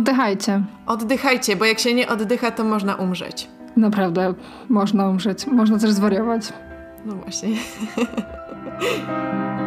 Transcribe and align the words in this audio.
Oddychajcie. 0.00 0.62
Oddychajcie, 0.86 1.56
bo 1.56 1.64
jak 1.64 1.78
się 1.78 1.94
nie 1.94 2.08
oddycha, 2.08 2.50
to 2.50 2.64
można 2.64 2.94
umrzeć. 2.94 3.48
Naprawdę, 3.76 4.34
można 4.68 5.08
umrzeć. 5.08 5.46
Można 5.46 5.78
też 5.78 5.90
zwariować. 5.90 6.52
No 7.04 7.14
właśnie. 7.14 7.56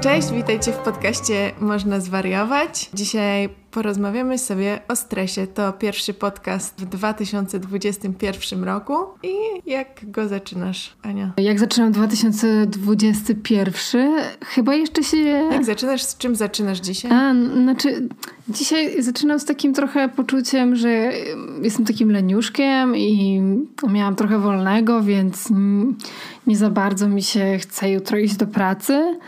Cześć, 0.00 0.32
witajcie 0.32 0.72
w 0.72 0.76
podcaście 0.76 1.52
Można 1.60 2.00
Zwariować. 2.00 2.90
Dzisiaj 2.94 3.48
porozmawiamy 3.70 4.38
sobie 4.38 4.80
o 4.88 4.96
stresie. 4.96 5.46
To 5.46 5.72
pierwszy 5.72 6.14
podcast 6.14 6.80
w 6.80 6.84
2021 6.84 8.64
roku. 8.64 8.94
I 9.22 9.34
jak 9.66 10.10
go 10.10 10.28
zaczynasz, 10.28 10.96
Ania? 11.02 11.32
Jak 11.36 11.60
zaczynam 11.60 11.92
2021? 11.92 14.20
Chyba 14.44 14.74
jeszcze 14.74 15.02
się... 15.02 15.16
Jak 15.52 15.64
zaczynasz? 15.64 16.02
Z 16.02 16.16
czym 16.16 16.36
zaczynasz 16.36 16.80
dzisiaj? 16.80 17.12
A, 17.12 17.34
znaczy, 17.62 18.08
dzisiaj 18.48 19.02
zaczynam 19.02 19.38
z 19.38 19.44
takim 19.44 19.74
trochę 19.74 20.08
poczuciem, 20.08 20.76
że 20.76 21.12
jestem 21.62 21.84
takim 21.84 22.10
leniuszkiem 22.10 22.96
i 22.96 23.42
miałam 23.88 24.16
trochę 24.16 24.38
wolnego, 24.38 25.02
więc 25.02 25.48
nie 26.46 26.56
za 26.56 26.70
bardzo 26.70 27.08
mi 27.08 27.22
się 27.22 27.58
chce 27.58 27.90
jutro 27.90 28.18
iść 28.18 28.36
do 28.36 28.46
pracy 28.46 29.18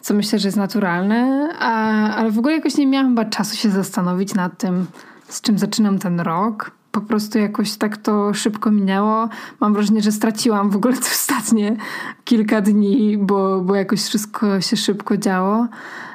co 0.00 0.14
myślę, 0.14 0.38
że 0.38 0.48
jest 0.48 0.58
naturalne, 0.58 1.48
a, 1.58 1.70
ale 2.14 2.30
w 2.30 2.38
ogóle 2.38 2.54
jakoś 2.54 2.76
nie 2.76 2.86
miałam 2.86 3.08
chyba 3.08 3.24
czasu 3.24 3.56
się 3.56 3.70
zastanowić 3.70 4.34
nad 4.34 4.58
tym, 4.58 4.86
z 5.28 5.40
czym 5.40 5.58
zaczynam 5.58 5.98
ten 5.98 6.20
rok. 6.20 6.70
Po 6.92 7.00
prostu 7.00 7.38
jakoś 7.38 7.76
tak 7.76 7.96
to 7.96 8.34
szybko 8.34 8.70
minęło. 8.70 9.28
Mam 9.60 9.72
wrażenie, 9.72 10.02
że 10.02 10.12
straciłam 10.12 10.70
w 10.70 10.76
ogóle 10.76 10.94
te 10.94 11.08
ostatnie 11.20 11.76
kilka 12.24 12.60
dni, 12.60 13.18
bo, 13.18 13.60
bo 13.60 13.74
jakoś 13.74 14.02
wszystko 14.02 14.60
się 14.60 14.76
szybko 14.76 15.16
działo. 15.16 15.66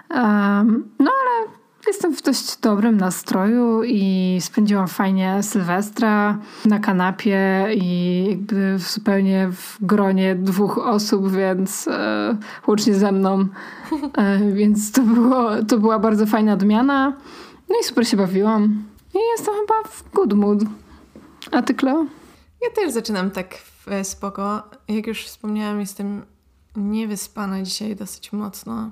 Um, 0.10 0.90
no 1.00 1.12
ale 1.22 1.55
Jestem 1.88 2.16
w 2.16 2.22
dość 2.22 2.58
dobrym 2.58 2.98
nastroju 2.98 3.84
i 3.84 4.38
spędziłam 4.42 4.88
fajnie 4.88 5.44
Sylwestra 5.44 6.40
na 6.66 6.80
kanapie 6.80 7.68
i 7.76 8.26
jakby 8.30 8.80
zupełnie 8.80 9.50
w 9.52 9.78
gronie 9.82 10.36
dwóch 10.36 10.78
osób, 10.78 11.32
więc 11.32 11.88
e, 11.88 12.38
łącznie 12.68 12.96
ze 12.96 13.12
mną. 13.12 13.48
E, 14.18 14.52
więc 14.52 14.92
to, 14.92 15.02
było, 15.02 15.64
to 15.64 15.78
była 15.78 16.00
bardzo 16.00 16.26
fajna 16.26 16.54
odmiana. 16.54 17.18
No 17.70 17.76
i 17.82 17.84
super 17.84 18.08
się 18.08 18.18
bawiłam. 18.18 18.84
I 19.14 19.18
jestem 19.38 19.54
chyba 19.54 19.90
w 19.90 20.12
good 20.12 20.34
mood. 20.34 20.60
A 21.52 21.62
ty, 21.62 21.74
Kleo? 21.74 22.06
Ja 22.62 22.70
też 22.76 22.92
zaczynam 22.92 23.32
tak 23.32 23.56
spoko. 24.04 24.64
Jak 24.88 25.08
już 25.08 25.26
wspomniałam, 25.26 25.80
jestem 25.80 26.22
niewyspana 26.76 27.64
dzisiaj 27.64 27.96
dosyć 27.96 28.34
mocno 28.34 28.92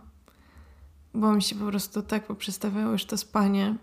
bo 1.13 1.33
mi 1.33 1.41
się 1.41 1.55
po 1.55 1.65
prostu 1.65 2.01
tak 2.01 2.27
poprzestawiało 2.27 2.91
już 2.91 3.05
to 3.05 3.17
spanie. 3.17 3.75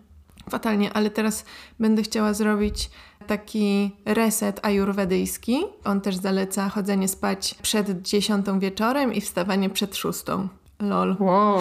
Fatalnie, 0.50 0.92
ale 0.92 1.10
teraz 1.10 1.44
będę 1.80 2.02
chciała 2.02 2.34
zrobić 2.34 2.90
taki 3.26 3.90
reset 4.04 4.60
ajurwedyjski. 4.62 5.64
On 5.84 6.00
też 6.00 6.16
zaleca 6.16 6.68
chodzenie 6.68 7.08
spać 7.08 7.54
przed 7.62 8.02
dziesiątą 8.02 8.60
wieczorem 8.60 9.14
i 9.14 9.20
wstawanie 9.20 9.70
przed 9.70 9.96
szóstą. 9.96 10.48
Lol. 10.80 11.16
Wow, 11.18 11.58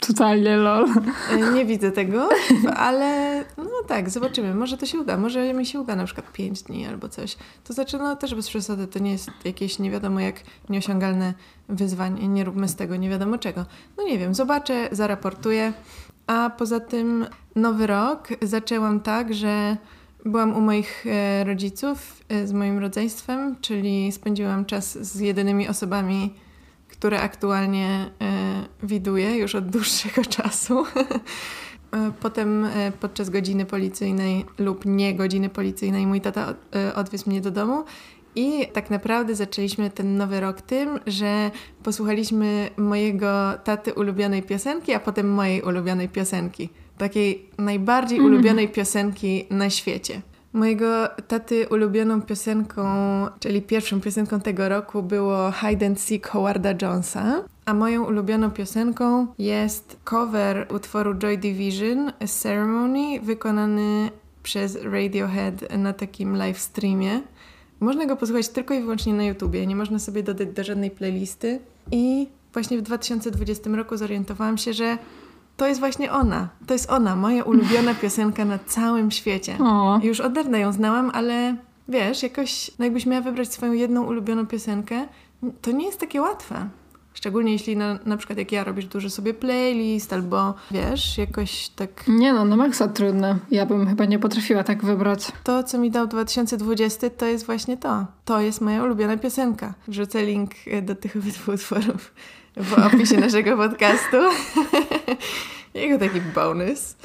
totalnie 0.00 0.56
lol. 0.56 0.86
E, 1.30 1.52
nie 1.52 1.64
widzę 1.64 1.92
tego, 1.92 2.28
ale 2.76 3.44
no 3.58 3.70
tak, 3.86 4.10
zobaczymy. 4.10 4.54
Może 4.54 4.76
to 4.76 4.86
się 4.86 4.98
uda. 4.98 5.16
Może 5.16 5.54
mi 5.54 5.66
się 5.66 5.80
uda 5.80 5.96
na 5.96 6.04
przykład 6.04 6.32
5 6.32 6.62
dni 6.62 6.86
albo 6.86 7.08
coś. 7.08 7.36
To 7.64 7.72
znaczy, 7.72 7.98
no 7.98 8.16
też 8.16 8.34
bez 8.34 8.48
przesady, 8.48 8.86
to 8.86 8.98
nie 8.98 9.12
jest 9.12 9.30
jakieś 9.44 9.78
nie 9.78 9.90
wiadomo 9.90 10.20
jak 10.20 10.36
nieosiągalne 10.68 11.34
wyzwanie. 11.68 12.28
Nie 12.28 12.44
róbmy 12.44 12.68
z 12.68 12.76
tego 12.76 12.96
nie 12.96 13.10
wiadomo 13.10 13.38
czego. 13.38 13.64
No 13.96 14.04
nie 14.04 14.18
wiem, 14.18 14.34
zobaczę, 14.34 14.88
zaraportuję. 14.92 15.72
A 16.26 16.50
poza 16.50 16.80
tym 16.80 17.26
nowy 17.56 17.86
rok 17.86 18.28
zaczęłam 18.42 19.00
tak, 19.00 19.34
że 19.34 19.76
byłam 20.24 20.56
u 20.56 20.60
moich 20.60 21.06
e, 21.06 21.44
rodziców 21.44 22.24
e, 22.28 22.46
z 22.46 22.52
moim 22.52 22.78
rodzeństwem, 22.78 23.56
czyli 23.60 24.12
spędziłam 24.12 24.64
czas 24.64 24.98
z 24.98 25.20
jedynymi 25.20 25.68
osobami, 25.68 26.34
które 26.98 27.20
aktualnie 27.20 28.10
e, 28.20 28.64
widuję 28.82 29.36
już 29.36 29.54
od 29.54 29.68
dłuższego 29.70 30.24
czasu. 30.36 30.84
E, 31.92 32.12
potem 32.20 32.64
e, 32.64 32.92
podczas 33.00 33.30
godziny 33.30 33.64
policyjnej 33.64 34.44
lub 34.58 34.86
nie 34.86 35.14
godziny 35.14 35.48
policyjnej 35.48 36.06
mój 36.06 36.20
tata 36.20 36.54
odwiózł 36.94 37.30
mnie 37.30 37.40
do 37.40 37.50
domu 37.50 37.84
i 38.34 38.66
tak 38.72 38.90
naprawdę 38.90 39.34
zaczęliśmy 39.34 39.90
ten 39.90 40.16
nowy 40.16 40.40
rok 40.40 40.60
tym, 40.60 41.00
że 41.06 41.50
posłuchaliśmy 41.82 42.70
mojego 42.76 43.54
taty 43.64 43.94
ulubionej 43.94 44.42
piosenki, 44.42 44.94
a 44.94 45.00
potem 45.00 45.30
mojej 45.30 45.62
ulubionej 45.62 46.08
piosenki. 46.08 46.68
Takiej 46.98 47.46
najbardziej 47.58 48.18
mm. 48.18 48.30
ulubionej 48.30 48.68
piosenki 48.68 49.46
na 49.50 49.70
świecie. 49.70 50.22
Mojego 50.52 51.08
taty 51.28 51.68
ulubioną 51.68 52.22
piosenką, 52.22 52.84
czyli 53.40 53.62
pierwszą 53.62 54.00
piosenką 54.00 54.40
tego 54.40 54.68
roku 54.68 55.02
było 55.02 55.52
Hide 55.52 55.86
and 55.86 56.00
Seek 56.00 56.28
Howarda 56.28 56.74
Jonesa, 56.82 57.44
a 57.64 57.74
moją 57.74 58.04
ulubioną 58.04 58.50
piosenką 58.50 59.26
jest 59.38 59.96
cover 60.04 60.66
utworu 60.74 61.14
Joy 61.14 61.38
Division 61.38 62.12
Ceremony 62.42 63.20
wykonany 63.20 64.10
przez 64.42 64.78
Radiohead 64.84 65.78
na 65.78 65.92
takim 65.92 66.36
live 66.36 66.58
streamie. 66.58 67.22
Można 67.80 68.06
go 68.06 68.16
posłuchać 68.16 68.48
tylko 68.48 68.74
i 68.74 68.80
wyłącznie 68.80 69.14
na 69.14 69.24
YouTubie, 69.24 69.66
nie 69.66 69.76
można 69.76 69.98
sobie 69.98 70.22
dodać 70.22 70.48
do 70.48 70.64
żadnej 70.64 70.90
playlisty. 70.90 71.60
I 71.92 72.28
właśnie 72.52 72.78
w 72.78 72.82
2020 72.82 73.70
roku 73.70 73.96
zorientowałam 73.96 74.58
się, 74.58 74.72
że 74.72 74.98
to 75.58 75.66
jest 75.66 75.80
właśnie 75.80 76.12
ona. 76.12 76.48
To 76.66 76.74
jest 76.74 76.90
ona, 76.90 77.16
moja 77.16 77.44
ulubiona 77.44 77.94
piosenka 77.94 78.44
na 78.44 78.58
całym 78.58 79.10
świecie. 79.10 79.58
O. 79.60 80.00
Już 80.02 80.20
od 80.20 80.32
dawna 80.32 80.58
ją 80.58 80.72
znałam, 80.72 81.10
ale 81.14 81.56
wiesz, 81.88 82.22
jakoś, 82.22 82.70
no 82.78 82.84
jakbyś 82.84 83.06
miała 83.06 83.22
wybrać 83.22 83.52
swoją 83.52 83.72
jedną 83.72 84.04
ulubioną 84.04 84.46
piosenkę, 84.46 85.08
to 85.62 85.70
nie 85.70 85.86
jest 85.86 86.00
takie 86.00 86.20
łatwe. 86.20 86.68
Szczególnie 87.14 87.52
jeśli 87.52 87.76
na, 87.76 87.98
na 88.06 88.16
przykład 88.16 88.38
jak 88.38 88.52
ja 88.52 88.64
robisz 88.64 88.86
dużo 88.86 89.10
sobie 89.10 89.34
playlist 89.34 90.12
albo 90.12 90.54
wiesz, 90.70 91.18
jakoś 91.18 91.68
tak... 91.68 92.08
Nie 92.08 92.32
no, 92.32 92.44
no 92.44 92.56
maksa 92.56 92.88
trudne. 92.88 93.38
Ja 93.50 93.66
bym 93.66 93.88
chyba 93.88 94.04
nie 94.04 94.18
potrafiła 94.18 94.64
tak 94.64 94.84
wybrać. 94.84 95.32
To, 95.44 95.62
co 95.62 95.78
mi 95.78 95.90
dał 95.90 96.06
2020, 96.06 97.10
to 97.10 97.26
jest 97.26 97.46
właśnie 97.46 97.76
to. 97.76 98.06
To 98.24 98.40
jest 98.40 98.60
moja 98.60 98.84
ulubiona 98.84 99.16
piosenka. 99.16 99.74
Wrzucę 99.88 100.26
link 100.26 100.50
do 100.82 100.94
tych 100.94 101.16
obydwu 101.22 101.52
utworów 101.52 102.12
w 102.58 102.72
opisie 102.94 103.16
naszego 103.16 103.56
podcastu. 103.56 104.16
Jego 105.74 105.98
taki 105.98 106.20
bonus. 106.20 106.96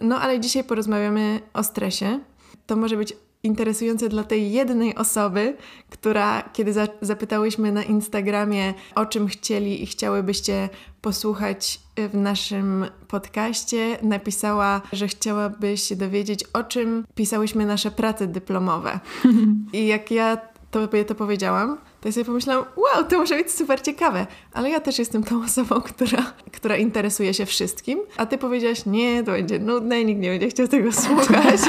No 0.00 0.20
ale 0.20 0.40
dzisiaj 0.40 0.64
porozmawiamy 0.64 1.40
o 1.54 1.64
stresie. 1.64 2.20
To 2.66 2.76
może 2.76 2.96
być 2.96 3.12
interesujące 3.42 4.08
dla 4.08 4.24
tej 4.24 4.52
jednej 4.52 4.94
osoby, 4.94 5.56
która, 5.90 6.42
kiedy 6.52 6.72
za 6.72 6.88
zapytałyśmy 7.00 7.72
na 7.72 7.82
Instagramie, 7.82 8.74
o 8.94 9.06
czym 9.06 9.26
chcieli 9.26 9.82
i 9.82 9.86
chciałybyście 9.86 10.68
posłuchać 11.00 11.80
w 11.96 12.14
naszym 12.14 12.86
podcaście, 13.08 13.98
napisała, 14.02 14.82
że 14.92 15.08
chciałaby 15.08 15.76
się 15.76 15.96
dowiedzieć, 15.96 16.44
o 16.52 16.62
czym 16.62 17.04
pisałyśmy 17.14 17.66
nasze 17.66 17.90
prace 17.90 18.26
dyplomowe. 18.26 19.00
I 19.72 19.86
jak 19.86 20.10
ja 20.10 20.38
tobie 20.70 21.04
to 21.04 21.14
powiedziałam, 21.14 21.78
to 22.06 22.08
ja 22.08 22.12
sobie 22.12 22.24
pomyślałam, 22.24 22.64
wow, 22.76 23.04
to 23.04 23.18
może 23.18 23.36
być 23.36 23.50
super 23.50 23.82
ciekawe, 23.82 24.26
ale 24.52 24.70
ja 24.70 24.80
też 24.80 24.98
jestem 24.98 25.24
tą 25.24 25.44
osobą, 25.44 25.80
która, 25.80 26.32
która 26.52 26.76
interesuje 26.76 27.34
się 27.34 27.46
wszystkim, 27.46 28.00
a 28.16 28.26
ty 28.26 28.38
powiedziałaś, 28.38 28.86
nie, 28.86 29.24
to 29.24 29.32
będzie 29.32 29.58
nudne, 29.58 30.04
nikt 30.04 30.20
nie 30.20 30.30
będzie 30.30 30.48
chciał 30.48 30.68
tego 30.68 30.92
słuchać. 30.92 31.60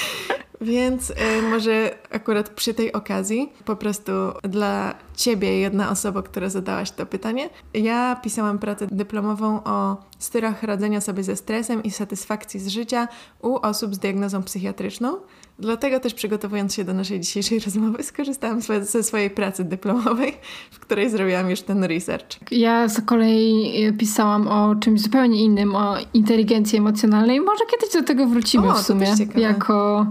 Więc 0.60 1.10
y, 1.10 1.14
może 1.50 1.98
akurat 2.10 2.50
przy 2.50 2.74
tej 2.74 2.92
okazji, 2.92 3.52
po 3.64 3.76
prostu 3.76 4.12
dla 4.42 4.94
ciebie, 5.20 5.58
jedna 5.58 5.90
osoba, 5.90 6.22
która 6.22 6.48
zadałaś 6.48 6.90
to 6.90 7.06
pytanie, 7.06 7.50
ja 7.74 8.16
pisałam 8.22 8.58
pracę 8.58 8.86
dyplomową 8.90 9.64
o 9.64 9.96
stylach 10.18 10.62
radzenia 10.62 11.00
sobie 11.00 11.22
ze 11.22 11.36
stresem 11.36 11.82
i 11.82 11.90
satysfakcji 11.90 12.60
z 12.60 12.68
życia 12.68 13.08
u 13.42 13.56
osób 13.56 13.94
z 13.94 13.98
diagnozą 13.98 14.42
psychiatryczną. 14.42 15.16
Dlatego 15.60 16.00
też 16.00 16.14
przygotowując 16.14 16.74
się 16.74 16.84
do 16.84 16.94
naszej 16.94 17.20
dzisiejszej 17.20 17.60
rozmowy, 17.66 18.02
skorzystałam 18.02 18.60
ze 18.80 19.02
swojej 19.02 19.30
pracy 19.30 19.64
dyplomowej, 19.64 20.34
w 20.70 20.78
której 20.78 21.10
zrobiłam 21.10 21.50
już 21.50 21.60
ten 21.60 21.84
research. 21.84 22.26
Ja 22.50 22.88
z 22.88 23.00
kolei 23.00 23.84
e, 23.84 23.92
pisałam 23.92 24.48
o 24.48 24.74
czymś 24.74 25.00
zupełnie 25.00 25.44
innym, 25.44 25.76
o 25.76 25.94
inteligencji 26.14 26.78
emocjonalnej. 26.78 27.40
Może 27.40 27.64
kiedyś 27.70 27.94
do 27.94 28.02
tego 28.02 28.26
wrócimy 28.26 28.68
o, 28.68 28.74
w 28.74 28.80
sumie, 28.82 29.14
jako, 29.36 30.06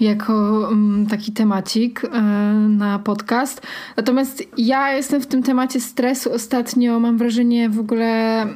jako 0.00 0.32
um, 0.68 1.06
taki 1.10 1.32
temacik 1.32 2.04
e, 2.04 2.20
na 2.68 2.98
podcast. 2.98 3.62
Natomiast 3.96 4.51
ja 4.56 4.92
jestem 4.92 5.20
w 5.20 5.26
tym 5.26 5.42
temacie 5.42 5.80
stresu 5.80 6.32
ostatnio, 6.32 7.00
mam 7.00 7.18
wrażenie 7.18 7.68
w 7.70 7.80
ogóle 7.80 8.46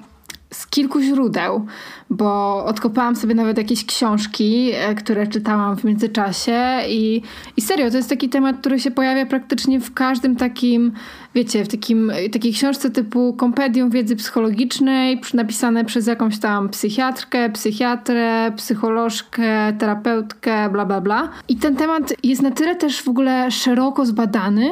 z 0.51 0.67
kilku 0.67 1.01
źródeł, 1.01 1.67
bo 2.11 2.65
odkopałam 2.65 3.17
sobie 3.17 3.35
nawet 3.35 3.59
jakieś 3.59 3.87
książki, 3.87 4.71
e, 4.75 4.95
które 4.95 5.27
czytałam 5.27 5.77
w 5.77 5.85
międzyczasie 5.85 6.63
i, 6.89 7.23
i 7.57 7.61
serio, 7.61 7.91
to 7.91 7.97
jest 7.97 8.09
taki 8.09 8.29
temat, 8.29 8.57
który 8.61 8.81
się 8.81 8.91
pojawia 8.91 9.27
praktycznie 9.27 9.81
w 9.81 9.95
każdym 9.95 10.37
takim 10.37 10.93
wiecie, 11.35 11.65
w 11.65 11.69
takim, 11.69 12.13
takiej 12.33 12.53
książce 12.53 12.91
typu 12.91 13.35
kompendium 13.35 13.91
wiedzy 13.91 14.17
psychologicznej, 14.17 15.21
napisane 15.35 15.85
przez 15.85 16.07
jakąś 16.07 16.39
tam 16.39 16.69
psychiatrkę, 16.69 17.51
psychiatrę, 17.51 18.53
psycholożkę, 18.57 19.73
terapeutkę, 19.79 20.69
bla, 20.71 20.85
bla, 20.85 21.01
bla. 21.01 21.29
I 21.49 21.57
ten 21.57 21.77
temat 21.77 22.15
jest 22.23 22.43
na 22.43 22.51
tyle 22.51 22.77
też 22.77 23.03
w 23.03 23.09
ogóle 23.09 23.51
szeroko 23.51 24.07
zbadany, 24.07 24.71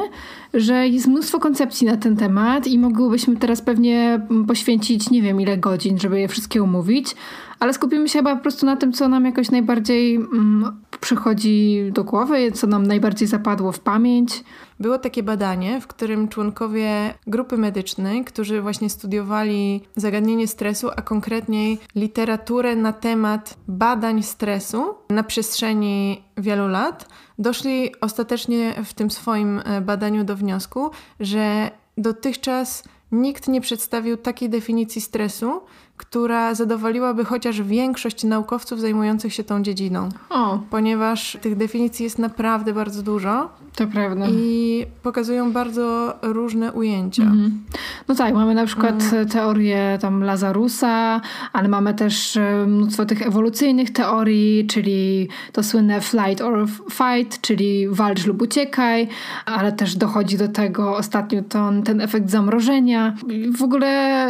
że 0.55 0.87
jest 0.87 1.07
mnóstwo 1.07 1.39
koncepcji 1.39 1.87
na 1.87 1.97
ten 1.97 2.17
temat 2.17 2.67
i 2.67 2.79
mogłybyśmy 2.79 3.37
teraz 3.37 3.61
pewnie 3.61 4.21
poświęcić 4.47 5.09
nie 5.09 5.21
wiem 5.21 5.41
ile 5.41 5.57
godzin, 5.57 5.99
żeby 5.99 6.19
je 6.19 6.27
wszystkie 6.27 6.63
umówić, 6.63 7.15
ale 7.59 7.73
skupimy 7.73 8.09
się 8.09 8.19
chyba 8.19 8.35
po 8.35 8.41
prostu 8.41 8.65
na 8.65 8.75
tym, 8.75 8.93
co 8.93 9.07
nam 9.07 9.25
jakoś 9.25 9.51
najbardziej 9.51 10.15
mm, 10.15 10.71
przychodzi 11.01 11.81
do 11.93 12.03
głowy, 12.03 12.51
co 12.51 12.67
nam 12.67 12.87
najbardziej 12.87 13.27
zapadło 13.27 13.71
w 13.71 13.79
pamięć. 13.79 14.43
Było 14.79 14.99
takie 14.99 15.23
badanie, 15.23 15.81
w 15.81 15.87
którym 15.87 16.27
członkowie 16.27 17.13
grupy 17.27 17.57
medycznej, 17.57 18.25
którzy 18.25 18.61
właśnie 18.61 18.89
studiowali 18.89 19.81
zagadnienie 19.95 20.47
stresu, 20.47 20.89
a 20.95 21.01
konkretniej 21.01 21.79
literaturę 21.95 22.75
na 22.75 22.93
temat 22.93 23.57
badań 23.67 24.23
stresu 24.23 24.95
na 25.09 25.23
przestrzeni 25.23 26.23
wielu 26.37 26.67
lat, 26.67 27.09
doszli 27.39 28.01
ostatecznie 28.01 28.73
w 28.85 28.93
tym 28.93 29.11
swoim 29.11 29.61
e, 29.65 29.81
badaniu 29.81 30.23
do 30.23 30.35
wniosku, 30.35 30.91
że 31.19 31.71
dotychczas 31.97 32.83
nikt 33.11 33.47
nie 33.47 33.61
przedstawił 33.61 34.17
takiej 34.17 34.49
definicji 34.49 35.01
stresu, 35.01 35.61
która 35.97 36.55
zadowoliłaby 36.55 37.25
chociaż 37.25 37.61
większość 37.61 38.23
naukowców 38.23 38.79
zajmujących 38.79 39.33
się 39.33 39.43
tą 39.43 39.63
dziedziną. 39.63 40.09
O. 40.29 40.59
Ponieważ 40.69 41.37
tych 41.41 41.55
definicji 41.55 42.03
jest 42.03 42.19
naprawdę 42.19 42.73
bardzo 42.73 43.03
dużo. 43.03 43.49
To 43.75 43.87
prawda. 43.87 44.27
I 44.29 44.85
pokazują 45.03 45.51
bardzo 45.51 46.15
różne 46.21 46.73
ujęcia. 46.73 47.23
Mhm. 47.23 47.63
No 48.07 48.15
tak, 48.15 48.33
mamy 48.33 48.55
na 48.55 48.65
przykład 48.65 49.01
mhm. 49.01 49.27
teorię 49.27 49.97
tam 50.01 50.23
Lazarusa, 50.23 51.21
ale 51.53 51.67
mamy 51.67 51.93
też 51.93 52.37
e, 52.37 52.65
mnóstwo 52.67 53.05
tych 53.05 53.21
ewolucyjnych 53.21 53.93
teorii, 53.93 54.67
czyli 54.67 55.27
to 55.51 55.63
słynne 55.63 56.01
flight 56.01 56.41
or 56.41 56.67
fight, 56.91 57.41
czyli 57.41 57.87
walcz 57.87 58.25
lub 58.25 58.41
uciekaj, 58.41 59.07
ale 59.45 59.71
też 59.71 59.95
dochodzi 59.95 60.37
do 60.37 60.47
tego 60.47 60.97
ostatnio 60.97 61.41
ten, 61.43 61.83
ten 61.83 62.01
efekt 62.01 62.29
zamrożenia. 62.29 63.15
W 63.57 63.63
ogóle 63.63 64.27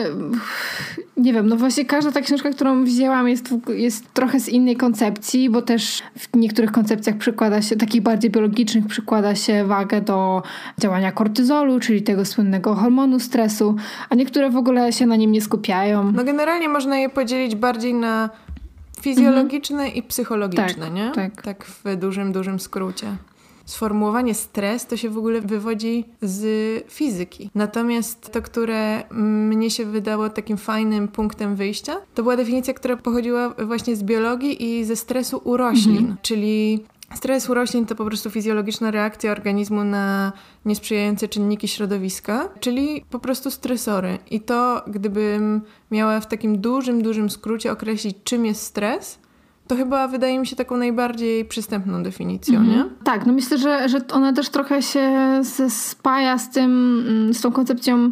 nie 1.18 1.33
wiem, 1.33 1.47
no 1.47 1.56
właśnie 1.56 1.86
każda 1.86 2.12
ta 2.12 2.21
książka, 2.21 2.50
którą 2.50 2.83
wzięłam 2.83 3.30
jest, 3.30 3.50
jest 3.68 4.13
trochę 4.13 4.39
z 4.39 4.50
innej 4.50 4.75
koncepcji, 4.75 5.50
bo 5.50 5.62
też 5.62 6.03
w 6.18 6.38
niektórych 6.38 6.71
koncepcjach 6.71 7.18
przykłada 7.18 7.62
się, 7.62 7.75
takich 7.75 8.01
bardziej 8.01 8.31
biologicznych 8.31 8.88
przykłada 8.88 9.35
się 9.36 9.66
wagę 9.66 10.02
do 10.02 10.44
działania 10.78 11.12
kortyzolu, 11.12 11.80
czyli 11.80 12.02
tego 12.02 12.26
słynnego 12.26 12.76
hormonu 12.76 13.20
stresu, 13.20 13.76
a 14.10 14.16
niektóre 14.16 14.50
w 14.50 14.58
ogóle 14.58 14.94
się 14.94 15.06
na 15.06 15.16
nim 15.16 15.32
nie 15.32 15.42
skupiają. 15.42 16.12
No 16.12 16.24
generalnie 16.24 16.70
można 16.70 16.98
je 16.98 17.10
podzielić 17.10 17.56
bardziej 17.56 17.94
na 17.94 18.30
fizjologiczne 19.02 19.84
mhm. 19.84 19.96
i 19.96 20.04
psychologiczne, 20.04 20.86
tak, 20.86 20.94
nie? 20.94 21.12
Tak. 21.16 21.42
tak 21.42 21.66
w 21.66 21.96
dużym, 21.96 22.32
dużym 22.32 22.60
skrócie 22.60 23.08
sformułowanie 23.66 24.34
stres 24.34 24.86
to 24.86 24.98
się 24.98 25.10
w 25.10 25.18
ogóle 25.18 25.42
wywodzi 25.42 26.06
z 26.22 26.44
fizyki. 26.92 27.50
Natomiast 27.56 28.31
to, 28.31 28.42
które 28.42 29.04
mnie 29.12 29.70
się 29.72 29.86
wydało 29.86 30.30
takim 30.30 30.58
fajnym 30.58 31.08
punktem 31.08 31.56
wyjścia, 31.56 31.96
to 32.16 32.24
była 32.24 32.38
definicja, 32.38 32.74
która 32.74 32.98
pochodziła 32.98 33.50
właśnie 33.50 33.96
z 33.96 34.04
biologii 34.04 34.64
i 34.64 34.86
ze 34.86 34.96
stresu 34.96 35.42
u 35.44 35.58
roślin, 35.58 35.98
mhm. 35.98 36.18
czyli 36.22 36.84
Stres 37.16 37.50
u 37.50 37.54
roślin 37.54 37.86
to 37.86 37.96
po 37.96 38.06
prostu 38.06 38.30
fizjologiczna 38.30 38.92
reakcja 38.92 39.32
organizmu 39.32 39.84
na 39.84 40.34
niesprzyjające 40.66 41.28
czynniki 41.28 41.68
środowiska, 41.68 42.50
czyli 42.60 43.06
po 43.10 43.20
prostu 43.20 43.52
stresory. 43.52 44.18
I 44.32 44.42
to, 44.42 44.84
gdybym 44.88 45.62
miała 45.92 46.20
w 46.20 46.28
takim 46.28 46.62
dużym, 46.62 47.02
dużym 47.02 47.30
skrócie 47.30 47.72
określić, 47.72 48.18
czym 48.24 48.46
jest 48.46 48.62
stres, 48.62 49.20
to 49.68 49.76
chyba 49.76 50.08
wydaje 50.08 50.40
mi 50.40 50.48
się 50.48 50.56
taką 50.56 50.78
najbardziej 50.78 51.46
przystępną 51.46 52.04
definicją, 52.04 52.60
mm 52.60 52.72
-hmm. 52.72 52.76
nie? 52.76 52.86
Tak, 53.04 53.26
no 53.26 53.34
myślę, 53.34 53.58
że, 53.58 53.90
że 53.90 53.98
ona 54.12 54.34
też 54.34 54.50
trochę 54.50 54.82
się 54.82 55.12
spaja 55.70 56.38
z 56.38 56.50
tym, 56.50 57.04
mm, 57.08 57.34
z 57.34 57.42
tą 57.42 57.52
koncepcją 57.52 58.12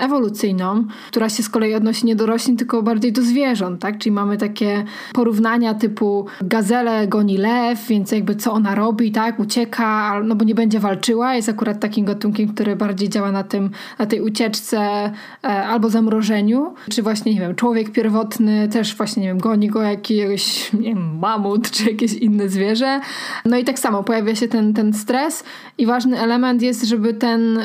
ewolucyjną, 0.00 0.84
która 1.08 1.28
się 1.28 1.42
z 1.42 1.48
kolei 1.48 1.74
odnosi 1.74 2.06
nie 2.06 2.16
do 2.16 2.26
roślin, 2.26 2.56
tylko 2.56 2.82
bardziej 2.82 3.12
do 3.12 3.22
zwierząt, 3.22 3.80
tak? 3.80 3.98
Czyli 3.98 4.12
mamy 4.12 4.36
takie 4.36 4.84
porównania 5.12 5.74
typu 5.74 6.26
gazele 6.40 7.08
goni 7.08 7.38
lew, 7.38 7.86
więc 7.88 8.12
jakby 8.12 8.36
co 8.36 8.52
ona 8.52 8.74
robi, 8.74 9.12
tak? 9.12 9.40
Ucieka, 9.40 10.20
no 10.24 10.34
bo 10.34 10.44
nie 10.44 10.54
będzie 10.54 10.80
walczyła, 10.80 11.34
jest 11.34 11.48
akurat 11.48 11.80
takim 11.80 12.04
gatunkiem, 12.04 12.48
który 12.48 12.76
bardziej 12.76 13.08
działa 13.08 13.32
na 13.32 13.44
tym, 13.44 13.70
na 13.98 14.06
tej 14.06 14.20
ucieczce 14.20 14.78
e, 14.78 15.48
albo 15.48 15.90
zamrożeniu, 15.90 16.74
czy 16.90 17.02
właśnie, 17.02 17.34
nie 17.34 17.40
wiem, 17.40 17.54
człowiek 17.54 17.92
pierwotny 17.92 18.68
też 18.68 18.96
właśnie, 18.96 19.22
nie 19.22 19.28
wiem, 19.28 19.38
goni 19.38 19.68
go 19.68 19.82
jakiś, 19.82 20.72
nie 20.72 20.94
wiem, 20.94 21.18
mamut, 21.18 21.70
czy 21.70 21.90
jakieś 21.90 22.12
inne 22.12 22.48
zwierzę. 22.48 23.00
No 23.44 23.56
i 23.56 23.64
tak 23.64 23.78
samo 23.78 24.04
pojawia 24.04 24.34
się 24.34 24.48
ten, 24.48 24.74
ten 24.74 24.92
stres 24.92 25.44
i 25.78 25.86
ważny 25.86 26.18
element 26.18 26.62
jest, 26.62 26.84
żeby 26.84 27.14
ten, 27.14 27.58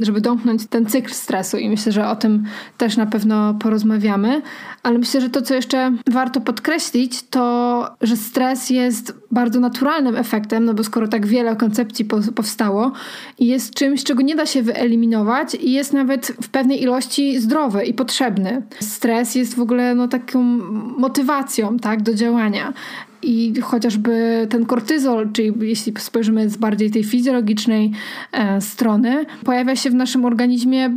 żeby 0.00 0.20
domknąć 0.20 0.66
ten 0.66 0.86
cykl 0.86 1.14
stresu 1.24 1.56
i 1.56 1.68
myślę, 1.68 1.92
że 1.92 2.08
o 2.08 2.16
tym 2.16 2.44
też 2.78 2.96
na 2.96 3.06
pewno 3.06 3.54
porozmawiamy. 3.54 4.42
Ale 4.82 4.98
myślę, 4.98 5.20
że 5.20 5.30
to, 5.30 5.42
co 5.42 5.54
jeszcze 5.54 5.92
warto 6.06 6.40
podkreślić, 6.40 7.22
to, 7.22 7.88
że 8.00 8.16
stres 8.16 8.70
jest 8.70 9.18
bardzo 9.30 9.60
naturalnym 9.60 10.16
efektem, 10.16 10.64
no 10.64 10.74
bo 10.74 10.84
skoro 10.84 11.08
tak 11.08 11.26
wiele 11.26 11.56
koncepcji 11.56 12.04
powstało 12.34 12.92
i 13.38 13.46
jest 13.46 13.74
czymś, 13.74 14.04
czego 14.04 14.22
nie 14.22 14.36
da 14.36 14.46
się 14.46 14.62
wyeliminować 14.62 15.54
i 15.54 15.72
jest 15.72 15.92
nawet 15.92 16.26
w 16.42 16.48
pewnej 16.48 16.82
ilości 16.82 17.40
zdrowy 17.40 17.84
i 17.84 17.94
potrzebny. 17.94 18.62
Stres 18.80 19.34
jest 19.34 19.54
w 19.54 19.60
ogóle 19.60 19.94
no, 19.94 20.08
taką 20.08 20.42
motywacją 20.98 21.78
tak, 21.78 22.02
do 22.02 22.14
działania 22.14 22.72
i 23.24 23.60
chociażby 23.60 24.46
ten 24.50 24.66
kortyzol, 24.66 25.32
czyli 25.32 25.52
jeśli 25.60 25.92
spojrzymy 25.98 26.50
z 26.50 26.56
bardziej 26.56 26.90
tej 26.90 27.04
fizjologicznej 27.04 27.92
e, 28.32 28.60
strony, 28.60 29.26
pojawia 29.44 29.76
się 29.76 29.90
w 29.90 29.94
naszym 29.94 30.24
organizmie 30.24 30.96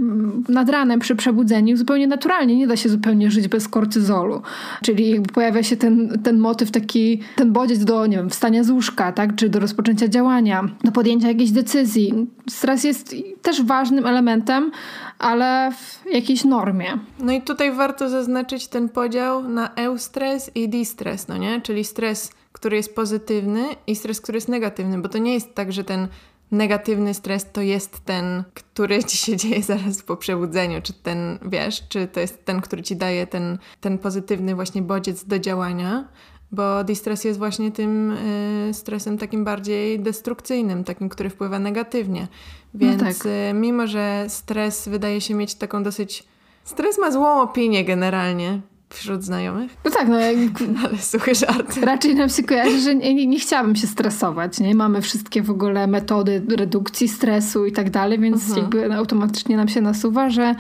nad 0.50 0.69
ranem 0.69 1.00
przy 1.00 1.15
przebudzeniu 1.15 1.77
zupełnie 1.77 2.07
naturalnie. 2.07 2.56
Nie 2.56 2.68
da 2.68 2.75
się 2.75 2.89
zupełnie 2.89 3.31
żyć 3.31 3.47
bez 3.47 3.68
kortyzolu. 3.68 4.41
Czyli 4.81 5.21
pojawia 5.33 5.63
się 5.63 5.77
ten, 5.77 6.19
ten 6.24 6.38
motyw 6.38 6.71
taki, 6.71 7.21
ten 7.35 7.51
bodziec 7.51 7.83
do, 7.83 8.07
nie 8.07 8.18
wiem, 8.18 8.29
wstania 8.29 8.63
z 8.63 8.69
łóżka, 8.69 9.12
tak? 9.12 9.35
Czy 9.35 9.50
do 9.50 9.59
rozpoczęcia 9.59 10.07
działania, 10.07 10.63
do 10.84 10.91
podjęcia 10.91 11.27
jakiejś 11.27 11.51
decyzji. 11.51 12.27
Stres 12.50 12.84
jest 12.84 13.15
też 13.41 13.63
ważnym 13.63 14.05
elementem, 14.05 14.72
ale 15.19 15.71
w 15.71 16.13
jakiejś 16.13 16.43
normie. 16.43 17.00
No 17.19 17.31
i 17.31 17.41
tutaj 17.41 17.71
warto 17.71 18.09
zaznaczyć 18.09 18.67
ten 18.67 18.89
podział 18.89 19.50
na 19.50 19.74
eustres 19.75 20.51
i 20.55 20.69
distres, 20.69 21.27
no 21.27 21.38
nie? 21.38 21.62
Czyli 21.62 21.83
stres, 21.83 22.31
który 22.51 22.77
jest 22.77 22.95
pozytywny 22.95 23.65
i 23.88 23.95
stres, 23.95 24.21
który 24.21 24.38
jest 24.38 24.47
negatywny, 24.47 25.01
bo 25.01 25.09
to 25.09 25.17
nie 25.17 25.33
jest 25.33 25.55
tak, 25.55 25.74
że 25.74 25.83
ten 25.83 26.07
negatywny 26.51 27.13
stres 27.13 27.51
to 27.51 27.62
jest 27.62 28.05
ten, 28.05 28.43
który 28.53 29.03
ci 29.09 29.17
się 29.17 29.38
dzieje 29.38 29.63
zaraz 29.63 30.03
po 30.03 30.17
przebudzeniu, 30.17 30.81
czy 30.81 30.93
ten, 30.93 31.39
wiesz, 31.41 31.83
czy 31.89 32.07
to 32.07 32.19
jest 32.19 32.45
ten, 32.45 32.62
który 32.62 32.83
ci 32.83 32.95
daje 32.95 33.27
ten, 33.27 33.57
ten 33.81 33.97
pozytywny 33.97 34.55
właśnie 34.55 34.81
bodziec 34.81 35.25
do 35.25 35.39
działania, 35.39 36.07
bo 36.51 36.84
distres 36.84 37.24
jest 37.24 37.39
właśnie 37.39 37.72
tym 37.72 38.12
y, 38.12 38.74
stresem 38.74 39.18
takim 39.18 39.44
bardziej 39.44 40.00
destrukcyjnym, 40.00 40.84
takim, 40.84 41.10
który 41.10 41.30
wpływa 41.30 41.60
negatywnie. 41.60 42.27
No 42.74 42.80
Więc 42.80 43.01
no 43.01 43.08
tak. 43.08 43.25
y, 43.25 43.54
mimo, 43.54 43.88
że 43.88 44.25
stres 44.27 44.88
wydaje 44.88 45.22
się 45.22 45.34
mieć 45.34 45.56
taką 45.56 45.84
dosyć. 45.84 46.24
Stres 46.63 46.98
ma 46.98 47.12
złą 47.12 47.42
opinię 47.42 47.86
generalnie 47.86 48.62
wśród 48.89 49.24
znajomych. 49.24 49.77
No 49.86 49.92
tak, 49.92 50.08
no 50.08 50.20
jak... 50.20 50.36
Ale 50.86 50.98
suchy 50.98 51.36
żart. 51.36 51.77
Raczej 51.77 52.16
nam 52.16 52.30
się 52.30 52.44
kojarzy, 52.44 52.80
że 52.80 52.96
nie, 52.96 53.27
nie 53.27 53.39
chciałabym 53.39 53.75
się 53.75 53.88
stresować, 53.88 54.60
nie? 54.60 54.75
Mamy 54.75 55.01
wszystkie 55.01 55.42
w 55.42 55.50
ogóle 55.50 55.88
metody 55.88 56.42
redukcji 56.58 57.08
stresu 57.08 57.66
i 57.66 57.72
tak 57.72 57.89
dalej, 57.89 58.20
więc 58.20 58.50
mhm. 58.50 58.62
jakby 58.62 58.96
automatycznie 58.96 59.58
nam 59.58 59.68
się 59.68 59.82
nasuwa, 59.82 60.30
że 60.30 60.56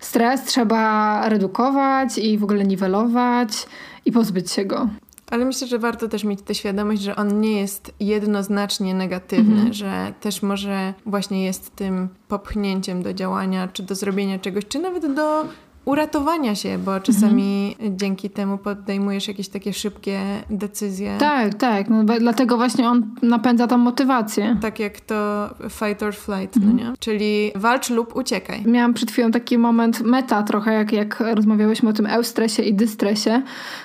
stres 0.00 0.44
trzeba 0.44 1.28
redukować 1.28 2.18
i 2.18 2.38
w 2.38 2.44
ogóle 2.44 2.64
niwelować 2.64 3.66
i 4.04 4.12
pozbyć 4.12 4.50
się 4.50 4.64
go. 4.64 4.88
Ale 5.30 5.44
myślę, 5.44 5.66
że 5.66 5.78
warto 5.78 6.08
też 6.08 6.24
mieć 6.24 6.42
tę 6.42 6.54
świadomość, 6.54 7.02
że 7.02 7.16
on 7.16 7.40
nie 7.40 7.60
jest 7.60 7.92
jednoznacznie 8.00 8.94
negatywny, 8.94 9.54
mhm. 9.54 9.72
że 9.72 10.12
też 10.20 10.42
może 10.42 10.94
właśnie 11.06 11.44
jest 11.44 11.76
tym 11.76 12.08
popchnięciem 12.28 13.02
do 13.02 13.14
działania, 13.14 13.68
czy 13.68 13.82
do 13.82 13.94
zrobienia 13.94 14.38
czegoś, 14.38 14.66
czy 14.68 14.78
nawet 14.78 15.14
do 15.14 15.44
uratowania 15.84 16.54
się, 16.54 16.78
bo 16.78 17.00
czasami 17.00 17.76
mhm. 17.78 17.98
dzięki 17.98 18.30
temu 18.30 18.58
podejmujesz 18.58 19.28
jakieś 19.28 19.48
takie 19.48 19.72
szybkie 19.72 20.20
decyzje. 20.50 21.16
Tak, 21.18 21.54
tak. 21.54 21.88
No, 21.88 22.04
dlatego 22.04 22.56
właśnie 22.56 22.88
on 22.88 23.14
napędza 23.22 23.66
tą 23.66 23.78
motywację. 23.78 24.56
Tak 24.60 24.80
jak 24.80 25.00
to 25.00 25.50
fight 25.70 26.02
or 26.02 26.14
flight, 26.14 26.56
no 26.56 26.62
mhm. 26.62 26.76
no 26.76 26.90
nie? 26.90 26.96
Czyli 26.98 27.52
walcz 27.54 27.90
lub 27.90 28.16
uciekaj. 28.16 28.62
Miałam 28.66 28.94
przed 28.94 29.10
chwilą 29.10 29.30
taki 29.30 29.58
moment 29.58 30.00
meta 30.00 30.42
trochę, 30.42 30.72
jak, 30.72 30.92
jak 30.92 31.20
rozmawiałyśmy 31.20 31.90
o 31.90 31.92
tym 31.92 32.06
eustresie 32.06 32.62
i 32.62 32.74
dystresie, 32.74 33.42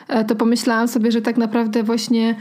e, 0.08 0.26
to 0.26 0.36
pomyślałam 0.36 0.88
sobie, 0.88 1.12
że 1.12 1.22
tak 1.22 1.38
naprawdę 1.38 1.84
właśnie 1.84 2.36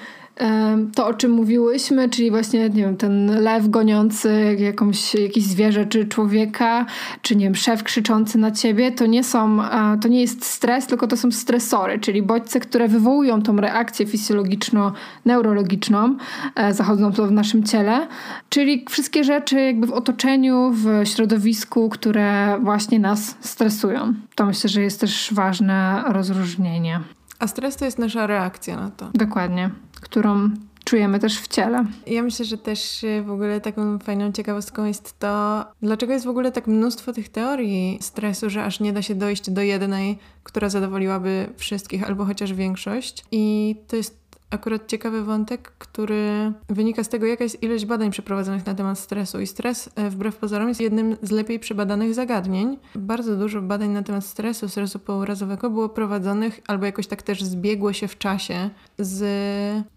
to, 0.94 1.06
o 1.06 1.14
czym 1.14 1.30
mówiłyśmy, 1.30 2.08
czyli 2.08 2.30
właśnie, 2.30 2.60
nie 2.60 2.82
wiem, 2.82 2.96
ten 2.96 3.42
lew 3.42 3.68
goniący 3.68 4.56
jakąś, 4.58 5.14
jakieś 5.14 5.44
zwierzę 5.44 5.86
czy 5.86 6.06
człowieka, 6.06 6.86
czy 7.22 7.36
nie 7.36 7.46
wiem, 7.46 7.54
szef 7.54 7.82
krzyczący 7.82 8.38
na 8.38 8.50
ciebie, 8.50 8.92
to 8.92 9.06
nie 9.06 9.24
są, 9.24 9.58
to 10.02 10.08
nie 10.08 10.20
jest 10.20 10.44
stres, 10.44 10.86
tylko 10.86 11.06
to 11.06 11.16
są 11.16 11.30
stresory, 11.30 11.98
czyli 11.98 12.22
bodźce, 12.22 12.60
które 12.60 12.88
wywołują 12.88 13.42
tą 13.42 13.56
reakcję 13.56 14.06
fizjologiczno-neurologiczną, 14.06 16.16
e, 16.54 16.74
zachodzącą 16.74 17.26
w 17.26 17.32
naszym 17.32 17.64
ciele, 17.64 18.06
czyli 18.48 18.84
wszystkie 18.90 19.24
rzeczy 19.24 19.60
jakby 19.60 19.86
w 19.86 19.92
otoczeniu, 19.92 20.72
w 20.74 20.86
środowisku, 21.04 21.88
które 21.88 22.58
właśnie 22.62 22.98
nas 22.98 23.36
stresują. 23.40 24.14
To 24.34 24.46
myślę, 24.46 24.70
że 24.70 24.82
jest 24.82 25.00
też 25.00 25.30
ważne 25.32 26.04
rozróżnienie. 26.06 27.00
A 27.38 27.46
stres 27.46 27.76
to 27.76 27.84
jest 27.84 27.98
nasza 27.98 28.26
reakcja 28.26 28.76
na 28.76 28.90
to. 28.90 29.10
Dokładnie, 29.14 29.70
którą 30.04 30.50
czujemy 30.84 31.18
też 31.18 31.40
w 31.40 31.48
ciele. 31.48 31.84
Ja 32.06 32.22
myślę, 32.22 32.44
że 32.44 32.58
też 32.58 33.04
w 33.24 33.30
ogóle 33.30 33.60
taką 33.60 33.98
fajną 33.98 34.32
ciekawostką 34.32 34.84
jest 34.84 35.18
to, 35.18 35.64
dlaczego 35.82 36.12
jest 36.12 36.24
w 36.24 36.28
ogóle 36.28 36.52
tak 36.52 36.66
mnóstwo 36.66 37.12
tych 37.12 37.28
teorii 37.28 37.98
stresu, 38.00 38.50
że 38.50 38.64
aż 38.64 38.80
nie 38.80 38.92
da 38.92 39.02
się 39.02 39.14
dojść 39.14 39.50
do 39.50 39.62
jednej, 39.62 40.18
która 40.42 40.68
zadowoliłaby 40.68 41.46
wszystkich 41.56 42.04
albo 42.04 42.24
chociaż 42.24 42.52
większość. 42.52 43.24
I 43.32 43.76
to 43.88 43.96
jest 43.96 44.23
akurat 44.54 44.86
ciekawy 44.86 45.24
wątek, 45.24 45.72
który 45.78 46.52
wynika 46.68 47.04
z 47.04 47.08
tego, 47.08 47.26
jaka 47.26 47.44
jest 47.44 47.62
ilość 47.62 47.86
badań 47.86 48.10
przeprowadzonych 48.10 48.66
na 48.66 48.74
temat 48.74 48.98
stresu. 48.98 49.40
I 49.40 49.46
stres, 49.46 49.90
e, 49.96 50.10
wbrew 50.10 50.36
pozorom, 50.36 50.68
jest 50.68 50.80
jednym 50.80 51.16
z 51.22 51.30
lepiej 51.30 51.58
przebadanych 51.58 52.14
zagadnień. 52.14 52.78
Bardzo 52.94 53.36
dużo 53.36 53.62
badań 53.62 53.90
na 53.90 54.02
temat 54.02 54.24
stresu, 54.24 54.68
stresu 54.68 54.98
pourazowego 54.98 55.70
było 55.70 55.88
prowadzonych 55.88 56.60
albo 56.68 56.86
jakoś 56.86 57.06
tak 57.06 57.22
też 57.22 57.44
zbiegło 57.44 57.92
się 57.92 58.08
w 58.08 58.18
czasie 58.18 58.70
z 58.98 59.22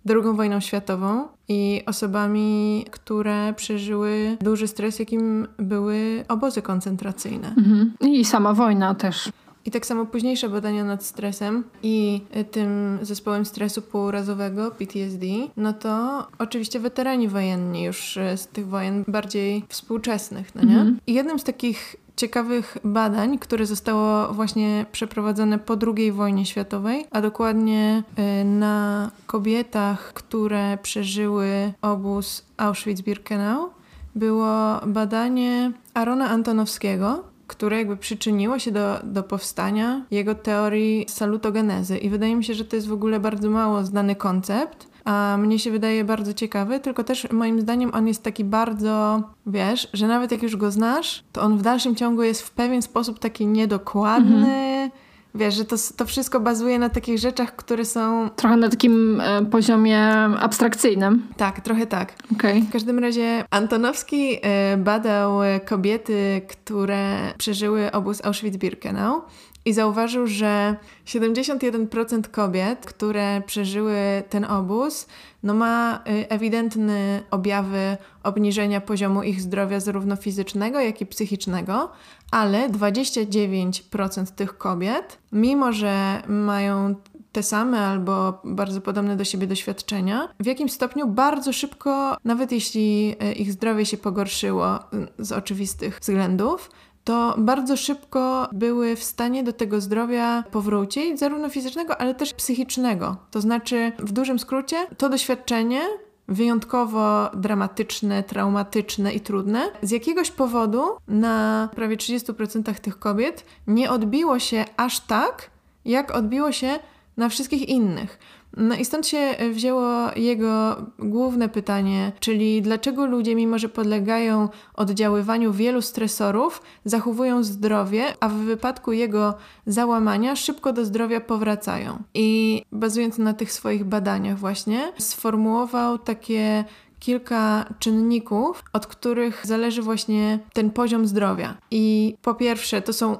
II 0.10 0.36
wojną 0.36 0.60
światową 0.60 1.28
i 1.48 1.82
osobami, 1.86 2.86
które 2.92 3.54
przeżyły 3.54 4.38
duży 4.42 4.68
stres, 4.68 5.00
jakim 5.00 5.48
były 5.58 6.26
obozy 6.28 6.62
koncentracyjne. 6.62 7.48
Mhm. 7.48 7.94
I 8.02 8.26
sama 8.26 8.54
wojna 8.54 8.96
też. 8.96 9.32
I 9.68 9.72
tak 9.72 9.86
samo 9.86 10.06
późniejsze 10.06 10.50
badania 10.50 10.84
nad 10.84 11.04
stresem 11.04 11.64
i 11.84 12.22
tym 12.52 13.00
zespołem 13.02 13.46
stresu 13.46 13.82
półrazowego, 13.82 14.72
PTSD, 14.72 15.26
no 15.58 15.74
to 15.74 16.28
oczywiście 16.40 16.80
weterani 16.80 17.28
wojenni 17.28 17.84
już 17.84 18.18
e, 18.18 18.38
z 18.38 18.48
tych 18.48 18.68
wojen 18.68 19.04
bardziej 19.08 19.64
współczesnych, 19.70 20.56
no 20.56 20.62
nie? 20.62 20.74
Mhm. 20.74 21.00
I 21.08 21.14
jednym 21.14 21.40
z 21.40 21.44
takich 21.44 21.96
ciekawych 22.16 22.78
badań, 22.84 23.40
które 23.40 23.66
zostało 23.66 24.34
właśnie 24.34 24.86
przeprowadzone 24.92 25.60
po 25.60 25.78
II 25.98 26.12
wojnie 26.12 26.46
światowej, 26.46 27.06
a 27.12 27.22
dokładnie 27.22 28.04
e, 28.16 28.44
na 28.44 29.12
kobietach, 29.26 30.14
które 30.14 30.78
przeżyły 30.82 31.74
obóz 31.82 32.46
Auschwitz-Birkenau, 32.58 33.70
było 34.16 34.80
badanie 34.86 35.72
Arona 35.94 36.30
Antonowskiego, 36.30 37.24
które 37.48 37.78
jakby 37.78 37.98
przyczyniło 37.98 38.60
się 38.60 38.72
do, 38.72 39.00
do 39.04 39.24
powstania 39.24 40.06
jego 40.12 40.36
teorii 40.36 41.06
salutogenezy. 41.10 41.98
I 41.98 42.10
wydaje 42.10 42.36
mi 42.36 42.44
się, 42.44 42.54
że 42.54 42.66
to 42.66 42.76
jest 42.76 42.88
w 42.88 42.94
ogóle 42.94 43.20
bardzo 43.20 43.50
mało 43.50 43.84
znany 43.84 44.16
koncept, 44.16 44.88
a 45.06 45.38
mnie 45.40 45.60
się 45.60 45.72
wydaje 45.72 46.04
bardzo 46.04 46.34
ciekawy, 46.34 46.80
tylko 46.80 47.04
też 47.04 47.32
moim 47.32 47.62
zdaniem 47.62 47.92
on 47.94 48.08
jest 48.08 48.24
taki 48.24 48.44
bardzo, 48.44 49.24
wiesz, 49.46 49.90
że 49.94 50.08
nawet 50.08 50.32
jak 50.32 50.44
już 50.44 50.56
go 50.56 50.72
znasz, 50.72 51.24
to 51.32 51.42
on 51.42 51.58
w 51.58 51.62
dalszym 51.62 51.96
ciągu 51.96 52.24
jest 52.24 52.42
w 52.42 52.52
pewien 52.52 52.82
sposób 52.82 53.20
taki 53.20 53.48
niedokładny. 53.48 54.48
Mhm 54.48 55.07
Wiesz, 55.38 55.56
że 55.56 55.66
to, 55.66 55.76
to 55.98 56.06
wszystko 56.06 56.40
bazuje 56.40 56.80
na 56.80 56.90
takich 56.90 57.18
rzeczach, 57.18 57.56
które 57.56 57.86
są. 57.86 58.30
Trochę 58.30 58.58
na 58.58 58.70
takim 58.70 59.22
e, 59.22 59.46
poziomie 59.46 60.00
abstrakcyjnym. 60.40 61.28
Tak, 61.38 61.62
trochę 61.62 61.88
tak. 61.88 62.14
Okay. 62.36 62.62
W 62.62 62.72
każdym 62.72 63.00
razie 63.00 63.46
Antonowski 63.50 64.38
e, 64.42 64.78
badał 64.78 65.40
kobiety, 65.66 66.42
które 66.48 67.34
przeżyły 67.38 67.92
obóz 67.92 68.22
Auschwitz-Birkenau 68.22 69.22
i 69.68 69.74
zauważył, 69.74 70.28
że 70.28 70.76
71% 71.06 72.22
kobiet, 72.32 72.86
które 72.86 73.42
przeżyły 73.46 74.24
ten 74.30 74.46
obóz, 74.46 75.08
no 75.44 75.54
ma 75.54 75.96
y, 75.96 76.30
ewidentne 76.30 77.22
objawy 77.32 77.98
obniżenia 78.24 78.82
poziomu 78.82 79.24
ich 79.24 79.42
zdrowia 79.42 79.80
zarówno 79.80 80.16
fizycznego, 80.16 80.80
jak 80.80 81.02
i 81.02 81.06
psychicznego, 81.06 81.92
ale 82.32 82.70
29% 82.70 84.26
tych 84.36 84.58
kobiet, 84.58 85.18
mimo 85.32 85.74
że 85.74 86.22
mają 86.28 86.96
te 87.32 87.44
same 87.44 87.80
albo 87.80 88.42
bardzo 88.44 88.82
podobne 88.82 89.16
do 89.16 89.24
siebie 89.24 89.48
doświadczenia, 89.48 90.30
w 90.40 90.46
jakim 90.46 90.70
stopniu 90.70 91.08
bardzo 91.08 91.54
szybko, 91.54 92.18
nawet 92.24 92.52
jeśli 92.52 93.16
y, 93.24 93.34
ich 93.34 93.52
zdrowie 93.52 93.86
się 93.86 93.98
pogorszyło 93.98 94.76
y, 94.78 94.82
z 95.20 95.32
oczywistych 95.32 96.00
względów, 96.00 96.70
to 97.08 97.36
bardzo 97.38 97.78
szybko 97.78 98.50
były 98.52 98.96
w 98.96 99.04
stanie 99.04 99.44
do 99.44 99.54
tego 99.54 99.82
zdrowia 99.82 100.44
powrócić, 100.52 101.20
zarówno 101.20 101.50
fizycznego, 101.50 102.02
ale 102.02 102.16
też 102.16 102.34
psychicznego. 102.34 103.18
To 103.32 103.42
znaczy, 103.42 103.92
w 104.00 104.12
dużym 104.12 104.40
skrócie, 104.40 104.88
to 104.98 105.10
doświadczenie 105.10 105.82
wyjątkowo 106.28 107.30
dramatyczne, 107.34 108.24
traumatyczne 108.24 109.14
i 109.14 109.20
trudne, 109.20 109.72
z 109.82 109.92
jakiegoś 109.92 110.32
powodu 110.32 110.84
na 111.08 111.70
prawie 111.76 111.98
30% 111.98 112.74
tych 112.74 113.00
kobiet 113.00 113.46
nie 113.68 113.92
odbiło 113.92 114.40
się 114.40 114.66
aż 114.78 115.00
tak, 115.00 115.50
jak 115.86 116.16
odbiło 116.16 116.52
się 116.52 116.80
na 117.18 117.30
wszystkich 117.30 117.70
innych. 117.70 118.20
No 118.58 118.76
i 118.76 118.86
stąd 118.86 119.08
się 119.08 119.36
wzięło 119.54 120.12
jego 120.16 120.76
główne 121.00 121.50
pytanie, 121.50 122.12
czyli 122.20 122.62
dlaczego 122.62 123.06
ludzie, 123.06 123.36
mimo 123.36 123.60
że 123.60 123.70
podlegają 123.70 124.50
oddziaływaniu 124.74 125.54
wielu 125.54 125.82
stresorów, 125.82 126.62
zachowują 126.86 127.44
zdrowie, 127.44 128.04
a 128.20 128.30
w 128.30 128.34
wypadku 128.34 128.92
jego 128.92 129.34
załamania 129.66 130.36
szybko 130.36 130.74
do 130.74 130.86
zdrowia 130.86 131.22
powracają. 131.22 132.04
I 132.14 132.62
bazując 132.72 133.18
na 133.18 133.34
tych 133.34 133.52
swoich 133.52 133.84
badaniach 133.84 134.38
właśnie, 134.38 134.92
sformułował 134.98 135.98
takie 135.98 136.66
kilka 137.00 137.66
czynników, 137.80 138.64
od 138.74 138.88
których 138.88 139.46
zależy 139.46 139.82
właśnie 139.82 140.40
ten 140.54 140.72
poziom 140.72 141.08
zdrowia. 141.08 141.58
I 141.72 142.16
po 142.22 142.36
pierwsze, 142.36 142.82
to 142.82 142.94
są 142.94 143.18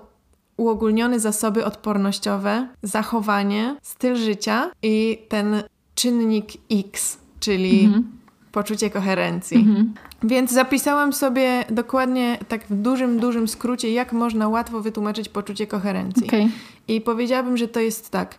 uogólnione 0.58 1.20
zasoby 1.20 1.66
odpornościowe, 1.66 2.68
zachowanie, 2.84 3.76
styl 3.82 4.16
życia 4.16 4.72
i 4.84 5.18
ten 5.30 5.64
czynnik 5.96 6.48
X, 6.72 7.18
czyli 7.40 7.86
mhm. 7.86 8.08
poczucie 8.52 8.90
koherencji. 8.90 9.58
Mhm. 9.58 9.94
Więc 10.24 10.52
zapisałam 10.52 11.14
sobie 11.14 11.66
dokładnie 11.70 12.38
tak 12.48 12.68
w 12.68 12.76
dużym, 12.76 13.20
dużym 13.20 13.48
skrócie, 13.48 13.92
jak 13.92 14.14
można 14.14 14.48
łatwo 14.48 14.82
wytłumaczyć 14.82 15.30
poczucie 15.30 15.68
koherencji. 15.68 16.28
Okay. 16.28 16.50
I 16.88 17.02
powiedziałabym, 17.02 17.58
że 17.58 17.68
to 17.68 17.80
jest 17.80 18.10
tak. 18.10 18.36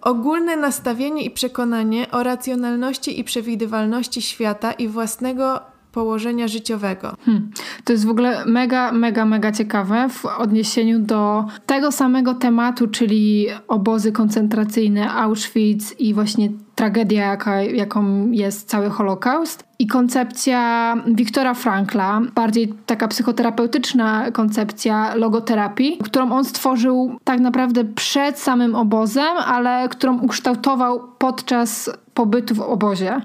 Ogólne 0.00 0.56
nastawienie 0.56 1.24
i 1.24 1.30
przekonanie 1.30 2.10
o 2.10 2.22
racjonalności 2.22 3.20
i 3.20 3.24
przewidywalności 3.24 4.22
świata 4.22 4.72
i 4.72 4.88
własnego 4.88 5.60
położenia 5.92 6.48
życiowego. 6.48 7.16
Hmm. 7.24 7.50
To 7.84 7.92
jest 7.92 8.06
w 8.06 8.10
ogóle 8.10 8.44
mega, 8.44 8.92
mega, 8.92 9.24
mega 9.24 9.52
ciekawe 9.52 10.08
w 10.08 10.26
odniesieniu 10.26 10.98
do 10.98 11.44
tego 11.66 11.92
samego 11.92 12.34
tematu, 12.34 12.88
czyli 12.88 13.46
obozy 13.68 14.12
koncentracyjne 14.12 15.12
Auschwitz 15.12 15.98
i 15.98 16.14
właśnie 16.14 16.50
tragedia, 16.74 17.26
jaka, 17.26 17.62
jaką 17.62 18.30
jest 18.30 18.68
cały 18.68 18.90
Holokaust. 18.90 19.64
I 19.78 19.86
koncepcja 19.86 20.94
Wiktora 21.06 21.54
Frankla, 21.54 22.20
bardziej 22.34 22.74
taka 22.86 23.08
psychoterapeutyczna 23.08 24.30
koncepcja 24.30 25.14
logoterapii, 25.14 25.98
którą 26.04 26.32
on 26.32 26.44
stworzył 26.44 27.18
tak 27.24 27.40
naprawdę 27.40 27.84
przed 27.84 28.38
samym 28.38 28.74
obozem, 28.74 29.36
ale 29.46 29.88
którą 29.88 30.18
ukształtował 30.20 31.00
podczas 31.18 31.90
pobytu 32.14 32.54
w 32.54 32.60
obozie. 32.60 33.20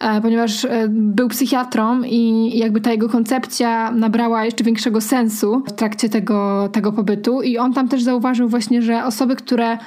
E, 0.00 0.20
ponieważ 0.20 0.64
e, 0.64 0.88
był 0.88 1.28
psychiatrą 1.28 2.02
i 2.02 2.50
jakby 2.58 2.80
ta 2.80 2.90
jego 2.92 3.08
koncepcja 3.08 3.90
nabrała 3.90 4.44
jeszcze 4.44 4.64
większego 4.64 5.00
sensu 5.00 5.62
w 5.66 5.72
trakcie 5.72 6.08
tego, 6.08 6.68
tego 6.72 6.92
pobytu. 6.92 7.42
I 7.42 7.58
on 7.58 7.72
tam 7.72 7.88
też 7.88 8.02
zauważył 8.02 8.48
właśnie, 8.48 8.82
że 8.82 9.04
osoby, 9.04 9.36
które 9.36 9.78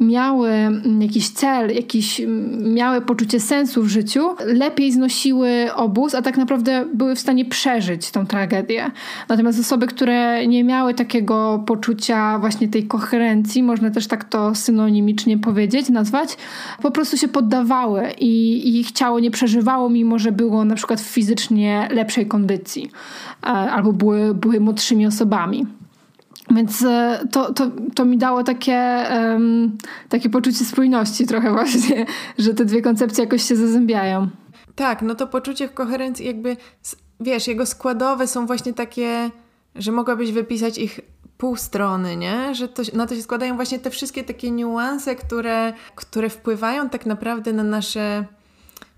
miały 0.00 0.50
jakiś 1.00 1.28
cel, 1.28 1.74
jakiś, 1.74 2.22
miały 2.58 3.00
poczucie 3.00 3.40
sensu 3.40 3.82
w 3.82 3.88
życiu, 3.88 4.20
lepiej 4.46 4.92
znosiły 4.92 5.74
obóz, 5.74 6.14
a 6.14 6.22
tak 6.22 6.36
naprawdę 6.36 6.84
były 6.94 7.14
w 7.14 7.20
stanie 7.20 7.44
przeżyć 7.44 8.10
tą 8.10 8.26
tragedię. 8.26 8.90
Natomiast 9.28 9.60
osoby, 9.60 9.86
które 9.86 10.46
nie 10.46 10.64
miały 10.64 10.94
takiego 10.94 11.64
poczucia 11.66 12.38
właśnie 12.38 12.68
tej 12.68 12.86
koherencji, 12.86 13.62
można 13.62 13.90
też 13.90 14.06
tak 14.06 14.24
to 14.24 14.54
synonimicznie 14.54 15.38
powiedzieć, 15.38 15.88
nazwać, 15.88 16.36
po 16.82 16.90
prostu 16.90 17.16
się 17.16 17.28
poddawały 17.28 18.02
i, 18.18 18.80
ich 18.80 18.92
ciało 18.92 19.20
nie 19.20 19.30
przeżywało, 19.30 19.90
mimo 19.90 20.18
że 20.18 20.32
było 20.32 20.64
na 20.64 20.74
przykład 20.74 21.00
w 21.00 21.06
fizycznie 21.06 21.88
lepszej 21.90 22.26
kondycji 22.26 22.90
e, 23.42 23.46
albo 23.46 23.92
były, 23.92 24.34
były 24.34 24.60
młodszymi 24.60 25.06
osobami. 25.06 25.79
Więc 26.50 26.82
e, 26.82 27.26
to, 27.32 27.52
to, 27.54 27.70
to 27.94 28.04
mi 28.04 28.18
dało 28.18 28.44
takie, 28.44 29.06
um, 29.12 29.78
takie 30.08 30.30
poczucie 30.30 30.64
spójności 30.64 31.26
trochę 31.26 31.52
właśnie, 31.58 32.06
że 32.38 32.54
te 32.54 32.64
dwie 32.64 32.82
koncepcje 32.82 33.24
jakoś 33.24 33.42
się 33.42 33.56
zazębiają. 33.56 34.28
Tak, 34.74 35.02
no 35.02 35.14
to 35.14 35.26
poczucie 35.26 35.68
koherencji 35.68 36.26
jakby, 36.26 36.56
wiesz, 37.20 37.48
jego 37.48 37.66
składowe 37.66 38.26
są 38.26 38.46
właśnie 38.46 38.72
takie, 38.72 39.30
że 39.74 39.92
mogłabyś 39.92 40.32
wypisać 40.32 40.78
ich 40.78 41.00
pół 41.38 41.56
strony, 41.56 42.16
nie? 42.16 42.54
Że 42.54 42.68
to, 42.68 42.82
na 42.94 43.06
to 43.06 43.14
się 43.14 43.22
składają 43.22 43.56
właśnie 43.56 43.78
te 43.78 43.90
wszystkie 43.90 44.24
takie 44.24 44.50
niuanse, 44.50 45.16
które, 45.16 45.72
które 45.94 46.30
wpływają 46.30 46.88
tak 46.88 47.06
naprawdę 47.06 47.52
na 47.52 47.62
nasze 47.62 48.24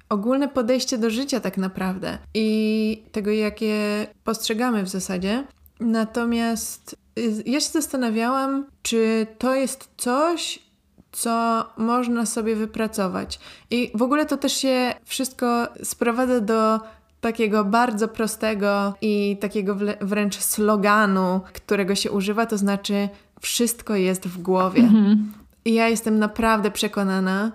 ogólne 0.08 0.48
podejście 0.48 0.98
do 0.98 1.10
życia 1.10 1.40
tak 1.40 1.58
naprawdę 1.58 2.18
i 2.34 3.02
tego, 3.12 3.30
jakie 3.30 4.06
postrzegamy 4.24 4.82
w 4.82 4.88
zasadzie. 4.88 5.44
Natomiast 5.80 7.01
ja 7.46 7.60
się 7.60 7.68
zastanawiałam, 7.68 8.66
czy 8.82 9.26
to 9.38 9.54
jest 9.54 9.88
coś, 9.96 10.58
co 11.12 11.66
można 11.76 12.26
sobie 12.26 12.56
wypracować. 12.56 13.40
I 13.70 13.90
w 13.94 14.02
ogóle 14.02 14.26
to 14.26 14.36
też 14.36 14.52
się 14.52 14.94
wszystko 15.04 15.68
sprowadza 15.82 16.40
do 16.40 16.80
takiego 17.20 17.64
bardzo 17.64 18.08
prostego 18.08 18.94
i 19.00 19.36
takiego 19.40 19.76
wręcz 20.00 20.36
sloganu, 20.38 21.40
którego 21.52 21.94
się 21.94 22.10
używa, 22.10 22.46
to 22.46 22.58
znaczy 22.58 23.08
wszystko 23.40 23.96
jest 23.96 24.28
w 24.28 24.42
głowie. 24.42 24.82
Mhm. 24.82 25.32
I 25.64 25.74
ja 25.74 25.88
jestem 25.88 26.18
naprawdę 26.18 26.70
przekonana, 26.70 27.52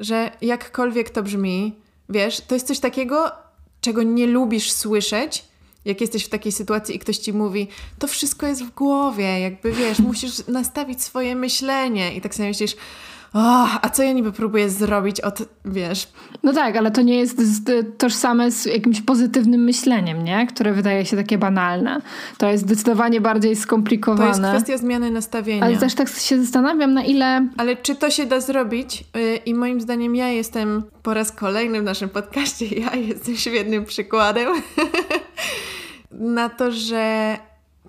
że 0.00 0.30
jakkolwiek 0.42 1.10
to 1.10 1.22
brzmi, 1.22 1.76
wiesz, 2.08 2.40
to 2.40 2.54
jest 2.54 2.66
coś 2.66 2.80
takiego, 2.80 3.32
czego 3.80 4.02
nie 4.02 4.26
lubisz 4.26 4.72
słyszeć, 4.72 5.44
jak 5.84 6.00
jesteś 6.00 6.24
w 6.24 6.28
takiej 6.28 6.52
sytuacji 6.52 6.96
i 6.96 6.98
ktoś 6.98 7.18
ci 7.18 7.32
mówi, 7.32 7.68
to 7.98 8.06
wszystko 8.06 8.46
jest 8.46 8.64
w 8.64 8.74
głowie, 8.74 9.40
jakby 9.40 9.72
wiesz, 9.72 9.98
musisz 10.08 10.46
nastawić 10.46 11.02
swoje 11.02 11.36
myślenie 11.36 12.14
i 12.14 12.20
tak 12.20 12.34
sobie 12.34 12.48
myślisz, 12.48 12.76
oh, 13.34 13.78
a 13.82 13.88
co 13.88 14.02
ja 14.02 14.12
niby 14.12 14.32
próbuję 14.32 14.70
zrobić 14.70 15.20
od, 15.20 15.38
wiesz... 15.64 16.08
No 16.42 16.52
tak, 16.52 16.76
ale 16.76 16.90
to 16.90 17.02
nie 17.02 17.18
jest 17.18 17.38
tożsame 17.98 18.50
z 18.50 18.64
jakimś 18.64 19.00
pozytywnym 19.00 19.64
myśleniem, 19.64 20.24
nie? 20.24 20.46
Które 20.46 20.72
wydaje 20.72 21.06
się 21.06 21.16
takie 21.16 21.38
banalne. 21.38 22.00
To 22.38 22.50
jest 22.50 22.64
zdecydowanie 22.64 23.20
bardziej 23.20 23.56
skomplikowane. 23.56 24.24
To 24.24 24.38
jest 24.38 24.40
kwestia 24.40 24.78
zmiany 24.78 25.10
nastawienia. 25.10 25.64
Ale 25.64 25.76
też 25.76 25.94
tak 25.94 26.08
się 26.08 26.42
zastanawiam, 26.42 26.94
na 26.94 27.04
ile... 27.04 27.48
Ale 27.56 27.76
czy 27.76 27.94
to 27.94 28.10
się 28.10 28.26
da 28.26 28.40
zrobić? 28.40 29.04
Y, 29.16 29.36
I 29.36 29.54
moim 29.54 29.80
zdaniem 29.80 30.16
ja 30.16 30.28
jestem 30.28 30.82
po 31.02 31.14
raz 31.14 31.32
kolejny 31.32 31.80
w 31.80 31.84
naszym 31.84 32.08
podcaście, 32.08 32.66
ja 32.66 32.96
jestem 32.96 33.36
świetnym 33.36 33.84
przykładem 33.84 34.48
na 36.18 36.48
to, 36.48 36.72
że 36.72 37.36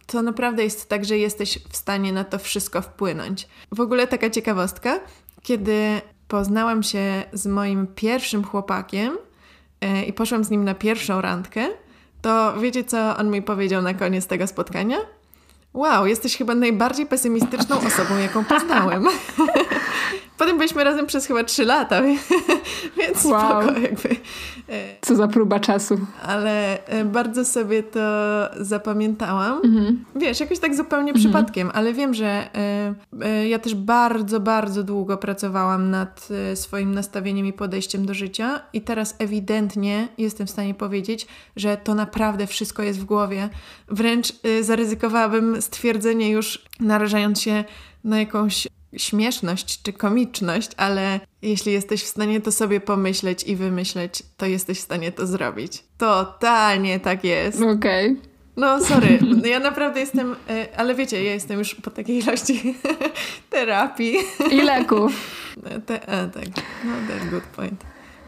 to 0.05 0.21
naprawdę 0.21 0.63
jest 0.63 0.89
tak, 0.89 1.05
że 1.05 1.17
jesteś 1.17 1.59
w 1.69 1.75
stanie 1.75 2.13
na 2.13 2.23
to 2.23 2.39
wszystko 2.39 2.81
wpłynąć. 2.81 3.47
W 3.71 3.79
ogóle 3.79 4.07
taka 4.07 4.29
ciekawostka, 4.29 4.99
kiedy 5.41 6.01
poznałam 6.27 6.83
się 6.83 7.23
z 7.33 7.47
moim 7.47 7.87
pierwszym 7.87 8.43
chłopakiem 8.43 9.17
yy, 9.81 10.03
i 10.03 10.13
poszłam 10.13 10.43
z 10.43 10.49
nim 10.49 10.63
na 10.63 10.75
pierwszą 10.75 11.21
randkę, 11.21 11.67
to 12.21 12.59
wiecie, 12.59 12.83
co 12.83 13.17
on 13.17 13.31
mi 13.31 13.41
powiedział 13.41 13.81
na 13.81 13.93
koniec 13.93 14.27
tego 14.27 14.47
spotkania? 14.47 14.97
Wow, 15.73 16.07
jesteś 16.07 16.37
chyba 16.37 16.55
najbardziej 16.55 17.05
pesymistyczną 17.05 17.77
osobą, 17.77 18.17
jaką 18.17 18.45
poznałem. 18.45 19.05
Potem 20.37 20.57
byliśmy 20.57 20.83
razem 20.83 21.05
przez 21.05 21.25
chyba 21.25 21.43
trzy 21.43 21.65
lata, 21.65 22.01
więc 22.97 23.25
wow. 23.25 23.63
spoko 23.63 23.79
jakby. 23.79 24.09
E, 24.69 24.95
Co 25.01 25.15
za 25.15 25.27
próba 25.27 25.59
czasu. 25.59 25.99
Ale 26.23 26.85
e, 26.85 27.05
bardzo 27.05 27.45
sobie 27.45 27.83
to 27.83 27.99
zapamiętałam. 28.59 29.61
Mhm. 29.63 30.05
Wiesz, 30.15 30.39
jakoś 30.39 30.59
tak 30.59 30.75
zupełnie 30.75 31.11
mhm. 31.11 31.23
przypadkiem, 31.23 31.71
ale 31.73 31.93
wiem, 31.93 32.13
że 32.13 32.49
e, 33.21 33.47
ja 33.47 33.59
też 33.59 33.75
bardzo, 33.75 34.39
bardzo 34.39 34.83
długo 34.83 35.17
pracowałam 35.17 35.89
nad 35.89 36.29
swoim 36.55 36.93
nastawieniem 36.93 37.45
i 37.45 37.53
podejściem 37.53 38.05
do 38.05 38.13
życia 38.13 38.61
i 38.73 38.81
teraz 38.81 39.15
ewidentnie 39.19 40.07
jestem 40.17 40.47
w 40.47 40.51
stanie 40.51 40.73
powiedzieć, 40.73 41.27
że 41.55 41.77
to 41.77 41.95
naprawdę 41.95 42.47
wszystko 42.47 42.83
jest 42.83 42.99
w 42.99 43.05
głowie. 43.05 43.49
Wręcz 43.87 44.33
zaryzykowałabym 44.61 45.61
stwierdzenie 45.61 46.29
już 46.29 46.65
narażając 46.79 47.41
się 47.41 47.63
na 48.03 48.19
jakąś 48.19 48.67
śmieszność 48.97 49.81
czy 49.81 49.93
komiczność, 49.93 50.69
ale 50.77 51.19
jeśli 51.41 51.73
jesteś 51.73 52.03
w 52.03 52.07
stanie 52.07 52.41
to 52.41 52.51
sobie 52.51 52.79
pomyśleć 52.79 53.43
i 53.43 53.55
wymyśleć, 53.55 54.23
to 54.37 54.45
jesteś 54.45 54.77
w 54.77 54.81
stanie 54.81 55.11
to 55.11 55.27
zrobić. 55.27 55.83
Totalnie 55.97 56.99
tak 56.99 57.23
jest. 57.23 57.61
Okej. 57.61 58.11
Okay. 58.11 58.35
No, 58.57 58.81
sorry, 58.81 59.19
ja 59.53 59.59
naprawdę 59.59 59.99
jestem, 59.99 60.35
e, 60.49 60.67
ale 60.77 60.95
wiecie, 60.95 61.23
ja 61.23 61.33
jestem 61.33 61.59
już 61.59 61.75
po 61.75 61.91
takiej 61.91 62.17
ilości 62.17 62.75
terapii. 63.49 64.15
I 64.51 64.61
leków. 64.61 65.13
Te, 65.85 66.09
a, 66.09 66.27
tak, 66.27 66.45
no, 66.85 66.91
that's 66.91 67.29
good 67.29 67.43
point. 67.43 67.85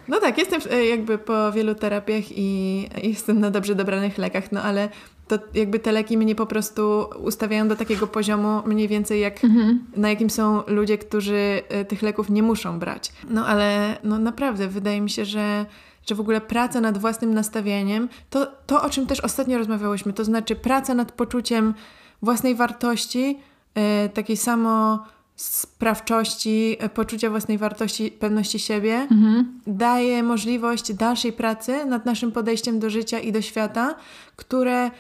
No 0.08 0.20
tak, 0.20 0.38
jestem 0.38 0.62
e, 0.72 0.86
jakby 0.86 1.18
po 1.18 1.52
wielu 1.52 1.76
terapiach 1.76 2.24
i 2.32 2.90
jestem 3.04 3.40
na 3.40 3.52
dobrze 3.52 3.76
dobranych 3.76 4.18
lekach, 4.18 4.52
no 4.52 4.62
ale 4.62 4.90
to 5.28 5.40
jakby 5.54 5.80
te 5.80 5.92
leki 5.92 6.18
mnie 6.18 6.36
po 6.36 6.46
prostu 6.46 7.06
ustawiają 7.24 7.68
do 7.68 7.76
takiego 7.76 8.08
poziomu 8.08 8.62
mniej 8.66 8.88
więcej 8.88 9.20
jak 9.22 9.44
mhm. 9.44 9.86
na 9.96 10.10
jakim 10.10 10.30
są 10.30 10.64
ludzie, 10.68 10.98
którzy 10.98 11.62
e, 11.70 11.86
tych 11.86 12.02
leków 12.02 12.30
nie 12.30 12.44
muszą 12.44 12.80
brać. 12.80 13.12
No 13.30 13.48
ale 13.48 13.98
no 14.04 14.20
naprawdę 14.20 14.68
wydaje 14.68 15.02
mi 15.02 15.10
się, 15.10 15.26
że 15.26 15.66
że 16.08 16.16
w 16.16 16.20
ogóle 16.20 16.42
praca 16.42 16.82
nad 16.82 16.98
własnym 16.98 17.34
nastawieniem, 17.34 18.10
to, 18.30 18.48
to 18.68 18.84
o 18.84 18.90
czym 18.90 19.08
też 19.08 19.20
ostatnio 19.20 19.58
rozmawiałyśmy, 19.58 20.14
to 20.14 20.26
znaczy 20.26 20.56
praca 20.56 20.94
nad 20.94 21.12
poczuciem 21.12 21.74
własnej 22.22 22.56
wartości, 22.56 23.40
yy, 23.76 24.10
takiej 24.10 24.38
samo 24.38 25.06
sprawczości, 25.36 26.78
e, 26.80 26.90
poczucia 26.90 27.30
własnej 27.30 27.58
wartości, 27.58 28.12
pewności 28.12 28.60
siebie, 28.60 29.08
mhm. 29.12 29.60
daje 29.68 30.24
możliwość 30.24 30.94
dalszej 30.94 31.34
pracy 31.34 31.86
nad 31.86 32.06
naszym 32.06 32.32
podejściem 32.32 32.80
do 32.80 32.90
życia 32.90 33.20
i 33.20 33.32
do 33.32 33.42
świata, 33.42 33.96
które 34.36 34.92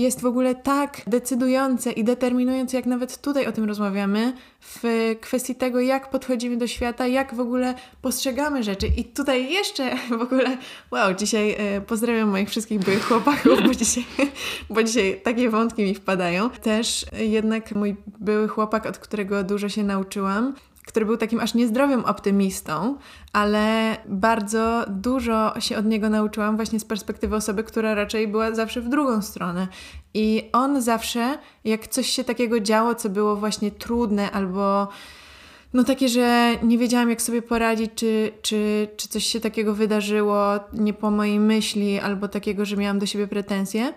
jest 0.00 0.20
w 0.20 0.26
ogóle 0.26 0.54
tak 0.54 1.02
decydujące 1.06 1.92
i 1.92 2.04
determinujące, 2.04 2.76
jak 2.76 2.86
nawet 2.86 3.20
tutaj 3.20 3.46
o 3.46 3.52
tym 3.52 3.64
rozmawiamy, 3.64 4.32
w 4.60 4.82
kwestii 5.20 5.54
tego, 5.54 5.80
jak 5.80 6.10
podchodzimy 6.10 6.56
do 6.56 6.66
świata, 6.66 7.06
jak 7.06 7.34
w 7.34 7.40
ogóle 7.40 7.74
postrzegamy 8.02 8.62
rzeczy. 8.62 8.86
I 8.96 9.04
tutaj 9.04 9.52
jeszcze 9.52 9.96
w 10.18 10.22
ogóle, 10.22 10.56
wow, 10.90 11.14
dzisiaj 11.14 11.56
e, 11.58 11.80
pozdrawiam 11.80 12.28
moich 12.28 12.48
wszystkich 12.48 12.78
byłych 12.78 13.04
chłopaków, 13.04 13.62
bo 13.66 13.74
dzisiaj, 13.74 14.04
bo 14.70 14.82
dzisiaj 14.82 15.20
takie 15.24 15.50
wątki 15.50 15.82
mi 15.82 15.94
wpadają. 15.94 16.50
Też 16.50 17.06
jednak 17.18 17.74
mój 17.74 17.96
były 18.20 18.48
chłopak, 18.48 18.86
od 18.86 18.98
którego 18.98 19.44
dużo 19.44 19.68
się 19.68 19.84
nauczyłam, 19.84 20.54
który 20.98 21.06
był 21.06 21.16
takim 21.16 21.40
aż 21.40 21.54
niezdrowym 21.54 22.04
optymistą, 22.04 22.98
ale 23.32 23.96
bardzo 24.08 24.84
dużo 24.88 25.60
się 25.60 25.76
od 25.76 25.86
niego 25.86 26.08
nauczyłam 26.08 26.56
właśnie 26.56 26.80
z 26.80 26.84
perspektywy 26.84 27.36
osoby, 27.36 27.64
która 27.64 27.94
raczej 27.94 28.28
była 28.28 28.54
zawsze 28.54 28.80
w 28.80 28.88
drugą 28.88 29.22
stronę. 29.22 29.68
I 30.14 30.50
on 30.52 30.82
zawsze, 30.82 31.38
jak 31.64 31.88
coś 31.88 32.06
się 32.06 32.24
takiego 32.24 32.60
działo, 32.60 32.94
co 32.94 33.08
było 33.08 33.36
właśnie 33.36 33.70
trudne 33.70 34.30
albo 34.30 34.88
no 35.74 35.84
takie, 35.84 36.08
że 36.08 36.56
nie 36.62 36.78
wiedziałam 36.78 37.10
jak 37.10 37.22
sobie 37.22 37.42
poradzić, 37.42 37.90
czy, 37.94 38.32
czy, 38.42 38.88
czy 38.96 39.08
coś 39.08 39.24
się 39.24 39.40
takiego 39.40 39.74
wydarzyło 39.74 40.60
nie 40.72 40.94
po 40.94 41.10
mojej 41.10 41.40
myśli, 41.40 42.00
albo 42.00 42.28
takiego, 42.28 42.64
że 42.64 42.76
miałam 42.76 42.98
do 42.98 43.06
siebie 43.06 43.28
pretensje, 43.28 43.94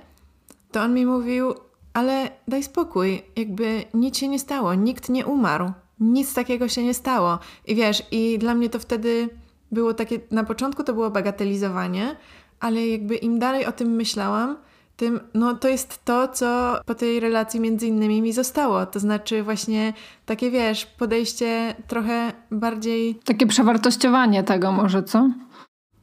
to 0.71 0.81
on 0.81 0.93
mi 0.93 1.05
mówił, 1.05 1.53
ale 1.93 2.29
daj 2.47 2.63
spokój, 2.63 3.21
jakby 3.35 3.83
nic 3.93 4.17
się 4.17 4.27
nie 4.27 4.39
stało, 4.39 4.73
nikt 4.73 5.09
nie 5.09 5.25
umarł 5.25 5.71
nic 6.01 6.33
takiego 6.33 6.67
się 6.67 6.83
nie 6.83 6.93
stało. 6.93 7.39
I 7.67 7.75
wiesz, 7.75 8.03
i 8.11 8.37
dla 8.39 8.55
mnie 8.55 8.69
to 8.69 8.79
wtedy 8.79 9.29
było 9.71 9.93
takie, 9.93 10.19
na 10.31 10.43
początku 10.43 10.83
to 10.83 10.93
było 10.93 11.09
bagatelizowanie, 11.09 12.15
ale 12.59 12.87
jakby 12.87 13.15
im 13.15 13.39
dalej 13.39 13.65
o 13.65 13.71
tym 13.71 13.87
myślałam, 13.87 14.57
tym, 15.01 15.19
no 15.33 15.55
to 15.55 15.67
jest 15.67 16.05
to, 16.05 16.27
co 16.27 16.79
po 16.85 16.95
tej 16.95 17.19
relacji 17.19 17.59
między 17.59 17.87
innymi 17.87 18.21
mi 18.21 18.33
zostało. 18.33 18.85
To 18.85 18.99
znaczy 18.99 19.43
właśnie 19.43 19.93
takie, 20.25 20.51
wiesz, 20.51 20.85
podejście 20.85 21.75
trochę 21.87 22.33
bardziej... 22.51 23.15
Takie 23.15 23.47
przewartościowanie 23.47 24.43
tego 24.43 24.71
może, 24.71 25.03
co? 25.03 25.29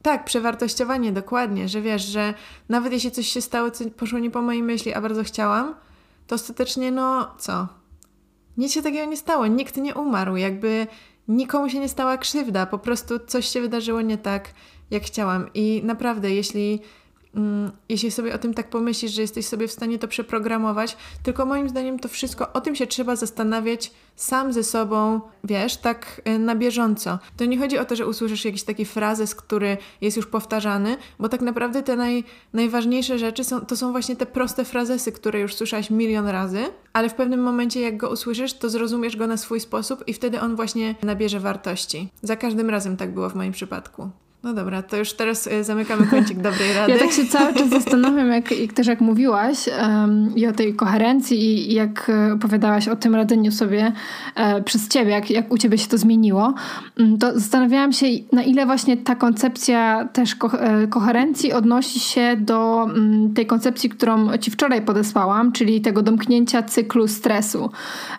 Tak, 0.01 0.25
przewartościowanie, 0.25 1.11
dokładnie, 1.11 1.69
że 1.69 1.81
wiesz, 1.81 2.05
że 2.05 2.33
nawet 2.69 2.93
jeśli 2.93 3.11
coś 3.11 3.27
się 3.27 3.41
stało, 3.41 3.71
co 3.71 3.89
poszło 3.89 4.19
nie 4.19 4.31
po 4.31 4.41
mojej 4.41 4.63
myśli, 4.63 4.93
a 4.93 5.01
bardzo 5.01 5.23
chciałam, 5.23 5.75
to 6.27 6.35
ostatecznie, 6.35 6.91
no 6.91 7.27
co? 7.37 7.67
Nic 8.59 8.73
się 8.73 8.81
takiego 8.81 9.05
nie 9.05 9.17
stało, 9.17 9.47
nikt 9.47 9.77
nie 9.77 9.95
umarł, 9.95 10.35
jakby 10.35 10.87
nikomu 11.27 11.69
się 11.69 11.79
nie 11.79 11.89
stała 11.89 12.17
krzywda, 12.17 12.65
po 12.65 12.79
prostu 12.79 13.19
coś 13.19 13.47
się 13.47 13.61
wydarzyło 13.61 14.01
nie 14.01 14.17
tak, 14.17 14.53
jak 14.91 15.03
chciałam. 15.03 15.49
I 15.53 15.81
naprawdę, 15.83 16.31
jeśli 16.31 16.81
jeśli 17.89 18.11
sobie 18.11 18.35
o 18.35 18.37
tym 18.37 18.53
tak 18.53 18.69
pomyślisz, 18.69 19.11
że 19.11 19.21
jesteś 19.21 19.47
sobie 19.47 19.67
w 19.67 19.71
stanie 19.71 19.99
to 19.99 20.07
przeprogramować, 20.07 20.97
tylko 21.23 21.45
moim 21.45 21.69
zdaniem 21.69 21.99
to 21.99 22.09
wszystko, 22.09 22.53
o 22.53 22.61
tym 22.61 22.75
się 22.75 22.87
trzeba 22.87 23.15
zastanawiać 23.15 23.91
sam 24.15 24.53
ze 24.53 24.63
sobą, 24.63 25.21
wiesz, 25.43 25.77
tak 25.77 26.21
y, 26.27 26.39
na 26.39 26.55
bieżąco. 26.55 27.19
To 27.37 27.45
nie 27.45 27.57
chodzi 27.57 27.77
o 27.77 27.85
to, 27.85 27.95
że 27.95 28.07
usłyszysz 28.07 28.45
jakiś 28.45 28.63
taki 28.63 28.85
frazes, 28.85 29.35
który 29.35 29.77
jest 30.01 30.17
już 30.17 30.27
powtarzany, 30.27 30.97
bo 31.19 31.29
tak 31.29 31.41
naprawdę 31.41 31.83
te 31.83 31.95
naj, 31.95 32.23
najważniejsze 32.53 33.19
rzeczy 33.19 33.43
są, 33.43 33.61
to 33.61 33.77
są 33.77 33.91
właśnie 33.91 34.15
te 34.15 34.25
proste 34.25 34.65
frazesy, 34.65 35.11
które 35.11 35.39
już 35.39 35.55
słyszałaś 35.55 35.89
milion 35.89 36.27
razy, 36.27 36.63
ale 36.93 37.09
w 37.09 37.13
pewnym 37.13 37.39
momencie 37.39 37.81
jak 37.81 37.97
go 37.97 38.09
usłyszysz, 38.09 38.53
to 38.53 38.69
zrozumiesz 38.69 39.17
go 39.17 39.27
na 39.27 39.37
swój 39.37 39.59
sposób 39.59 40.03
i 40.07 40.13
wtedy 40.13 40.41
on 40.41 40.55
właśnie 40.55 40.95
nabierze 41.03 41.39
wartości. 41.39 42.09
Za 42.21 42.35
każdym 42.35 42.69
razem 42.69 42.97
tak 42.97 43.13
było 43.13 43.29
w 43.29 43.35
moim 43.35 43.51
przypadku. 43.51 44.09
No 44.43 44.53
dobra, 44.53 44.83
to 44.83 44.97
już 44.97 45.13
teraz 45.13 45.47
y, 45.47 45.63
zamykamy 45.63 46.07
kącik 46.07 46.37
dobrej 46.49 46.73
rady. 46.73 46.91
Ja 46.91 46.99
tak 46.99 47.11
się 47.11 47.25
cały 47.25 47.53
czas 47.53 47.69
zastanawiam, 47.79 48.31
jak, 48.31 48.51
jak 48.51 48.73
też 48.73 48.87
jak 48.87 49.01
mówiłaś 49.01 49.69
um, 49.81 50.35
i 50.35 50.47
o 50.47 50.51
tej 50.51 50.75
koherencji 50.75 51.71
i 51.71 51.73
jak 51.73 52.09
e, 52.09 52.33
opowiadałaś 52.33 52.87
o 52.87 52.95
tym 52.95 53.15
radzeniu 53.15 53.51
sobie 53.51 53.91
e, 54.35 54.61
przez 54.63 54.87
ciebie, 54.87 55.11
jak, 55.11 55.29
jak 55.29 55.53
u 55.53 55.57
ciebie 55.57 55.77
się 55.77 55.87
to 55.87 55.97
zmieniło, 55.97 56.53
um, 56.99 57.17
to 57.17 57.39
zastanawiałam 57.39 57.93
się, 57.93 58.05
na 58.31 58.43
ile 58.43 58.65
właśnie 58.65 58.97
ta 58.97 59.15
koncepcja 59.15 60.09
też 60.13 60.35
ko 60.35 60.61
e, 60.61 60.87
koherencji 60.87 61.53
odnosi 61.53 61.99
się 61.99 62.35
do 62.37 62.87
um, 62.93 63.33
tej 63.33 63.45
koncepcji, 63.45 63.89
którą 63.89 64.37
ci 64.37 64.51
wczoraj 64.51 64.81
podesłałam, 64.81 65.51
czyli 65.51 65.81
tego 65.81 66.01
domknięcia 66.01 66.63
cyklu 66.63 67.07
stresu. 67.07 67.71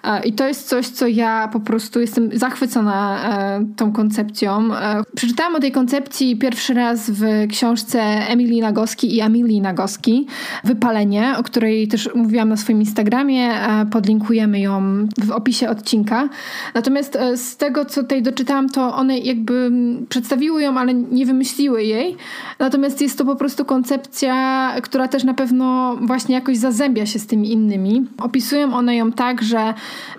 E, 0.04 0.24
I 0.24 0.32
to 0.32 0.48
jest 0.48 0.68
coś, 0.68 0.88
co 0.88 1.06
ja 1.06 1.48
po 1.52 1.60
prostu 1.60 2.00
jestem 2.00 2.38
zachwycona 2.38 3.18
e, 3.24 3.66
tą 3.76 3.92
koncepcją. 3.92 4.74
E, 4.74 5.02
przeczytałam 5.14 5.54
o 5.54 5.60
tej 5.60 5.72
koncepcji 5.72 6.09
koncepcji 6.10 6.36
pierwszy 6.36 6.74
raz 6.74 7.10
w 7.10 7.22
książce 7.50 8.00
Emilii 8.28 8.60
Nagoski 8.60 9.16
i 9.16 9.20
Amilii 9.20 9.60
Nagoski 9.60 10.26
Wypalenie, 10.64 11.34
o 11.38 11.42
której 11.42 11.88
też 11.88 12.08
mówiłam 12.14 12.48
na 12.48 12.56
swoim 12.56 12.80
Instagramie. 12.80 13.50
Podlinkujemy 13.90 14.60
ją 14.60 15.06
w 15.18 15.30
opisie 15.30 15.68
odcinka. 15.68 16.28
Natomiast 16.74 17.16
e, 17.16 17.36
z 17.36 17.56
tego, 17.56 17.84
co 17.84 18.02
tutaj 18.02 18.22
doczytałam, 18.22 18.68
to 18.68 18.94
one 18.94 19.18
jakby 19.18 19.70
przedstawiły 20.08 20.62
ją, 20.62 20.78
ale 20.78 20.94
nie 20.94 21.26
wymyśliły 21.26 21.84
jej. 21.84 22.16
Natomiast 22.58 23.00
jest 23.00 23.18
to 23.18 23.24
po 23.24 23.36
prostu 23.36 23.64
koncepcja, 23.64 24.72
która 24.82 25.08
też 25.08 25.24
na 25.24 25.34
pewno 25.34 25.96
właśnie 26.00 26.34
jakoś 26.34 26.56
zazębia 26.56 27.06
się 27.06 27.18
z 27.18 27.26
tymi 27.26 27.52
innymi. 27.52 28.06
Opisują 28.18 28.74
one 28.74 28.96
ją 28.96 29.12
tak, 29.12 29.42
że, 29.42 29.74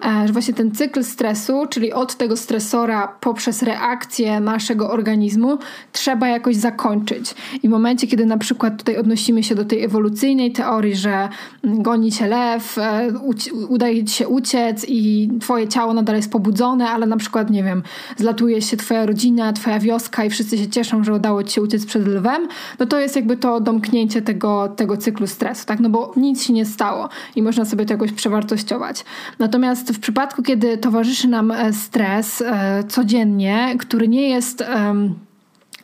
e, 0.06 0.28
że 0.28 0.34
właśnie 0.34 0.54
ten 0.54 0.72
cykl 0.72 1.04
stresu, 1.04 1.66
czyli 1.70 1.94
od 1.94 2.16
tego 2.16 2.38
stresora 2.38 3.08
poprzez 3.08 3.64
reakcję 3.64 4.40
naszego 4.40 4.92
organizmu, 4.92 5.58
trzeba 5.92 6.28
jakoś 6.28 6.56
zakończyć. 6.56 7.36
I 7.64 7.68
w 7.68 7.72
momencie, 7.72 8.08
kiedy 8.08 8.26
na 8.26 8.38
przykład 8.38 8.78
tutaj 8.78 8.98
odnosimy 8.98 9.44
się 9.44 9.56
do 9.56 9.66
tej 9.66 9.84
ewolucyjnej 9.84 10.52
teorii, 10.52 10.96
że 10.96 11.30
goni 11.64 12.12
się 12.12 12.28
lew, 12.28 12.78
e, 12.78 13.12
udaje 13.70 14.06
ci 14.06 14.16
się 14.16 14.28
uciec 14.28 14.86
i 14.88 15.30
twoje 15.42 15.68
ciało 15.68 15.94
nadal 15.94 16.16
jest 16.16 16.32
pobudzone, 16.32 16.90
ale 16.90 17.06
na 17.06 17.18
przykład, 17.18 17.50
nie 17.50 17.64
wiem, 17.64 17.84
zlatuje 18.18 18.62
się 18.62 18.78
twoja 18.78 19.06
rodzina, 19.06 19.54
twoja 19.54 19.80
wioska 19.80 20.26
i 20.26 20.30
wszyscy 20.30 20.58
się 20.58 20.68
cieszą, 20.68 21.04
że 21.04 21.14
udało 21.14 21.44
ci 21.44 21.54
się 21.54 21.62
uciec 21.62 21.86
przed 21.86 22.08
lwem, 22.08 22.48
no 22.80 22.86
to 22.86 23.00
jest 23.00 23.16
jakby 23.16 23.38
to 23.38 23.62
domknięcie 23.62 24.22
tego, 24.22 24.70
tego 24.70 24.98
cyklu 24.98 25.28
stresu, 25.28 25.66
tak? 25.66 25.80
No 25.80 25.90
bo 25.90 26.14
nic 26.18 26.44
się 26.44 26.54
nie 26.54 26.66
stało 26.66 27.10
i 27.36 27.42
można 27.42 27.66
sobie 27.66 27.86
to 27.86 27.94
jakoś 27.94 28.12
przewartościować. 28.12 29.06
Natomiast 29.40 29.92
w 29.92 30.00
przypadku, 30.00 30.44
kiedy 30.44 30.78
towarzyszy 30.78 31.28
nam 31.28 31.52
e, 31.52 31.74
stres 31.74 32.42
e, 32.42 32.84
codziennie, 32.88 33.76
który 33.80 34.08
nie 34.08 34.30
jest 34.30 34.64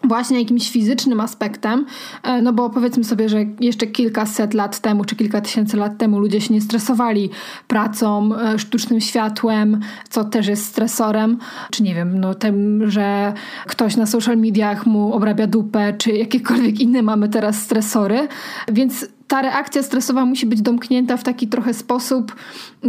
właśnie 0.08 0.40
jakimś 0.40 0.72
fizycznym 0.72 1.20
aspektem, 1.20 1.86
e, 2.24 2.42
no 2.42 2.54
bo 2.54 2.70
powiedzmy 2.70 3.04
sobie, 3.04 3.30
że 3.30 3.46
jeszcze 3.60 3.88
kilkaset 3.88 4.54
lat 4.54 4.80
temu, 4.80 5.06
czy 5.06 5.16
kilka 5.16 5.42
tysięcy 5.42 5.78
lat 5.78 5.98
temu 5.98 6.20
ludzie 6.20 6.42
się 6.42 6.54
nie 6.54 6.62
stresowali 6.62 7.30
pracą, 7.68 8.30
e, 8.36 8.60
sztucznym 8.60 9.02
światłem, 9.02 9.80
co 10.10 10.24
też 10.24 10.48
jest 10.48 10.66
stresorem, 10.66 11.38
czy 11.72 11.84
nie 11.84 11.96
wiem, 11.96 12.20
no 12.20 12.34
tym, 12.34 12.84
że 12.92 13.34
ktoś 13.68 13.96
na 13.96 14.06
social 14.06 14.38
mediach 14.38 14.86
mu 14.86 15.14
obrabia 15.14 15.48
dupę, 15.48 15.94
czy 15.98 16.12
jakiekolwiek 16.12 16.80
inne 16.80 17.02
mamy 17.02 17.30
teraz 17.30 17.62
stresory, 17.62 18.28
więc 18.68 19.17
ta 19.28 19.42
reakcja 19.42 19.84
stresowa 19.84 20.26
musi 20.26 20.46
być 20.46 20.62
domknięta 20.62 21.18
w 21.18 21.24
taki 21.24 21.48
trochę 21.48 21.74
sposób, 21.74 22.36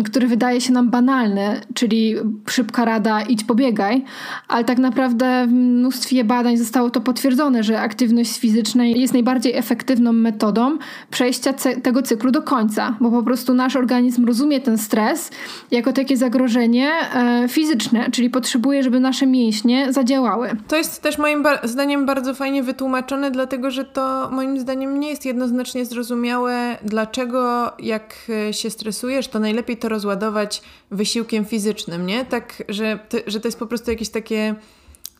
który 0.05 0.27
wydaje 0.27 0.61
się 0.61 0.73
nam 0.73 0.91
banalny, 0.91 1.61
czyli 1.75 2.15
szybka 2.49 2.85
rada 2.85 3.23
idź 3.23 3.45
pobiegaj, 3.45 4.05
ale 4.49 4.65
tak 4.65 4.79
naprawdę 4.79 5.47
w 5.47 5.53
mnóstwie 5.53 6.25
badań 6.25 6.57
zostało 6.57 6.91
to 6.91 7.01
potwierdzone, 7.01 7.63
że 7.63 7.81
aktywność 7.81 8.39
fizyczna 8.39 8.85
jest 8.85 9.13
najbardziej 9.13 9.57
efektywną 9.57 10.13
metodą 10.13 10.79
przejścia 11.11 11.53
tego 11.83 12.03
cyklu 12.03 12.31
do 12.31 12.43
końca, 12.43 12.97
bo 13.01 13.11
po 13.11 13.23
prostu 13.23 13.55
nasz 13.55 13.77
organizm 13.77 14.25
rozumie 14.25 14.61
ten 14.61 14.79
stres 14.79 15.31
jako 15.71 15.93
takie 15.93 16.17
zagrożenie 16.17 16.91
e, 17.15 17.49
fizyczne, 17.49 18.11
czyli 18.11 18.31
potrzebuje, 18.31 18.83
żeby 18.83 19.01
nasze 19.01 19.27
mięśnie 19.27 19.93
zadziałały. 19.93 20.51
To 20.69 20.77
jest 20.77 21.03
też 21.03 21.19
moim 21.19 21.45
zdaniem 21.65 22.07
bardzo 22.07 22.35
fajnie 22.35 22.63
wytłumaczone, 22.63 23.31
dlatego 23.31 23.71
że 23.71 23.85
to 23.85 24.29
moim 24.33 24.61
zdaniem 24.61 25.01
nie 25.01 25.11
jest 25.11 25.25
jednoznacznie 25.25 25.85
zrozumiałe 25.85 26.28
zrozumiałe, 26.29 26.79
dlaczego 26.83 27.73
jak 27.79 28.15
e, 28.49 28.53
się 28.53 28.71
stresujesz, 28.71 29.29
to 29.29 29.39
najlepiej 29.39 29.77
to 29.77 29.89
rozładować 29.89 30.63
wysiłkiem 30.91 31.45
fizycznym, 31.45 32.07
nie? 32.07 32.25
Tak, 32.25 32.63
że, 32.69 32.99
że 33.27 33.41
to 33.41 33.49
jest 33.49 33.59
po 33.59 33.67
prostu 33.67 33.91
jakieś 33.91 34.09
takie 34.09 34.55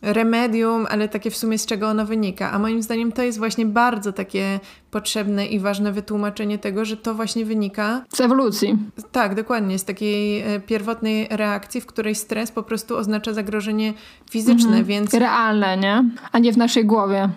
remedium, 0.01 0.87
ale 0.89 1.09
takie 1.09 1.31
w 1.31 1.37
sumie 1.37 1.57
z 1.57 1.65
czego 1.65 1.87
ono 1.87 2.05
wynika. 2.05 2.51
A 2.51 2.59
moim 2.59 2.83
zdaniem 2.83 3.11
to 3.11 3.23
jest 3.23 3.37
właśnie 3.37 3.65
bardzo 3.65 4.13
takie 4.13 4.59
potrzebne 4.91 5.45
i 5.45 5.59
ważne 5.59 5.91
wytłumaczenie 5.91 6.57
tego, 6.57 6.85
że 6.85 6.97
to 6.97 7.13
właśnie 7.13 7.45
wynika 7.45 8.05
z 8.13 8.21
ewolucji. 8.21 8.77
Tak, 9.11 9.35
dokładnie, 9.35 9.79
z 9.79 9.85
takiej 9.85 10.41
e, 10.41 10.59
pierwotnej 10.59 11.27
reakcji, 11.29 11.81
w 11.81 11.85
której 11.85 12.15
stres 12.15 12.51
po 12.51 12.63
prostu 12.63 12.97
oznacza 12.97 13.33
zagrożenie 13.33 13.93
fizyczne, 14.31 14.69
mhm. 14.69 14.85
więc 14.85 15.13
realne, 15.13 15.77
nie? 15.77 16.03
A 16.31 16.39
nie 16.39 16.53
w 16.53 16.57
naszej 16.57 16.85
głowie. 16.85 17.29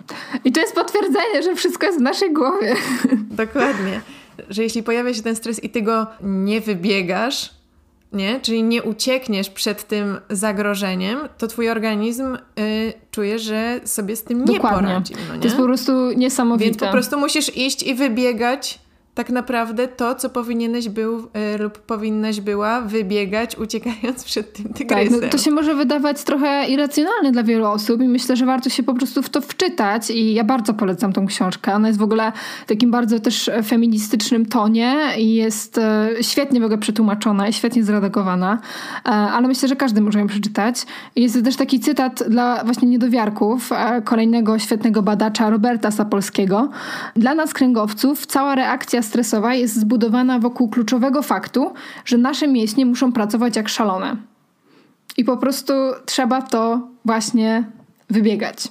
I 0.43 0.51
to 0.51 0.61
jest 0.61 0.75
potwierdzenie, 0.75 1.43
że 1.43 1.55
wszystko 1.55 1.85
jest 1.85 1.99
w 1.99 2.01
naszej 2.01 2.33
głowie. 2.33 2.75
Dokładnie. 3.45 4.01
Że 4.49 4.63
jeśli 4.63 4.83
pojawia 4.83 5.13
się 5.13 5.21
ten 5.21 5.35
stres 5.35 5.63
i 5.63 5.69
ty 5.69 5.81
go 5.81 6.07
nie 6.21 6.61
wybiegasz, 6.61 7.62
nie? 8.13 8.39
czyli 8.39 8.63
nie 8.63 8.83
uciekniesz 8.83 9.49
przed 9.49 9.87
tym 9.87 10.19
zagrożeniem, 10.29 11.19
to 11.37 11.47
twój 11.47 11.69
organizm 11.69 12.37
y, 12.59 12.93
czuje, 13.11 13.39
że 13.39 13.79
sobie 13.85 14.15
z 14.15 14.23
tym 14.23 14.39
nie 14.39 14.53
Dokładnie. 14.53 14.87
poradzi. 14.87 15.13
No 15.27 15.33
nie? 15.33 15.39
To 15.39 15.45
jest 15.47 15.57
po 15.57 15.63
prostu 15.63 16.11
niesamowite. 16.11 16.65
Więc 16.65 16.77
po 16.77 16.91
prostu 16.91 17.19
musisz 17.19 17.57
iść 17.57 17.83
i 17.83 17.95
wybiegać 17.95 18.79
tak 19.15 19.29
naprawdę 19.29 19.87
to, 19.87 20.15
co 20.15 20.29
powinieneś 20.29 20.89
był 20.89 21.19
y, 21.19 21.57
lub 21.57 21.79
powinnaś 21.79 22.41
była 22.41 22.81
wybiegać, 22.81 23.57
uciekając 23.57 24.23
przed 24.33 24.53
tym 24.53 24.73
tygrysem. 24.73 25.13
Tak, 25.13 25.21
no 25.21 25.29
to 25.29 25.37
się 25.37 25.51
może 25.51 25.75
wydawać 25.75 26.23
trochę 26.23 26.67
irracjonalne 26.67 27.31
dla 27.31 27.43
wielu 27.43 27.65
osób 27.65 28.01
i 28.01 28.07
myślę, 28.07 28.35
że 28.35 28.45
warto 28.45 28.69
się 28.69 28.83
po 28.83 28.93
prostu 28.93 29.21
w 29.21 29.29
to 29.29 29.41
wczytać 29.41 30.09
i 30.09 30.33
ja 30.33 30.43
bardzo 30.43 30.73
polecam 30.73 31.13
tą 31.13 31.27
książkę. 31.27 31.75
Ona 31.75 31.87
jest 31.87 31.99
w 31.99 32.03
ogóle 32.03 32.31
w 32.65 32.67
takim 32.67 32.91
bardzo 32.91 33.19
też 33.19 33.49
feministycznym 33.65 34.45
tonie 34.45 34.95
i 35.17 35.35
jest 35.35 35.77
e, 35.77 36.09
świetnie 36.21 36.59
w 36.59 36.63
ogóle 36.63 36.77
przetłumaczona 36.77 37.47
i 37.47 37.53
świetnie 37.53 37.83
zredagowana, 37.83 38.59
e, 39.05 39.09
ale 39.09 39.47
myślę, 39.47 39.67
że 39.67 39.75
każdy 39.75 40.01
może 40.01 40.19
ją 40.19 40.27
przeczytać. 40.27 40.85
Jest 41.15 41.43
też 41.43 41.55
taki 41.55 41.79
cytat 41.79 42.23
dla 42.29 42.63
właśnie 42.63 42.87
niedowiarków, 42.87 43.71
e, 43.71 44.01
kolejnego 44.01 44.59
świetnego 44.59 45.01
badacza 45.01 45.49
Roberta 45.49 45.91
Sapolskiego. 45.91 46.69
Dla 47.15 47.35
nas 47.35 47.53
kręgowców 47.53 48.25
cała 48.25 48.55
reakcja 48.55 49.02
stresowa 49.03 49.53
jest 49.53 49.75
zbudowana 49.75 50.39
wokół 50.39 50.69
kluczowego 50.69 51.21
faktu, 51.21 51.73
że 52.05 52.17
nasze 52.17 52.47
mięśnie 52.47 52.85
muszą 52.85 53.11
pracować 53.11 53.55
jak 53.55 53.69
szalone. 53.69 54.17
I 55.17 55.23
po 55.23 55.37
prostu 55.37 55.73
trzeba 56.05 56.41
to 56.41 56.87
właśnie 57.05 57.63
wybiegać. 58.13 58.65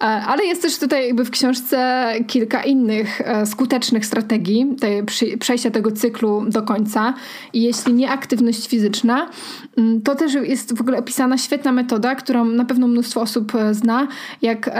E, 0.00 0.04
ale 0.04 0.44
jest 0.44 0.62
też 0.62 0.78
tutaj 0.78 1.06
jakby 1.06 1.24
w 1.24 1.30
książce 1.30 2.08
kilka 2.26 2.62
innych 2.62 3.20
e, 3.20 3.46
skutecznych 3.46 4.06
strategii 4.06 4.76
tej, 4.80 5.02
przejścia 5.38 5.70
tego 5.70 5.92
cyklu 5.92 6.44
do 6.48 6.62
końca. 6.62 7.14
I 7.52 7.62
jeśli 7.62 7.94
nie 7.94 8.10
aktywność 8.10 8.68
fizyczna, 8.68 9.30
mm, 9.76 10.02
to 10.02 10.14
też 10.14 10.34
jest 10.34 10.76
w 10.76 10.80
ogóle 10.80 10.98
opisana 10.98 11.38
świetna 11.38 11.72
metoda, 11.72 12.14
którą 12.14 12.44
na 12.44 12.64
pewno 12.64 12.88
mnóstwo 12.88 13.20
osób 13.20 13.54
e, 13.54 13.74
zna, 13.74 14.08
jak 14.42 14.70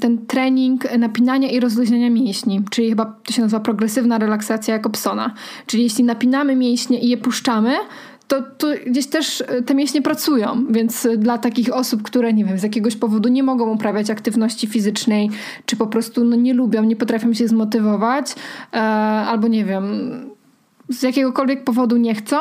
ten 0.00 0.26
trening 0.26 0.98
napinania 0.98 1.50
i 1.50 1.60
rozluźniania 1.60 2.10
mięśni, 2.10 2.62
czyli 2.70 2.88
chyba 2.88 3.04
to 3.24 3.32
się 3.32 3.42
nazywa 3.42 3.60
progresywna 3.60 4.18
relaksacja 4.18 4.74
Jacobsona. 4.74 5.34
Czyli 5.66 5.82
jeśli 5.82 6.04
napinamy 6.04 6.56
mięśnie 6.56 7.00
i 7.00 7.08
je 7.08 7.16
puszczamy, 7.16 7.76
to, 8.28 8.42
to 8.58 8.66
gdzieś 8.86 9.06
też 9.06 9.40
e, 9.40 9.62
te 9.62 9.74
mięśnie 9.74 10.02
pracują, 10.02 10.66
więc 10.70 11.06
e, 11.06 11.16
dla 11.16 11.38
takich 11.38 11.74
osób, 11.74 12.02
które 12.02 12.32
nie 12.32 12.44
wiem, 12.44 12.58
z 12.58 12.62
jakiegoś 12.62 12.96
powodu 12.96 13.28
nie 13.28 13.42
mogą 13.42 13.70
uprawiać 13.74 14.10
aktywności 14.10 14.66
fizycznej, 14.66 15.30
czy 15.66 15.76
po 15.76 15.86
prostu 15.86 16.24
no, 16.24 16.36
nie 16.36 16.54
lubią, 16.54 16.84
nie 16.84 16.96
potrafią 16.96 17.34
się 17.34 17.48
zmotywować, 17.48 18.34
e, 18.72 18.76
albo 19.26 19.48
nie 19.48 19.64
wiem, 19.64 19.84
z 20.88 21.02
jakiegokolwiek 21.02 21.64
powodu 21.64 21.96
nie 21.96 22.14
chcą, 22.14 22.36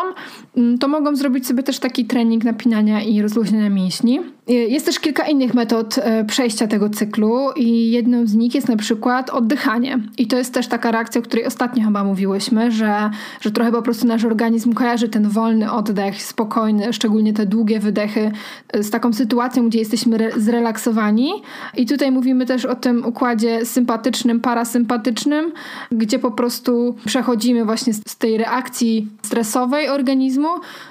to 0.79 0.87
mogą 0.87 1.15
zrobić 1.15 1.47
sobie 1.47 1.63
też 1.63 1.79
taki 1.79 2.05
trening 2.05 2.43
napinania 2.43 3.01
i 3.01 3.21
rozluźniania 3.21 3.69
mięśni. 3.69 4.19
Jest 4.47 4.85
też 4.85 4.99
kilka 4.99 5.27
innych 5.27 5.53
metod 5.53 5.97
e, 5.97 6.25
przejścia 6.25 6.67
tego 6.67 6.89
cyklu 6.89 7.51
i 7.55 7.91
jedną 7.91 8.27
z 8.27 8.33
nich 8.33 8.55
jest 8.55 8.69
na 8.69 8.77
przykład 8.77 9.29
oddychanie. 9.29 9.99
I 10.17 10.27
to 10.27 10.37
jest 10.37 10.53
też 10.53 10.67
taka 10.67 10.91
reakcja, 10.91 11.19
o 11.19 11.23
której 11.23 11.45
ostatnio 11.45 11.83
chyba 11.83 12.03
mówiłyśmy, 12.03 12.71
że, 12.71 13.09
że 13.41 13.51
trochę 13.51 13.71
po 13.71 13.81
prostu 13.81 14.07
nasz 14.07 14.25
organizm 14.25 14.73
kojarzy 14.73 15.09
ten 15.09 15.29
wolny 15.29 15.71
oddech, 15.71 16.23
spokojny, 16.23 16.93
szczególnie 16.93 17.33
te 17.33 17.45
długie 17.45 17.79
wydechy 17.79 18.31
e, 18.73 18.83
z 18.83 18.89
taką 18.89 19.13
sytuacją, 19.13 19.69
gdzie 19.69 19.79
jesteśmy 19.79 20.31
zrelaksowani. 20.37 21.31
I 21.77 21.85
tutaj 21.85 22.11
mówimy 22.11 22.45
też 22.45 22.65
o 22.65 22.75
tym 22.75 23.05
układzie 23.05 23.65
sympatycznym, 23.65 24.39
parasympatycznym, 24.39 25.51
gdzie 25.91 26.19
po 26.19 26.31
prostu 26.31 26.95
przechodzimy 27.05 27.65
właśnie 27.65 27.93
z 27.93 28.17
tej 28.17 28.37
reakcji 28.37 29.07
stresowej 29.21 29.89
organizmu 29.89 30.47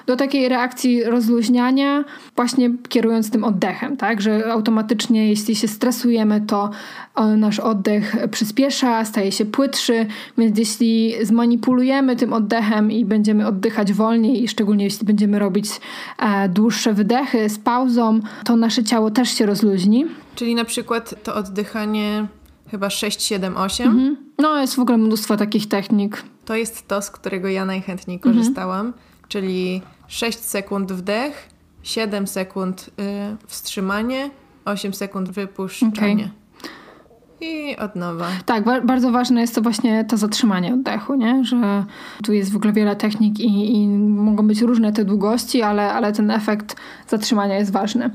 do 0.06 0.16
takiej 0.16 0.48
reakcji 0.48 1.04
rozluźniania, 1.04 2.04
właśnie 2.36 2.70
kierując 2.88 3.30
tym 3.30 3.45
oddechem, 3.46 3.96
tak? 3.96 4.20
Że 4.20 4.52
automatycznie, 4.52 5.28
jeśli 5.28 5.56
się 5.56 5.68
stresujemy, 5.68 6.40
to 6.40 6.70
e, 7.14 7.24
nasz 7.24 7.58
oddech 7.58 8.16
przyspiesza, 8.30 9.04
staje 9.04 9.32
się 9.32 9.44
płytszy, 9.44 10.06
więc 10.38 10.58
jeśli 10.58 11.14
zmanipulujemy 11.22 12.16
tym 12.16 12.32
oddechem 12.32 12.92
i 12.92 13.04
będziemy 13.04 13.46
oddychać 13.46 13.92
wolniej, 13.92 14.44
i 14.44 14.48
szczególnie 14.48 14.84
jeśli 14.84 15.06
będziemy 15.06 15.38
robić 15.38 15.66
e, 16.18 16.48
dłuższe 16.48 16.92
wydechy 16.92 17.48
z 17.48 17.58
pauzą, 17.58 18.20
to 18.44 18.56
nasze 18.56 18.84
ciało 18.84 19.10
też 19.10 19.30
się 19.30 19.46
rozluźni. 19.46 20.06
Czyli 20.34 20.54
na 20.54 20.64
przykład 20.64 21.14
to 21.22 21.34
oddychanie 21.34 22.26
chyba 22.70 22.90
6, 22.90 23.22
7, 23.22 23.56
8. 23.56 23.86
Mhm. 23.86 24.16
No, 24.38 24.60
jest 24.60 24.76
w 24.76 24.78
ogóle 24.78 24.98
mnóstwo 24.98 25.36
takich 25.36 25.68
technik. 25.68 26.22
To 26.44 26.56
jest 26.56 26.88
to, 26.88 27.02
z 27.02 27.10
którego 27.10 27.48
ja 27.48 27.64
najchętniej 27.64 28.20
korzystałam, 28.20 28.86
mhm. 28.86 29.04
czyli 29.28 29.82
6 30.08 30.38
sekund 30.38 30.92
wdech, 30.92 31.48
7 31.86 32.26
sekund 32.26 32.90
y, 33.00 33.46
wstrzymanie, 33.46 34.30
8 34.64 34.94
sekund 34.94 35.30
wypuszczanie. 35.30 36.24
Okay. 36.24 36.30
I 37.40 37.76
od 37.76 37.96
nowa. 37.96 38.28
Tak, 38.46 38.64
ba 38.64 38.80
bardzo 38.80 39.10
ważne 39.10 39.40
jest 39.40 39.54
to 39.54 39.62
właśnie 39.62 40.04
to 40.04 40.16
zatrzymanie 40.16 40.74
oddechu, 40.74 41.14
nie? 41.14 41.44
że 41.44 41.84
tu 42.24 42.32
jest 42.32 42.52
w 42.52 42.56
ogóle 42.56 42.72
wiele 42.72 42.96
technik 42.96 43.40
i, 43.40 43.76
i 43.76 43.88
mogą 43.98 44.46
być 44.46 44.60
różne 44.60 44.92
te 44.92 45.04
długości, 45.04 45.62
ale, 45.62 45.92
ale 45.92 46.12
ten 46.12 46.30
efekt 46.30 46.76
zatrzymania 47.08 47.54
jest 47.58 47.72
ważny. 47.72 48.10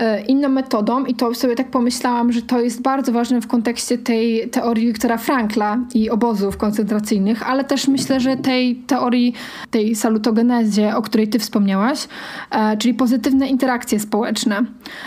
E, 0.00 0.20
inną 0.20 0.48
metodą 0.48 1.04
i 1.04 1.14
to 1.14 1.34
sobie 1.34 1.54
tak 1.56 1.70
pomyślałam, 1.70 2.32
że 2.32 2.42
to 2.42 2.60
jest 2.60 2.82
bardzo 2.82 3.12
ważne 3.12 3.40
w 3.40 3.46
kontekście 3.46 3.98
tej 3.98 4.50
teorii 4.50 4.86
Wiktora 4.86 5.16
Frankla 5.18 5.78
i 5.94 6.10
obozów 6.10 6.56
koncentracyjnych, 6.56 7.48
ale 7.50 7.64
też 7.64 7.88
myślę, 7.88 8.20
że 8.20 8.36
tej 8.36 8.76
teorii, 8.76 9.32
tej 9.70 9.94
salutogenezie, 9.94 10.96
o 10.96 11.02
której 11.02 11.28
ty 11.28 11.38
wspomniałaś, 11.38 12.08
e, 12.50 12.76
czyli 12.76 12.94
pozytywne 12.94 13.48
interakcje 13.48 14.00
społeczne. 14.00 14.62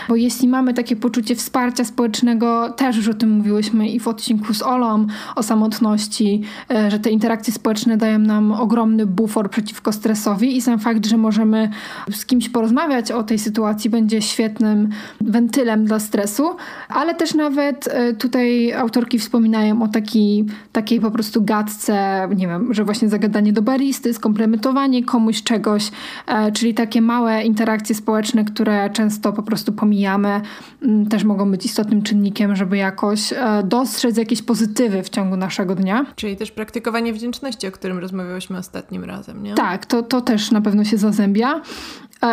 Bo 0.08 0.16
jeśli 0.16 0.48
mamy 0.48 0.74
takie 0.74 0.96
poczucie 0.96 1.36
wsparcia 1.36 1.84
społecznego, 1.84 2.70
też 2.70 2.96
już 2.96 3.08
o 3.08 3.14
tym 3.14 3.30
mówiłyśmy 3.30 3.88
i 3.88 4.00
w 4.00 4.08
odcinku 4.08 4.54
z 4.54 4.62
Olą 4.62 5.06
o 5.36 5.42
samotności, 5.42 6.42
e, 6.70 6.90
że 6.90 6.98
te 6.98 7.10
interakcje 7.10 7.52
społeczne 7.52 7.96
dają 7.96 8.18
nam 8.18 8.52
ogromny 8.52 9.06
bufor 9.06 9.50
przeciwko 9.50 9.92
stresowi 9.92 10.56
i 10.56 10.62
sam 10.62 10.78
fakt, 10.78 11.06
że 11.06 11.16
możemy 11.16 11.70
z 12.10 12.26
kimś 12.26 12.48
porozmawiać 12.48 13.12
o 13.12 13.22
tej 13.22 13.38
sytuacji 13.38 13.90
będzie 13.90 14.22
świetnym 14.22 14.79
wentylem 15.20 15.84
dla 15.84 15.98
stresu, 15.98 16.56
ale 16.88 17.14
też 17.14 17.34
nawet 17.34 17.88
e, 17.88 18.12
tutaj 18.12 18.72
autorki 18.72 19.18
wspominają 19.18 19.82
o 19.82 19.88
taki, 19.88 20.44
takiej 20.72 21.00
po 21.00 21.10
prostu 21.10 21.42
gadce, 21.42 22.28
nie 22.36 22.46
wiem, 22.46 22.74
że 22.74 22.84
właśnie 22.84 23.08
zagadanie 23.08 23.52
do 23.52 23.62
baristy, 23.62 24.14
skomplementowanie 24.14 25.04
komuś 25.04 25.42
czegoś, 25.42 25.90
e, 26.26 26.52
czyli 26.52 26.74
takie 26.74 27.02
małe 27.02 27.42
interakcje 27.44 27.94
społeczne, 27.94 28.44
które 28.44 28.90
często 28.90 29.32
po 29.32 29.42
prostu 29.42 29.72
pomijamy, 29.72 30.40
też 31.10 31.24
mogą 31.24 31.50
być 31.50 31.64
istotnym 31.66 32.02
czynnikiem, 32.02 32.56
żeby 32.56 32.76
jakoś 32.76 33.32
e, 33.32 33.62
dostrzec 33.64 34.16
jakieś 34.16 34.42
pozytywy 34.42 35.02
w 35.02 35.08
ciągu 35.08 35.36
naszego 35.36 35.74
dnia. 35.74 36.06
Czyli 36.16 36.36
też 36.36 36.50
praktykowanie 36.50 37.12
wdzięczności, 37.12 37.66
o 37.66 37.72
którym 37.72 37.98
rozmawiałyśmy 37.98 38.58
ostatnim 38.58 39.04
razem, 39.04 39.42
nie? 39.42 39.54
Tak, 39.54 39.86
to, 39.86 40.02
to 40.02 40.20
też 40.20 40.50
na 40.50 40.60
pewno 40.60 40.84
się 40.84 40.96
zazębia. 40.96 41.60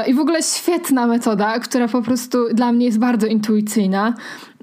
I 0.08 0.14
w 0.14 0.20
ogóle 0.20 0.44
świetna 0.44 1.08
metoda, 1.08 1.60
która 1.60 1.88
po 1.88 2.02
prostu 2.02 2.37
dla 2.54 2.72
mnie 2.72 2.86
jest 2.86 3.00
bardzo 3.00 3.28
intuicyjna. 3.28 4.14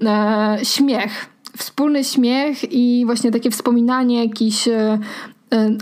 E, 0.01 0.57
śmiech. 0.63 1.25
Wspólny 1.57 2.03
śmiech 2.03 2.71
i 2.71 3.03
właśnie 3.05 3.31
takie 3.31 3.51
wspominanie 3.51 4.25
jakichś 4.25 4.67
e, 4.67 4.99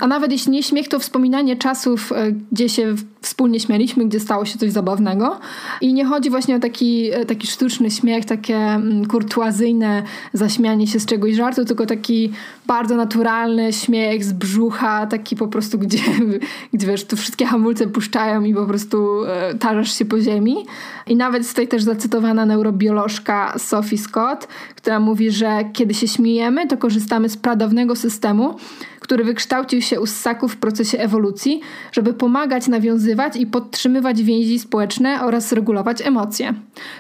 a 0.01 0.07
nawet 0.07 0.31
jeśli 0.31 0.51
nie 0.51 0.63
śmiech, 0.63 0.87
to 0.87 0.99
wspominanie 0.99 1.55
czasów, 1.55 2.13
gdzie 2.51 2.69
się 2.69 2.95
wspólnie 3.21 3.59
śmialiśmy, 3.59 4.05
gdzie 4.05 4.19
stało 4.19 4.45
się 4.45 4.59
coś 4.59 4.71
zabawnego. 4.71 5.39
I 5.81 5.93
nie 5.93 6.05
chodzi 6.05 6.29
właśnie 6.29 6.55
o 6.55 6.59
taki, 6.59 7.09
taki 7.27 7.47
sztuczny 7.47 7.91
śmiech, 7.91 8.25
takie 8.25 8.57
mm, 8.57 9.05
kurtuazyjne 9.05 10.03
zaśmianie 10.33 10.87
się 10.87 10.99
z 10.99 11.05
czegoś 11.05 11.35
żartu, 11.35 11.65
tylko 11.65 11.85
taki 11.85 12.31
bardzo 12.67 12.95
naturalny 12.95 13.73
śmiech 13.73 14.23
z 14.23 14.33
brzucha, 14.33 15.07
taki 15.07 15.35
po 15.35 15.47
prostu, 15.47 15.79
gdzie, 15.79 15.99
gdzie 16.73 16.87
wiesz, 16.87 17.05
tu 17.05 17.15
wszystkie 17.15 17.45
hamulce 17.45 17.87
puszczają 17.87 18.43
i 18.43 18.53
po 18.53 18.65
prostu 18.65 19.21
tarzasz 19.59 19.97
się 19.97 20.05
po 20.05 20.21
ziemi. 20.21 20.55
I 21.07 21.15
nawet 21.15 21.47
tutaj 21.47 21.67
też 21.67 21.83
zacytowana 21.83 22.45
neurobiolożka 22.45 23.53
Sophie 23.57 23.97
Scott, 23.97 24.47
która 24.75 24.99
mówi, 24.99 25.31
że 25.31 25.63
kiedy 25.73 25.93
się 25.93 26.07
śmiejemy, 26.07 26.67
to 26.67 26.77
korzystamy 26.77 27.29
z 27.29 27.37
pradawnego 27.37 27.95
systemu, 27.95 28.55
który 29.03 29.23
wykształcił 29.23 29.81
się 29.81 30.01
u 30.01 30.05
ssaków 30.05 30.53
w 30.53 30.57
procesie 30.57 30.99
ewolucji, 30.99 31.61
żeby 31.91 32.13
pomagać 32.13 32.67
nawiązywać 32.67 33.35
i 33.35 33.45
podtrzymywać 33.47 34.23
więzi 34.23 34.59
społeczne 34.59 35.21
oraz 35.21 35.51
regulować 35.51 36.01
emocje. 36.01 36.53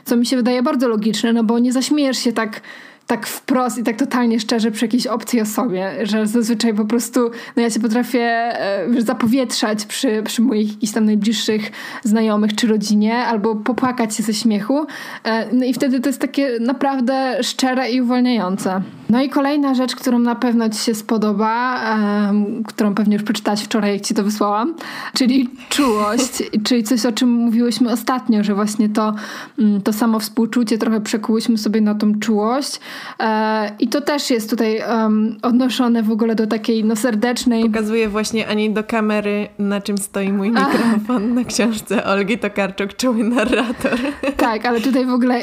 Co 0.05 0.17
mi 0.17 0.25
się 0.25 0.37
wydaje 0.37 0.63
bardzo 0.63 0.87
logiczne, 0.87 1.33
no 1.33 1.43
bo 1.43 1.59
nie 1.59 1.73
zaśmiejesz 1.73 2.17
się 2.17 2.33
tak 2.33 2.61
tak 3.07 3.27
wprost 3.27 3.77
i 3.77 3.83
tak 3.83 3.97
totalnie 3.97 4.39
szczerze 4.39 4.71
przy 4.71 4.85
jakiejś 4.85 5.07
obcej 5.07 5.41
osobie, 5.41 5.91
że 6.03 6.27
zazwyczaj 6.27 6.73
po 6.73 6.85
prostu 6.85 7.19
no 7.55 7.61
ja 7.61 7.69
się 7.69 7.79
potrafię 7.79 8.21
e, 8.21 8.89
wiesz, 8.89 9.03
zapowietrzać 9.03 9.85
przy, 9.85 10.23
przy 10.23 10.41
moich 10.41 10.73
jakichś 10.73 10.93
tam 10.93 11.05
najbliższych 11.05 11.71
znajomych 12.03 12.55
czy 12.55 12.67
rodzinie 12.67 13.17
albo 13.17 13.55
popłakać 13.55 14.15
się 14.15 14.23
ze 14.23 14.33
śmiechu 14.33 14.85
e, 15.23 15.55
no 15.55 15.65
i 15.65 15.73
wtedy 15.73 15.99
to 15.99 16.09
jest 16.09 16.21
takie 16.21 16.59
naprawdę 16.59 17.43
szczere 17.43 17.91
i 17.91 18.01
uwalniające. 18.01 18.81
No 19.09 19.21
i 19.21 19.29
kolejna 19.29 19.73
rzecz, 19.73 19.95
którą 19.95 20.19
na 20.19 20.35
pewno 20.35 20.69
Ci 20.69 20.79
się 20.79 20.95
spodoba, 20.95 21.81
um, 22.25 22.63
którą 22.63 22.95
pewnie 22.95 23.13
już 23.13 23.23
przeczytałaś 23.23 23.61
wczoraj, 23.61 23.93
jak 23.93 24.01
Ci 24.01 24.13
to 24.13 24.23
wysłałam, 24.23 24.75
czyli 25.13 25.49
czułość, 25.69 26.43
czyli 26.65 26.83
coś, 26.83 27.05
o 27.05 27.11
czym 27.11 27.29
mówiłyśmy 27.29 27.91
ostatnio, 27.91 28.43
że 28.43 28.55
właśnie 28.55 28.89
to, 28.89 29.13
mm, 29.59 29.81
to 29.81 29.93
samo 29.93 30.19
współczucie 30.19 30.77
trochę 30.77 31.01
przekułyśmy 31.01 31.57
sobie 31.57 31.81
na 31.81 31.95
tą 31.95 32.19
czułość. 32.19 32.79
E, 33.19 33.71
I 33.79 33.87
to 33.87 34.01
też 34.01 34.29
jest 34.29 34.49
tutaj 34.49 34.81
um, 34.89 35.37
odnoszone 35.41 36.03
w 36.03 36.11
ogóle 36.11 36.35
do 36.35 36.47
takiej 36.47 36.83
no, 36.83 36.95
serdecznej... 36.95 37.63
Pokazuję 37.63 38.09
właśnie 38.09 38.47
ani 38.47 38.73
do 38.73 38.83
kamery, 38.83 39.47
na 39.59 39.81
czym 39.81 39.97
stoi 39.97 40.31
mój 40.31 40.51
mikrofon 40.51 41.33
na 41.33 41.43
książce 41.43 42.05
Olgi 42.05 42.37
Tokarczuk, 42.37 42.93
czuły 42.93 43.23
narrator. 43.23 43.99
Tak, 44.37 44.65
ale 44.65 44.81
tutaj 44.81 45.05
w 45.05 45.13
ogóle, 45.13 45.41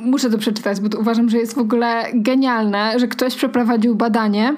muszę 0.00 0.30
to 0.30 0.38
przeczytać, 0.38 0.80
bo 0.80 0.88
to 0.88 0.98
uważam, 0.98 1.28
że 1.28 1.38
jest 1.38 1.54
w 1.54 1.58
ogóle 1.58 2.04
genialne, 2.14 2.98
że 2.98 3.08
ktoś 3.08 3.34
przeprowadził 3.36 3.94
badanie, 3.94 4.54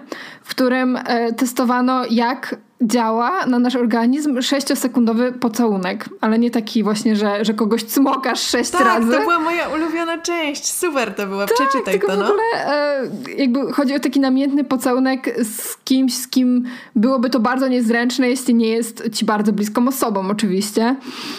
w 0.49 0.51
którym 0.51 0.97
e, 0.97 1.33
testowano, 1.33 2.03
jak 2.11 2.57
działa 2.83 3.47
na 3.47 3.59
nasz 3.59 3.77
organizm 3.77 4.43
sześciosekundowy 4.43 5.33
pocałunek, 5.33 6.09
ale 6.21 6.39
nie 6.39 6.51
taki 6.51 6.83
właśnie, 6.83 7.17
że, 7.17 7.45
że 7.45 7.55
kogoś 7.55 7.85
cmokasz 7.85 8.41
sześć 8.41 8.71
tak, 8.71 8.81
razy. 8.81 9.13
to 9.13 9.21
była 9.21 9.39
moja 9.39 9.69
ulubiona 9.69 10.19
część. 10.19 10.73
Super 10.73 11.15
to 11.15 11.27
była. 11.27 11.47
Tak, 11.47 11.57
Przeczytaj 11.57 11.95
tylko 11.95 12.07
to, 12.07 12.17
no. 12.17 12.27
w 12.27 12.31
ogóle 12.31 12.43
e, 12.55 13.11
jakby 13.37 13.73
chodzi 13.73 13.95
o 13.95 14.01
taki 14.01 14.21
namiętny 14.21 14.65
pocałunek 14.65 15.45
z 15.45 15.77
kimś, 15.77 16.15
z 16.15 16.29
kim 16.29 16.65
byłoby 16.97 17.31
to 17.31 17.41
bardzo 17.41 17.69
niezręczne, 17.69 18.29
jeśli 18.29 18.55
nie 18.55 18.69
jest 18.69 19.11
ci 19.13 19.25
bardzo 19.25 19.53
bliską 19.53 19.89
osobą 19.89 20.31
oczywiście. 20.31 20.97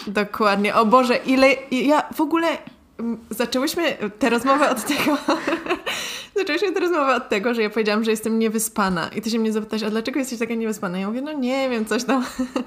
Dokładnie. 0.07 0.75
O 0.75 0.85
Boże, 0.85 1.15
ile... 1.15 1.47
Ja 1.71 2.03
w 2.13 2.21
ogóle 2.21 2.47
zaczęłyśmy 3.29 3.97
tę 4.19 4.29
rozmowę 4.29 4.69
od 4.69 4.83
tego, 4.85 5.17
zaczęłyśmy 6.37 6.71
tę 6.71 6.79
rozmowę 6.79 7.15
od 7.15 7.29
tego, 7.29 7.53
że 7.53 7.61
ja 7.61 7.69
powiedziałam, 7.69 8.03
że 8.03 8.11
jestem 8.11 8.39
niewyspana 8.39 9.09
i 9.15 9.21
ty 9.21 9.29
się 9.29 9.39
mnie 9.39 9.51
zapytasz, 9.51 9.83
a 9.83 9.89
dlaczego 9.89 10.19
jesteś 10.19 10.39
taka 10.39 10.53
niewyspana? 10.53 10.99
Ja 10.99 11.07
mówię, 11.07 11.21
no 11.21 11.33
nie 11.33 11.69
wiem, 11.69 11.85
coś 11.85 12.03
tam. 12.03 12.25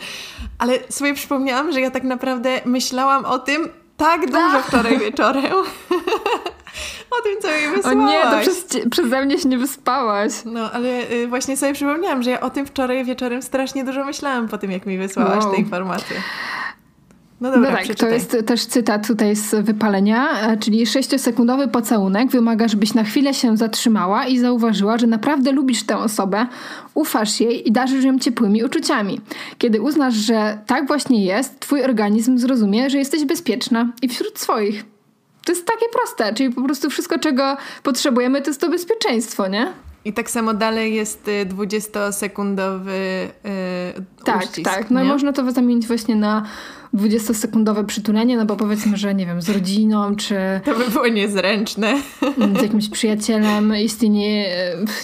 Ale 0.58 0.78
sobie 0.88 1.14
przypomniałam, 1.14 1.72
że 1.72 1.80
ja 1.80 1.90
tak 1.90 2.04
naprawdę 2.04 2.60
myślałam 2.64 3.24
o 3.24 3.38
tym 3.38 3.68
tak 3.96 4.26
dużo 4.26 4.62
wczoraj 4.68 4.98
wieczorem. 4.98 5.52
o 7.18 7.22
tym, 7.22 7.40
co 7.42 7.48
mi 7.48 7.76
wysłałaś. 7.76 7.98
O 7.98 8.06
nie, 8.06 8.22
to 8.22 8.40
przez, 8.40 8.66
przeze 8.90 9.24
mnie 9.24 9.38
się 9.38 9.48
nie 9.48 9.58
wyspałaś. 9.58 10.32
No, 10.44 10.72
ale 10.72 11.10
y, 11.10 11.26
właśnie 11.28 11.56
sobie 11.56 11.72
przypomniałam, 11.72 12.22
że 12.22 12.30
ja 12.30 12.40
o 12.40 12.50
tym 12.50 12.66
wczoraj 12.66 13.04
wieczorem 13.04 13.42
strasznie 13.42 13.84
dużo 13.84 14.04
myślałam 14.04 14.48
po 14.48 14.58
tym, 14.58 14.70
jak 14.70 14.86
mi 14.86 14.98
wysłałaś 14.98 15.44
wow. 15.44 15.54
te 15.54 15.60
informacje. 15.60 16.16
No, 17.42 17.50
dobra, 17.50 17.70
no 17.70 17.76
tak, 17.76 17.84
przeczytaj. 17.84 18.08
to 18.08 18.14
jest 18.14 18.46
też 18.46 18.66
cytat 18.66 19.06
tutaj 19.06 19.36
z 19.36 19.54
wypalenia, 19.54 20.40
e, 20.40 20.56
czyli 20.56 20.86
sześciosekundowy 20.86 21.68
pocałunek 21.68 22.30
wymaga, 22.30 22.68
żebyś 22.68 22.94
na 22.94 23.04
chwilę 23.04 23.34
się 23.34 23.56
zatrzymała 23.56 24.26
i 24.26 24.38
zauważyła, 24.38 24.98
że 24.98 25.06
naprawdę 25.06 25.52
lubisz 25.52 25.82
tę 25.82 25.98
osobę, 25.98 26.46
ufasz 26.94 27.40
jej 27.40 27.68
i 27.68 27.72
darzysz 27.72 28.04
ją 28.04 28.18
ciepłymi 28.18 28.64
uczuciami. 28.64 29.20
Kiedy 29.58 29.80
uznasz, 29.80 30.14
że 30.14 30.58
tak 30.66 30.86
właśnie 30.86 31.24
jest, 31.24 31.60
twój 31.60 31.84
organizm 31.84 32.38
zrozumie, 32.38 32.90
że 32.90 32.98
jesteś 32.98 33.24
bezpieczna 33.24 33.92
i 34.02 34.08
wśród 34.08 34.38
swoich. 34.38 34.84
To 35.44 35.52
jest 35.52 35.66
takie 35.66 35.86
proste, 35.92 36.34
czyli 36.34 36.50
po 36.50 36.62
prostu 36.62 36.90
wszystko, 36.90 37.18
czego 37.18 37.56
potrzebujemy, 37.82 38.42
to 38.42 38.50
jest 38.50 38.60
to 38.60 38.68
bezpieczeństwo, 38.68 39.48
nie? 39.48 39.72
I 40.04 40.12
tak 40.12 40.30
samo 40.30 40.54
dalej 40.54 40.94
jest 40.94 41.30
20-sekundowy 41.46 42.90
yy, 43.44 44.04
Tak, 44.24 44.42
uścisk, 44.42 44.70
tak. 44.70 44.90
No 44.90 45.02
i 45.02 45.04
można 45.04 45.32
to 45.32 45.52
zamienić 45.52 45.86
właśnie 45.86 46.16
na 46.16 46.46
20-sekundowe 46.94 47.86
przytulenie, 47.86 48.36
no 48.36 48.46
bo 48.46 48.56
powiedzmy, 48.56 48.96
że 48.96 49.14
nie 49.14 49.26
wiem, 49.26 49.42
z 49.42 49.48
rodziną, 49.48 50.16
czy 50.16 50.36
To 50.64 50.74
by 50.74 50.90
było 50.90 51.08
niezręczne. 51.08 52.02
z 52.58 52.62
jakimś 52.62 52.88
przyjacielem, 52.88 53.72
jeśli 53.74 54.10
nie, 54.10 54.48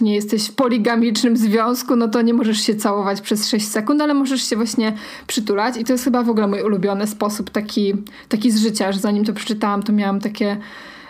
nie 0.01 0.15
jesteś 0.15 0.49
w 0.49 0.55
poligamicznym 0.55 1.37
związku, 1.37 1.97
no 1.97 2.09
to 2.09 2.23
nie 2.23 2.35
możesz 2.35 2.61
się 2.61 2.75
całować 2.75 3.21
przez 3.21 3.49
6 3.49 3.69
sekund, 3.69 4.03
ale 4.03 4.15
możesz 4.15 4.43
się 4.43 4.57
właśnie 4.57 4.93
przytulać 5.27 5.77
i 5.77 5.85
to 5.85 5.93
jest 5.93 6.05
chyba 6.05 6.23
w 6.23 6.31
ogóle 6.31 6.47
mój 6.47 6.63
ulubiony 6.63 7.07
sposób 7.07 7.51
taki, 7.51 7.95
taki 8.29 8.51
z 8.51 8.63
życia, 8.63 8.93
że 8.93 8.99
zanim 8.99 9.25
to 9.25 9.33
przeczytałam, 9.33 9.83
to 9.83 9.93
miałam 9.93 10.21
takie... 10.21 10.57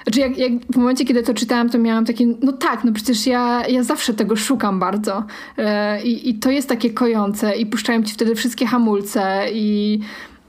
Znaczy 0.08 0.20
jak, 0.20 0.38
jak 0.38 0.52
w 0.72 0.76
momencie, 0.76 1.04
kiedy 1.04 1.22
to 1.22 1.34
czytałam, 1.34 1.70
to 1.70 1.78
miałam 1.78 2.04
takie, 2.04 2.26
no 2.42 2.52
tak, 2.52 2.84
no 2.84 2.92
przecież 2.92 3.26
ja, 3.26 3.66
ja 3.66 3.82
zawsze 3.82 4.14
tego 4.14 4.36
szukam 4.36 4.78
bardzo 4.78 5.24
E, 5.58 6.02
i, 6.02 6.30
i 6.30 6.34
to 6.34 6.50
jest 6.50 6.68
takie 6.68 6.90
kojące 6.90 7.56
i 7.56 7.66
puszczają 7.66 8.02
ci 8.02 8.14
wtedy 8.14 8.34
wszystkie 8.34 8.66
hamulce 8.66 9.46
i 9.52 9.98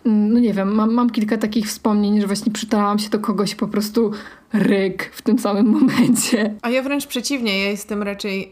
mm, 0.06 0.34
no 0.34 0.40
nie 0.40 0.54
wiem, 0.54 0.76
mam, 0.76 0.94
mam 0.94 1.10
kilka 1.10 1.38
takich 1.38 1.68
wspomnień, 1.68 2.22
że 2.22 2.28
właśnie 2.28 2.52
przytulałam 2.52 3.00
się 3.00 3.10
do 3.10 3.20
kogoś 3.20 3.56
po 3.56 3.68
prostu 3.68 4.12
ryk 4.54 5.12
w 5.14 5.22
tym 5.22 5.40
samym 5.40 5.66
momencie. 5.80 6.56
A 6.62 6.70
ja 6.70 6.82
wręcz 6.82 7.08
przeciwnie, 7.08 7.60
ja 7.60 7.70
jestem 7.70 8.04
raczej, 8.04 8.52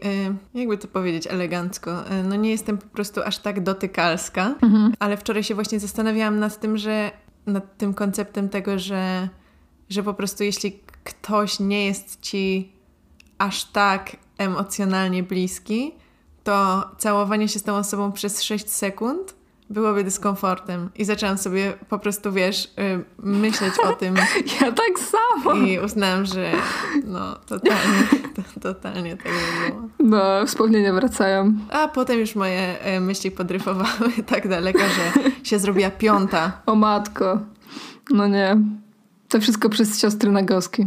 y, 0.54 0.58
jakby 0.58 0.78
to 0.78 0.88
powiedzieć 0.88 1.26
elegancko, 1.26 1.90
y, 1.90 2.22
no 2.28 2.36
nie 2.36 2.50
jestem 2.50 2.78
po 2.78 2.86
prostu 2.86 3.20
aż 3.22 3.38
tak 3.38 3.62
dotykalska, 3.62 4.54
ale 4.98 5.16
wczoraj 5.16 5.44
się 5.44 5.54
właśnie 5.54 5.80
zastanawiałam 5.80 6.38
nad 6.38 6.60
tym, 6.60 6.78
że 6.78 7.10
nad 7.46 7.76
tym 7.78 7.94
konceptem 7.94 8.48
tego, 8.48 8.78
że, 8.78 9.28
że 9.88 10.02
po 10.02 10.14
prostu 10.14 10.44
jeśli 10.44 10.88
ktoś 11.04 11.60
nie 11.60 11.86
jest 11.86 12.20
ci 12.20 12.72
aż 13.38 13.64
tak 13.64 14.16
emocjonalnie 14.38 15.22
bliski, 15.22 15.94
to 16.44 16.84
całowanie 16.98 17.48
się 17.48 17.58
z 17.58 17.62
tą 17.62 17.76
osobą 17.76 18.12
przez 18.12 18.42
6 18.42 18.70
sekund 18.70 19.38
byłoby 19.70 20.04
dyskomfortem. 20.04 20.90
I 20.96 21.04
zaczęłam 21.04 21.38
sobie 21.38 21.72
po 21.88 21.98
prostu, 21.98 22.32
wiesz, 22.32 22.64
y, 22.64 23.04
myśleć 23.18 23.74
o 23.78 23.92
tym 23.92 24.14
Ja 24.60 24.72
tak 24.72 24.98
samo. 24.98 25.54
i 25.54 25.78
uznałam, 25.78 26.26
że 26.26 26.52
no 27.04 27.34
totalnie, 27.34 28.08
to, 28.34 28.42
totalnie 28.74 29.16
tak 29.16 29.32
by 29.32 29.70
było. 29.70 29.88
No, 29.98 30.46
wspomnienia 30.46 30.92
wracają. 30.92 31.54
A 31.70 31.88
potem 31.88 32.18
już 32.18 32.34
moje 32.34 32.80
e, 32.80 33.00
myśli 33.00 33.30
podryfowały 33.30 34.12
tak 34.32 34.48
daleko, 34.48 34.78
że 34.78 35.22
się 35.42 35.58
zrobiła 35.58 35.90
piąta. 35.90 36.62
O 36.66 36.74
matko. 36.74 37.38
No 38.10 38.28
nie. 38.28 38.56
To 39.28 39.40
wszystko 39.40 39.68
przez 39.68 40.00
siostry 40.00 40.30
Nagowski. 40.30 40.86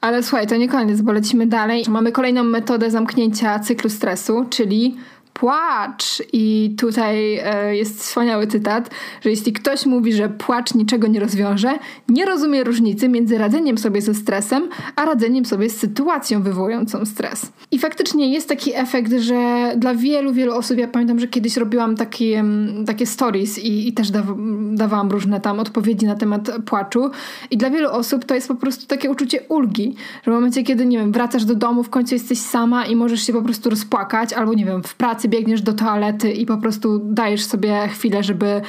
Ale 0.00 0.22
słuchaj, 0.22 0.46
to 0.46 0.56
nie 0.56 0.68
koniec, 0.68 1.00
bo 1.00 1.12
lecimy 1.12 1.46
dalej. 1.46 1.84
Mamy 1.88 2.12
kolejną 2.12 2.44
metodę 2.44 2.90
zamknięcia 2.90 3.58
cyklu 3.58 3.90
stresu, 3.90 4.46
czyli 4.50 4.96
płacz. 5.32 6.22
I 6.32 6.74
tutaj 6.78 7.38
e, 7.44 7.76
jest 7.76 8.00
wspaniały 8.00 8.46
cytat, 8.46 8.90
że 9.20 9.30
jeśli 9.30 9.52
ktoś 9.52 9.86
mówi, 9.86 10.12
że 10.12 10.28
płacz 10.28 10.74
niczego 10.74 11.06
nie 11.06 11.20
rozwiąże, 11.20 11.78
nie 12.08 12.24
rozumie 12.24 12.64
różnicy 12.64 13.08
między 13.08 13.38
radzeniem 13.38 13.78
sobie 13.78 14.02
ze 14.02 14.14
stresem, 14.14 14.68
a 14.96 15.04
radzeniem 15.04 15.44
sobie 15.44 15.70
z 15.70 15.76
sytuacją 15.76 16.42
wywołującą 16.42 17.06
stres. 17.06 17.52
I 17.70 17.78
faktycznie 17.78 18.32
jest 18.32 18.48
taki 18.48 18.74
efekt, 18.74 19.12
że 19.12 19.72
dla 19.76 19.94
wielu, 19.94 20.32
wielu 20.32 20.54
osób, 20.54 20.78
ja 20.78 20.88
pamiętam, 20.88 21.18
że 21.18 21.28
kiedyś 21.28 21.56
robiłam 21.56 21.96
takie, 21.96 22.44
takie 22.86 23.06
stories 23.06 23.58
i, 23.58 23.88
i 23.88 23.92
też 23.92 24.10
daw, 24.10 24.26
dawałam 24.72 25.10
różne 25.10 25.40
tam 25.40 25.60
odpowiedzi 25.60 26.06
na 26.06 26.14
temat 26.14 26.50
płaczu. 26.66 27.10
I 27.50 27.56
dla 27.56 27.70
wielu 27.70 27.90
osób 27.90 28.24
to 28.24 28.34
jest 28.34 28.48
po 28.48 28.54
prostu 28.54 28.86
takie 28.86 29.10
uczucie 29.10 29.40
ulgi, 29.48 29.94
że 30.22 30.30
w 30.30 30.34
momencie, 30.34 30.62
kiedy, 30.62 30.86
nie 30.86 30.98
wiem, 30.98 31.12
wracasz 31.12 31.44
do 31.44 31.54
domu, 31.54 31.82
w 31.82 31.90
końcu 31.90 32.14
jesteś 32.14 32.38
sama 32.38 32.86
i 32.86 32.96
możesz 32.96 33.26
się 33.26 33.32
po 33.32 33.42
prostu 33.42 33.70
rozpłakać, 33.70 34.32
albo, 34.32 34.54
nie 34.54 34.64
wiem, 34.64 34.82
w 34.82 34.94
pracy 34.94 35.21
biegniesz 35.28 35.62
do 35.62 35.72
toalety 35.72 36.32
i 36.32 36.46
po 36.46 36.56
prostu 36.56 36.98
dajesz 36.98 37.44
sobie 37.44 37.88
chwilę, 37.88 38.22
żeby, 38.22 38.60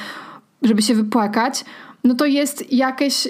żeby 0.62 0.82
się 0.82 0.94
wypłakać, 0.94 1.64
no 2.04 2.14
to 2.14 2.26
jest 2.26 2.72
jakieś, 2.72 3.28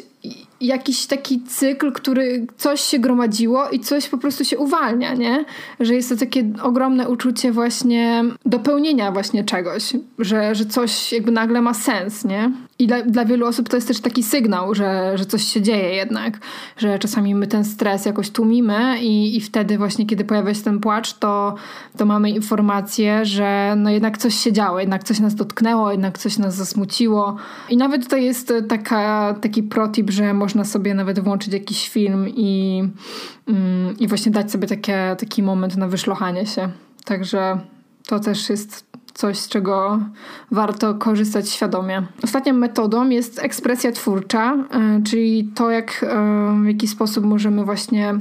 jakiś 0.60 1.06
taki 1.06 1.42
cykl, 1.42 1.92
który 1.92 2.46
coś 2.56 2.80
się 2.80 2.98
gromadziło 2.98 3.68
i 3.68 3.80
coś 3.80 4.08
po 4.08 4.18
prostu 4.18 4.44
się 4.44 4.58
uwalnia, 4.58 5.14
nie? 5.14 5.44
Że 5.80 5.94
jest 5.94 6.08
to 6.08 6.16
takie 6.16 6.52
ogromne 6.62 7.08
uczucie 7.08 7.52
właśnie 7.52 8.24
dopełnienia 8.46 9.12
właśnie 9.12 9.44
czegoś, 9.44 9.92
że, 10.18 10.54
że 10.54 10.66
coś 10.66 11.12
jakby 11.12 11.32
nagle 11.32 11.62
ma 11.62 11.74
sens, 11.74 12.24
nie? 12.24 12.52
I 12.78 12.86
dla, 12.86 13.02
dla 13.02 13.24
wielu 13.24 13.46
osób 13.46 13.68
to 13.68 13.76
jest 13.76 13.88
też 13.88 14.00
taki 14.00 14.22
sygnał, 14.22 14.74
że, 14.74 15.18
że 15.18 15.26
coś 15.26 15.44
się 15.44 15.62
dzieje 15.62 15.94
jednak, 15.94 16.38
że 16.76 16.98
czasami 16.98 17.34
my 17.34 17.46
ten 17.46 17.64
stres 17.64 18.06
jakoś 18.06 18.30
tłumimy 18.30 18.98
i, 19.00 19.36
i 19.36 19.40
wtedy 19.40 19.78
właśnie, 19.78 20.06
kiedy 20.06 20.24
pojawia 20.24 20.54
się 20.54 20.62
ten 20.62 20.80
płacz, 20.80 21.14
to, 21.14 21.54
to 21.96 22.06
mamy 22.06 22.30
informację, 22.30 23.24
że 23.24 23.74
no 23.76 23.90
jednak 23.90 24.18
coś 24.18 24.34
się 24.34 24.52
działo, 24.52 24.80
jednak 24.80 25.04
coś 25.04 25.20
nas 25.20 25.34
dotknęło, 25.34 25.90
jednak 25.90 26.18
coś 26.18 26.38
nas 26.38 26.54
zasmuciło. 26.54 27.36
I 27.68 27.76
nawet 27.76 28.02
tutaj 28.02 28.24
jest 28.24 28.52
taka, 28.68 29.34
taki 29.40 29.62
protip, 29.62 30.10
że 30.10 30.34
można 30.34 30.64
sobie 30.64 30.94
nawet 30.94 31.20
włączyć 31.20 31.52
jakiś 31.52 31.88
film 31.88 32.28
i, 32.28 32.82
mm, 33.48 33.98
i 33.98 34.08
właśnie 34.08 34.32
dać 34.32 34.50
sobie 34.50 34.68
takie, 34.68 35.16
taki 35.18 35.42
moment 35.42 35.76
na 35.76 35.88
wyszlochanie 35.88 36.46
się. 36.46 36.68
Także 37.04 37.58
to 38.06 38.20
też 38.20 38.50
jest 38.50 38.93
coś, 39.14 39.38
z 39.38 39.48
czego 39.48 40.00
warto 40.50 40.94
korzystać 40.94 41.50
świadomie. 41.50 42.02
Ostatnią 42.22 42.52
metodą 42.52 43.08
jest 43.08 43.38
ekspresja 43.42 43.92
twórcza, 43.92 44.54
y, 44.98 45.02
czyli 45.02 45.44
to, 45.54 45.70
jak, 45.70 46.02
y, 46.02 46.62
w 46.62 46.66
jaki 46.66 46.88
sposób 46.88 47.24
możemy 47.24 47.64
właśnie 47.64 48.14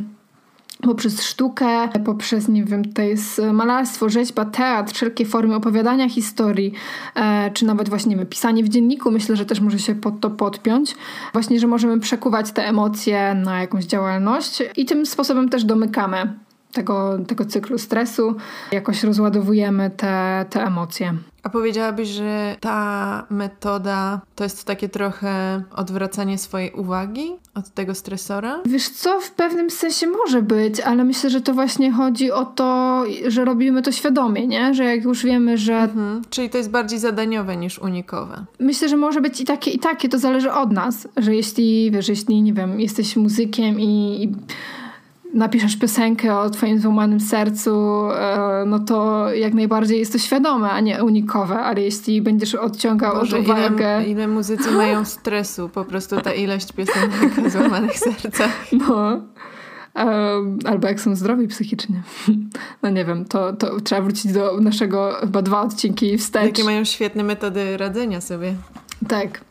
poprzez 0.83 1.23
sztukę, 1.23 1.89
poprzez, 2.05 2.47
nie 2.47 2.63
wiem, 2.63 2.93
to 2.93 3.01
jest 3.01 3.41
malarstwo, 3.53 4.09
rzeźba, 4.09 4.45
teatr, 4.45 4.93
wszelkie 4.93 5.25
formy 5.25 5.55
opowiadania 5.55 6.09
historii, 6.09 6.73
e, 7.15 7.51
czy 7.51 7.65
nawet 7.65 7.89
właśnie 7.89 8.09
nie 8.09 8.15
wiem, 8.15 8.25
pisanie 8.25 8.63
w 8.63 8.69
dzienniku, 8.69 9.11
myślę, 9.11 9.35
że 9.35 9.45
też 9.45 9.59
może 9.59 9.79
się 9.79 9.95
pod 9.95 10.19
to 10.19 10.29
podpiąć. 10.29 10.95
Właśnie, 11.33 11.59
że 11.59 11.67
możemy 11.67 11.99
przekuwać 11.99 12.51
te 12.51 12.67
emocje 12.67 13.35
na 13.35 13.59
jakąś 13.59 13.85
działalność 13.85 14.63
i 14.77 14.85
tym 14.85 15.05
sposobem 15.05 15.49
też 15.49 15.63
domykamy 15.63 16.33
tego, 16.73 17.19
tego 17.27 17.45
cyklu 17.45 17.77
stresu, 17.77 18.35
jakoś 18.71 19.03
rozładowujemy 19.03 19.91
te, 19.97 20.45
te 20.49 20.63
emocje. 20.63 21.13
A 21.43 21.49
powiedziałabyś, 21.49 22.07
że 22.07 22.55
ta 22.59 23.25
metoda 23.29 24.21
to 24.35 24.43
jest 24.43 24.65
takie 24.65 24.89
trochę 24.89 25.63
odwracanie 25.75 26.37
swojej 26.37 26.71
uwagi 26.71 27.31
od 27.55 27.69
tego 27.69 27.95
stresora? 27.95 28.59
Wiesz 28.65 28.89
co, 28.89 29.19
w 29.19 29.31
pewnym 29.31 29.69
sensie 29.69 30.07
może 30.07 30.41
być, 30.41 30.79
ale 30.79 31.03
myślę, 31.03 31.29
że 31.29 31.41
to 31.41 31.53
właśnie 31.53 31.91
chodzi 31.91 32.31
o 32.31 32.45
to, 32.45 33.03
że 33.27 33.45
robimy 33.45 33.81
to 33.81 33.91
świadomie, 33.91 34.47
nie? 34.47 34.73
Że 34.73 34.83
jak 34.83 35.03
już 35.03 35.23
wiemy, 35.23 35.57
że... 35.57 35.75
Mhm. 35.75 36.21
Czyli 36.29 36.49
to 36.49 36.57
jest 36.57 36.69
bardziej 36.69 36.99
zadaniowe 36.99 37.57
niż 37.57 37.79
unikowe. 37.79 38.45
Myślę, 38.59 38.89
że 38.89 38.97
może 38.97 39.21
być 39.21 39.41
i 39.41 39.45
takie, 39.45 39.71
i 39.71 39.79
takie, 39.79 40.09
to 40.09 40.19
zależy 40.19 40.51
od 40.51 40.71
nas, 40.71 41.07
że 41.17 41.35
jeśli, 41.35 41.91
wiesz, 41.91 42.09
jeśli, 42.09 42.41
nie 42.41 42.53
wiem, 42.53 42.79
jesteś 42.79 43.15
muzykiem 43.15 43.79
i... 43.79 44.23
i 44.23 44.33
napiszesz 45.33 45.77
piosenkę 45.77 46.39
o 46.39 46.49
twoim 46.49 46.79
złamanym 46.79 47.19
sercu, 47.19 47.71
e, 48.11 48.63
no 48.67 48.79
to 48.79 49.27
jak 49.33 49.53
najbardziej 49.53 49.99
jest 49.99 50.11
to 50.13 50.19
świadome, 50.19 50.71
a 50.71 50.79
nie 50.79 51.03
unikowe, 51.03 51.59
ale 51.59 51.81
jeśli 51.81 52.21
będziesz 52.21 52.55
odciągał 52.55 53.15
Boże, 53.15 53.37
od 53.37 53.43
uwagę... 53.43 54.01
ile, 54.01 54.09
ile 54.09 54.27
muzycy 54.27 54.71
mają 54.81 55.05
stresu, 55.05 55.69
po 55.69 55.85
prostu 55.85 56.21
ta 56.21 56.33
ilość 56.33 56.71
piosenek 56.71 57.45
o 57.45 57.49
złamanych 57.49 57.99
sercach. 57.99 58.65
No. 58.87 59.21
Um, 59.95 60.59
albo 60.65 60.87
jak 60.87 61.01
są 61.01 61.15
zdrowi 61.15 61.47
psychicznie. 61.47 62.03
No 62.83 62.89
nie 62.89 63.05
wiem, 63.05 63.25
to, 63.25 63.53
to 63.53 63.81
trzeba 63.81 64.01
wrócić 64.01 64.33
do 64.33 64.59
naszego 64.61 65.11
chyba 65.19 65.41
dwa 65.41 65.61
odcinki 65.61 66.17
wstecz. 66.17 66.45
Jakie 66.45 66.63
mają 66.63 66.83
świetne 66.83 67.23
metody 67.23 67.77
radzenia 67.77 68.21
sobie. 68.21 68.55
Tak. 69.07 69.41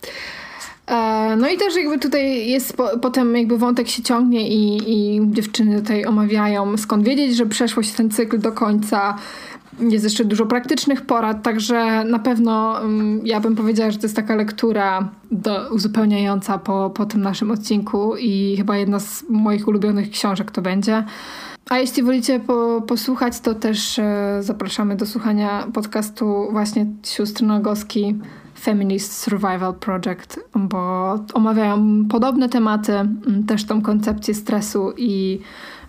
E, 0.93 1.37
No 1.37 1.49
i 1.49 1.57
też 1.57 1.77
jakby 1.77 1.99
tutaj 1.99 2.49
jest 2.49 2.77
po, 2.77 2.99
potem 2.99 3.37
jakby 3.37 3.59
wątek 3.59 3.89
się 3.89 4.03
ciągnie 4.03 4.49
i, 4.49 4.81
i 4.87 5.21
dziewczyny 5.31 5.81
tutaj 5.81 6.07
omawiają 6.07 6.77
skąd 6.77 7.05
wiedzieć, 7.05 7.37
że 7.37 7.47
przeszło 7.47 7.83
się 7.83 7.97
ten 7.97 8.11
cykl 8.11 8.39
do 8.39 8.53
końca. 8.53 9.19
Jest 9.81 10.05
jeszcze 10.05 10.25
dużo 10.25 10.47
praktycznych 10.47 11.03
porad, 11.03 11.43
także 11.43 12.05
na 12.05 12.19
pewno 12.19 12.73
um, 12.83 13.21
ja 13.25 13.41
bym 13.41 13.57
powiedziała, 13.57 13.91
że 13.91 13.99
to 13.99 14.05
jest 14.05 14.17
taka 14.17 14.35
lektura 14.35 15.09
do, 15.31 15.69
uzupełniająca 15.71 16.59
po, 16.59 16.91
po 16.91 17.07
tym 17.07 17.21
naszym 17.21 17.51
odcinku 17.51 18.17
i 18.17 18.57
chyba 18.57 18.77
jedna 18.77 19.01
z 19.01 19.25
moich 19.29 19.69
ulubionych 19.69 20.11
książek 20.11 20.51
to 20.51 20.63
będzie. 20.63 21.05
A 21.71 21.79
jeśli 21.79 22.03
wolicie 22.03 22.41
po, 22.41 22.83
posłuchać, 22.87 23.41
to 23.41 23.55
też 23.55 23.99
e, 23.99 24.39
zapraszamy 24.41 24.97
do 24.97 25.07
słuchania 25.07 25.67
podcastu 25.73 26.49
właśnie 26.51 26.87
sióstr 27.03 27.43
Nogowski 27.43 28.15
Feminist 28.63 29.13
Survival 29.19 29.75
Project, 29.75 30.41
bo 30.55 31.15
omawiają 31.35 32.05
podobne 32.11 32.49
tematy, 32.49 32.93
m, 32.93 33.45
też 33.49 33.65
tą 33.65 33.83
koncepcję 33.83 34.35
stresu 34.35 34.93
i 34.97 35.41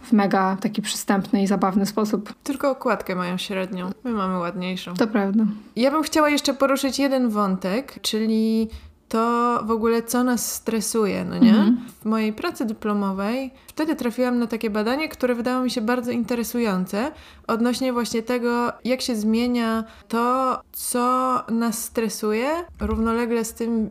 w 0.03 0.11
mega 0.11 0.57
taki 0.61 0.82
przystępny 0.82 1.43
i 1.43 1.47
zabawny 1.47 1.86
sposób. 1.86 2.34
Tylko 2.43 2.71
okładkę 2.71 3.15
mają 3.15 3.38
średnią. 3.38 3.91
My 4.03 4.11
mamy 4.11 4.38
ładniejszą. 4.38 4.93
To 4.93 5.07
prawda. 5.07 5.43
Ja 5.76 5.91
bym 5.91 6.03
chciała 6.03 6.30
jeszcze 6.30 6.53
poruszyć 6.53 6.99
jeden 6.99 7.30
wątek, 7.30 8.01
czyli 8.01 8.69
to 9.14 9.59
w 9.66 9.72
ogóle 9.72 10.03
co 10.03 10.24
nas 10.24 10.53
stresuje, 10.53 11.26
no 11.26 11.38
nie? 11.38 11.49
Mhm. 11.49 11.78
W 12.01 12.05
mojej 12.05 12.34
pracy 12.34 12.66
dyplomowej 12.66 13.51
wtedy 13.68 13.95
trafiłam 13.95 14.39
na 14.39 14.47
takie 14.47 14.70
badanie, 14.70 15.09
które 15.09 15.36
wydało 15.36 15.64
mi 15.64 15.72
się 15.72 15.82
bardzo 15.82 16.11
interesujące 16.11 17.11
odnośnie 17.47 17.93
właśnie 17.93 18.24
tego, 18.24 18.72
jak 18.84 19.01
się 19.01 19.16
zmienia 19.16 19.84
to, 20.07 20.61
co 20.72 21.39
nas 21.49 21.84
stresuje, 21.84 22.49
równolegle 22.80 23.45
z 23.45 23.53
tym, 23.53 23.89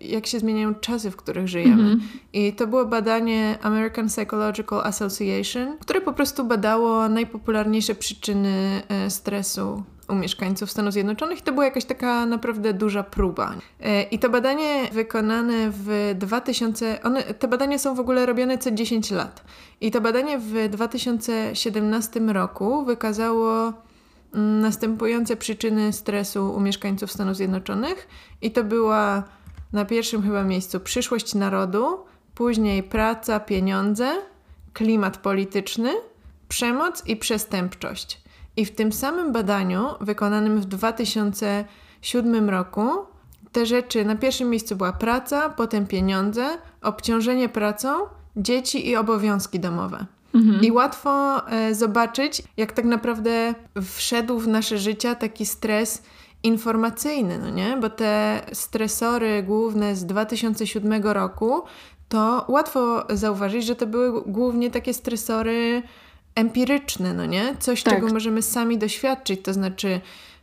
jak 0.00 0.26
się 0.26 0.38
zmieniają 0.38 0.74
czasy, 0.74 1.10
w 1.10 1.16
których 1.16 1.48
żyjemy. 1.48 1.82
Mhm. 1.82 2.00
I 2.32 2.52
to 2.52 2.66
było 2.66 2.84
badanie 2.84 3.58
American 3.62 4.08
Psychological 4.08 4.80
Association, 4.80 5.78
które 5.80 6.00
po 6.00 6.12
prostu 6.12 6.44
badało 6.44 7.08
najpopularniejsze 7.08 7.94
przyczyny 7.94 8.82
e, 8.88 9.10
stresu 9.10 9.82
u 10.14 10.18
mieszkańców 10.18 10.70
Stanów 10.70 10.92
Zjednoczonych 10.92 11.38
i 11.38 11.42
to 11.42 11.52
była 11.52 11.64
jakaś 11.64 11.84
taka 11.84 12.26
naprawdę 12.26 12.72
duża 12.72 13.02
próba. 13.02 13.54
E, 13.80 14.02
I 14.02 14.18
to 14.18 14.30
badanie 14.30 14.90
wykonane 14.92 15.70
w 15.70 16.14
2000, 16.14 17.02
one, 17.02 17.22
te 17.22 17.48
badania 17.48 17.78
są 17.78 17.94
w 17.94 18.00
ogóle 18.00 18.26
robione 18.26 18.58
co 18.58 18.70
10 18.70 19.10
lat. 19.10 19.44
I 19.80 19.90
to 19.90 20.00
badanie 20.00 20.38
w 20.38 20.68
2017 20.68 22.20
roku 22.20 22.84
wykazało 22.84 23.72
mm, 24.34 24.60
następujące 24.60 25.36
przyczyny 25.36 25.92
stresu 25.92 26.54
u 26.56 26.60
mieszkańców 26.60 27.12
Stanów 27.12 27.36
Zjednoczonych 27.36 28.08
i 28.42 28.50
to 28.50 28.64
była 28.64 29.22
na 29.72 29.84
pierwszym 29.84 30.22
chyba 30.22 30.44
miejscu 30.44 30.80
przyszłość 30.80 31.34
narodu, 31.34 31.98
później 32.34 32.82
praca, 32.82 33.40
pieniądze, 33.40 34.12
klimat 34.72 35.16
polityczny, 35.16 35.90
przemoc 36.48 37.06
i 37.06 37.16
przestępczość. 37.16 38.23
I 38.56 38.64
w 38.64 38.74
tym 38.74 38.92
samym 38.92 39.32
badaniu, 39.32 39.84
wykonanym 40.00 40.60
w 40.60 40.64
2007 40.64 42.50
roku, 42.50 42.90
te 43.52 43.66
rzeczy 43.66 44.04
na 44.04 44.16
pierwszym 44.16 44.50
miejscu 44.50 44.76
była 44.76 44.92
praca, 44.92 45.50
potem 45.50 45.86
pieniądze, 45.86 46.48
obciążenie 46.82 47.48
pracą, 47.48 47.88
dzieci 48.36 48.88
i 48.88 48.96
obowiązki 48.96 49.60
domowe. 49.60 50.06
Mhm. 50.34 50.60
I 50.64 50.70
łatwo 50.72 51.42
e, 51.50 51.74
zobaczyć, 51.74 52.42
jak 52.56 52.72
tak 52.72 52.84
naprawdę 52.84 53.54
wszedł 53.82 54.38
w 54.38 54.48
nasze 54.48 54.78
życia 54.78 55.14
taki 55.14 55.46
stres 55.46 56.02
informacyjny, 56.42 57.38
no 57.38 57.50
nie? 57.50 57.76
Bo 57.80 57.90
te 57.90 58.40
stresory 58.52 59.42
główne 59.42 59.96
z 59.96 60.06
2007 60.06 61.02
roku, 61.02 61.62
to 62.08 62.44
łatwo 62.48 63.04
zauważyć, 63.10 63.64
że 63.64 63.76
to 63.76 63.86
były 63.86 64.22
głównie 64.26 64.70
takie 64.70 64.94
stresory 64.94 65.82
empiryczne, 66.34 67.14
no 67.14 67.26
nie? 67.26 67.56
Coś, 67.60 67.82
tak. 67.82 67.94
czego 67.94 68.08
możemy 68.08 68.42
sami 68.42 68.78
doświadczyć, 68.78 69.42
to 69.42 69.52
znaczy 69.52 70.00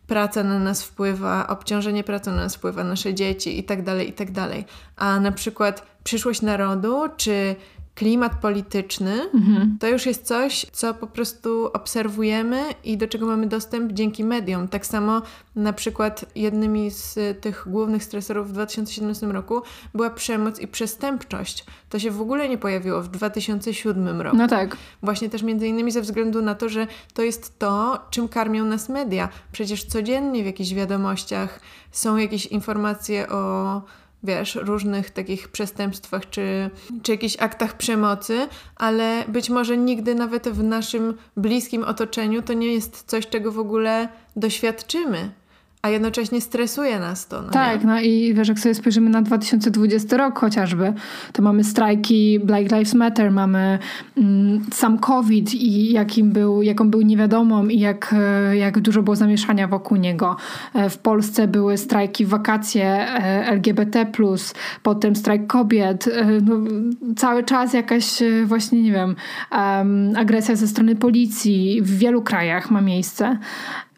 praca 0.08 0.44
na 0.44 0.60
nas 0.60 0.84
wpływa, 0.84 1.48
obciążenie 1.48 2.04
pracą 2.04 2.32
na 2.32 2.38
nas 2.38 2.56
wpływa, 2.56 2.84
nasze 2.84 3.14
dzieci 3.14 3.60
i 3.60 3.64
tak 3.64 3.84
dalej, 3.84 4.10
i 4.10 4.14
tak 4.14 4.32
dalej. 4.32 4.66
A 4.96 5.20
na 5.20 5.32
przykład 5.32 5.86
przyszłość 6.04 6.42
narodu, 6.42 7.02
czy 7.18 7.56
klimat 7.96 8.42
polityczny, 8.42 9.30
mhm. 9.34 9.78
to 9.80 9.88
już 9.88 10.06
jest 10.06 10.26
coś, 10.26 10.66
co 10.72 10.94
po 10.94 11.08
prostu 11.08 11.70
obserwujemy 11.74 12.64
i 12.84 12.98
do 12.98 13.08
czego 13.08 13.26
mamy 13.26 13.48
dostęp 13.48 13.92
dzięki 13.92 14.24
mediom. 14.24 14.68
Tak 14.68 14.86
samo 14.86 15.22
na 15.56 15.74
przykład 15.74 16.26
jednymi 16.36 16.92
z 16.92 17.20
tych 17.42 17.64
głównych 17.68 18.04
stresorów 18.04 18.50
w 18.50 18.52
2017 18.52 19.28
roku 19.28 19.62
była 19.94 20.10
przemoc 20.10 20.60
i 20.60 20.68
przestępczość. 20.68 21.66
To 21.90 22.00
się 22.00 22.12
w 22.12 22.22
ogóle 22.22 22.50
nie 22.50 22.58
pojawiło 22.58 23.02
w 23.02 23.08
2007 23.08 24.22
roku. 24.22 24.38
No 24.38 24.48
tak. 24.48 24.78
Właśnie 25.04 25.30
też 25.30 25.44
między 25.44 25.68
innymi 25.68 25.92
ze 25.92 26.02
względu 26.02 26.42
na 26.42 26.56
to, 26.56 26.70
że 26.70 26.88
to 27.14 27.22
jest 27.22 27.60
to, 27.60 28.00
czym 28.10 28.28
karmią 28.28 28.66
nas 28.66 28.90
media. 28.90 29.30
Przecież 29.52 29.84
codziennie 29.84 30.44
w 30.44 30.46
jakichś 30.46 30.74
wiadomościach 30.74 31.60
są 31.92 32.18
jakieś 32.18 32.46
informacje 32.46 33.30
o 33.30 33.82
wiesz, 34.24 34.56
różnych 34.56 35.10
takich 35.10 35.48
przestępstwach 35.48 36.30
czy, 36.30 36.70
czy 37.04 37.12
jakichś 37.12 37.38
aktach 37.40 37.78
przemocy, 37.78 38.48
ale 38.76 39.26
być 39.28 39.50
może 39.50 39.78
nigdy 39.78 40.16
nawet 40.16 40.50
w 40.50 40.64
naszym 40.64 41.14
bliskim 41.38 41.84
otoczeniu 41.84 42.42
to 42.42 42.54
nie 42.54 42.74
jest 42.74 43.04
coś, 43.08 43.28
czego 43.28 43.52
w 43.52 43.60
ogóle 43.60 44.10
doświadczymy 44.36 45.32
a 45.82 45.90
jednocześnie 45.90 46.42
stresuje 46.42 47.00
nas 47.00 47.28
to. 47.28 47.42
No 47.42 47.50
tak, 47.50 47.82
nie? 47.82 47.88
no 47.88 48.02
i 48.02 48.34
wiesz, 48.34 48.48
jak 48.48 48.60
sobie 48.60 48.76
spojrzymy 48.76 49.10
na 49.10 49.22
2020 49.22 50.18
rok 50.18 50.40
chociażby, 50.40 50.94
to 51.34 51.42
mamy 51.42 51.64
strajki 51.64 52.40
Black 52.40 52.72
Lives 52.72 52.94
Matter, 52.94 53.32
mamy 53.32 53.80
mm, 54.18 54.66
sam 54.74 54.98
COVID 55.00 55.54
i 55.54 55.92
jakim 55.92 56.32
był, 56.32 56.62
jaką 56.62 56.90
był 56.90 57.02
niewiadomą 57.02 57.68
i 57.68 57.80
jak, 57.80 58.16
e, 58.18 58.58
jak 58.58 58.80
dużo 58.80 59.04
było 59.04 59.16
zamieszania 59.16 59.68
wokół 59.68 59.98
niego. 59.98 60.36
E, 60.74 60.90
w 60.90 60.98
Polsce 60.98 61.48
były 61.48 61.78
strajki 61.78 62.26
wakacje 62.26 62.86
e, 62.86 63.46
LGBT+, 63.46 64.06
potem 64.84 65.16
strajk 65.16 65.48
kobiet, 65.48 66.10
no, 66.42 66.56
cały 67.16 67.44
czas 67.44 67.74
jakaś 67.74 68.24
właśnie, 68.46 68.82
nie 68.82 68.92
wiem, 68.92 69.16
um, 69.52 70.14
agresja 70.16 70.56
ze 70.56 70.68
strony 70.68 70.96
policji 70.96 71.82
w 71.82 71.98
wielu 71.98 72.22
krajach 72.22 72.72
ma 72.72 72.82
miejsce 72.82 73.38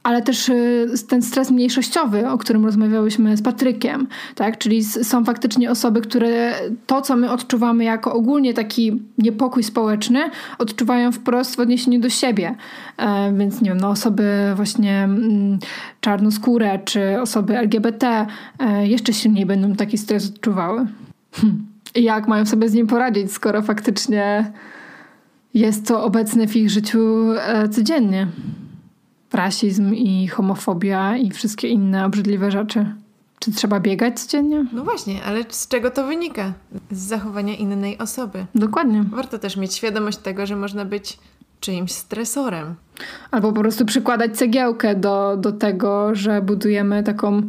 ale 0.04 0.22
też 0.22 0.49
y, 0.49 0.88
ten 1.10 1.22
stres 1.22 1.51
mniejszościowy, 1.51 2.30
o 2.30 2.38
którym 2.38 2.66
rozmawiałyśmy 2.66 3.38
z 3.38 3.41
Patrykiem, 3.41 4.08
tak? 4.36 4.58
Czyli 4.58 4.84
są 4.84 5.26
faktycznie 5.26 5.72
osoby, 5.72 6.01
które 6.01 6.54
to, 6.86 7.01
co 7.01 7.16
my 7.16 7.32
odczuwamy 7.32 7.84
jako 7.84 8.14
ogólnie 8.14 8.54
taki 8.54 9.01
niepokój 9.18 9.64
społeczny, 9.64 10.20
odczuwają 10.58 11.12
wprost 11.12 11.56
w 11.56 11.60
odniesieniu 11.60 11.99
do 11.99 12.10
siebie. 12.10 12.56
E, 12.97 13.34
więc 13.34 13.62
nie 13.62 13.70
wiem, 13.70 13.80
no 13.80 13.89
osoby 13.89 14.54
właśnie 14.56 15.04
mm, 15.04 15.60
czarnoskóre 16.01 16.80
czy 16.86 17.22
osoby 17.22 17.58
LGBT 17.58 18.28
e, 18.60 18.88
jeszcze 18.88 19.14
silniej 19.14 19.45
będą 19.45 19.76
taki 19.76 19.97
stres 19.97 20.30
odczuwały. 20.30 20.86
Hm. 21.32 21.66
I 21.95 22.04
jak 22.04 22.28
mają 22.28 22.45
sobie 22.45 22.70
z 22.70 22.74
nim 22.74 22.88
poradzić, 22.88 23.32
skoro 23.32 23.62
faktycznie 23.62 24.51
jest 25.54 25.88
to 25.88 26.04
obecne 26.04 26.47
w 26.47 26.56
ich 26.56 26.70
życiu 26.70 27.32
e, 27.47 27.70
codziennie? 27.70 28.28
Rasizm 29.34 29.94
i 29.94 30.28
homofobia 30.28 31.18
i 31.18 31.32
wszystkie 31.32 31.68
inne 31.68 32.06
obrzydliwe 32.06 32.52
rzeczy. 32.52 32.86
Czy 33.40 33.52
trzeba 33.52 33.80
biegać 33.80 34.20
codziennie? 34.20 34.66
No 34.74 34.84
właśnie, 34.84 35.24
ale 35.24 35.44
z 35.50 35.68
czego 35.68 35.92
to 35.92 36.08
wynika? 36.08 36.54
Z 36.92 36.98
zachowania 37.00 37.56
innej 37.56 37.98
osoby. 37.98 38.46
Dokładnie. 38.56 39.04
Warto 39.04 39.40
też 39.40 39.58
mieć 39.58 39.74
świadomość 39.74 40.18
tego, 40.18 40.46
że 40.46 40.56
można 40.56 40.86
być 40.86 41.20
czyimś 41.60 41.92
stresorem. 41.92 42.76
Albo 43.32 43.54
po 43.54 43.60
prostu 43.60 43.86
przykładać 43.86 44.38
cegiełkę 44.38 44.96
do, 44.96 45.38
do 45.38 45.52
tego, 45.52 46.16
że 46.16 46.42
budujemy 46.42 47.04
taką 47.04 47.42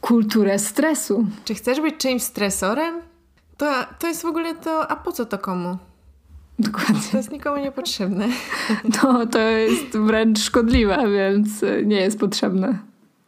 kulturę 0.00 0.58
stresu. 0.58 1.26
Czy 1.44 1.54
chcesz 1.54 1.80
być 1.80 1.96
czyimś 1.96 2.22
stresorem? 2.22 2.94
To, 3.56 3.72
to 3.98 4.06
jest 4.06 4.22
w 4.22 4.26
ogóle 4.26 4.54
to, 4.54 4.90
a 4.90 4.96
po 4.96 5.12
co 5.12 5.24
to 5.24 5.38
komu? 5.38 5.76
Dokładnie. 6.58 7.00
To 7.10 7.16
jest 7.16 7.32
nikomu 7.32 7.62
niepotrzebne. 7.62 8.28
To, 9.00 9.26
to 9.26 9.38
jest 9.38 9.98
wręcz 9.98 10.38
szkodliwe, 10.38 10.98
więc 11.12 11.48
nie 11.84 11.96
jest 11.96 12.18
potrzebne. 12.18 12.78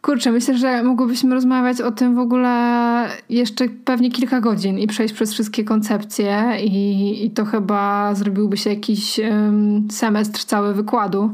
Kurczę, 0.01 0.31
myślę, 0.31 0.57
że 0.57 0.83
mogłybyśmy 0.83 1.35
rozmawiać 1.35 1.81
o 1.81 1.91
tym 1.91 2.15
w 2.15 2.19
ogóle 2.19 3.07
jeszcze 3.29 3.69
pewnie 3.69 4.11
kilka 4.11 4.41
godzin 4.41 4.79
i 4.79 4.87
przejść 4.87 5.13
przez 5.13 5.33
wszystkie 5.33 5.63
koncepcje 5.63 6.57
i, 6.63 7.25
i 7.25 7.31
to 7.31 7.45
chyba 7.45 8.15
zrobiłby 8.15 8.57
się 8.57 8.69
jakiś 8.69 9.19
um, 9.19 9.87
semestr 9.91 10.43
cały 10.43 10.73
wykładu 10.73 11.33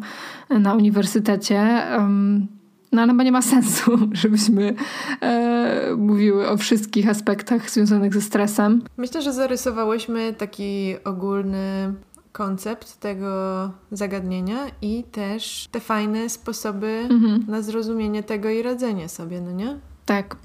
na 0.49 0.73
uniwersytecie. 0.73 1.81
Um, 1.97 2.47
no 2.93 3.01
ale 3.01 3.11
chyba 3.11 3.23
nie 3.23 3.31
ma 3.31 3.41
sensu, 3.41 3.91
żebyśmy 4.11 4.73
e, 5.21 5.95
mówiły 5.97 6.49
o 6.49 6.57
wszystkich 6.57 7.09
aspektach 7.09 7.69
związanych 7.69 8.13
ze 8.13 8.21
stresem. 8.21 8.81
Myślę, 8.97 9.21
że 9.21 9.33
zarysowałyśmy 9.33 10.33
taki 10.33 10.95
ogólny 11.05 11.93
koncept 12.31 12.99
tego 12.99 13.71
zagadnienia 13.91 14.57
i 14.81 15.03
też 15.03 15.67
te 15.71 15.79
fajne 15.79 16.29
sposoby 16.29 17.07
mhm. 17.09 17.45
na 17.47 17.61
zrozumienie 17.61 18.23
tego 18.23 18.49
i 18.49 18.61
radzenie 18.61 19.09
sobie, 19.09 19.41
no 19.41 19.51
nie? 19.51 19.79
Tak. 20.05 20.35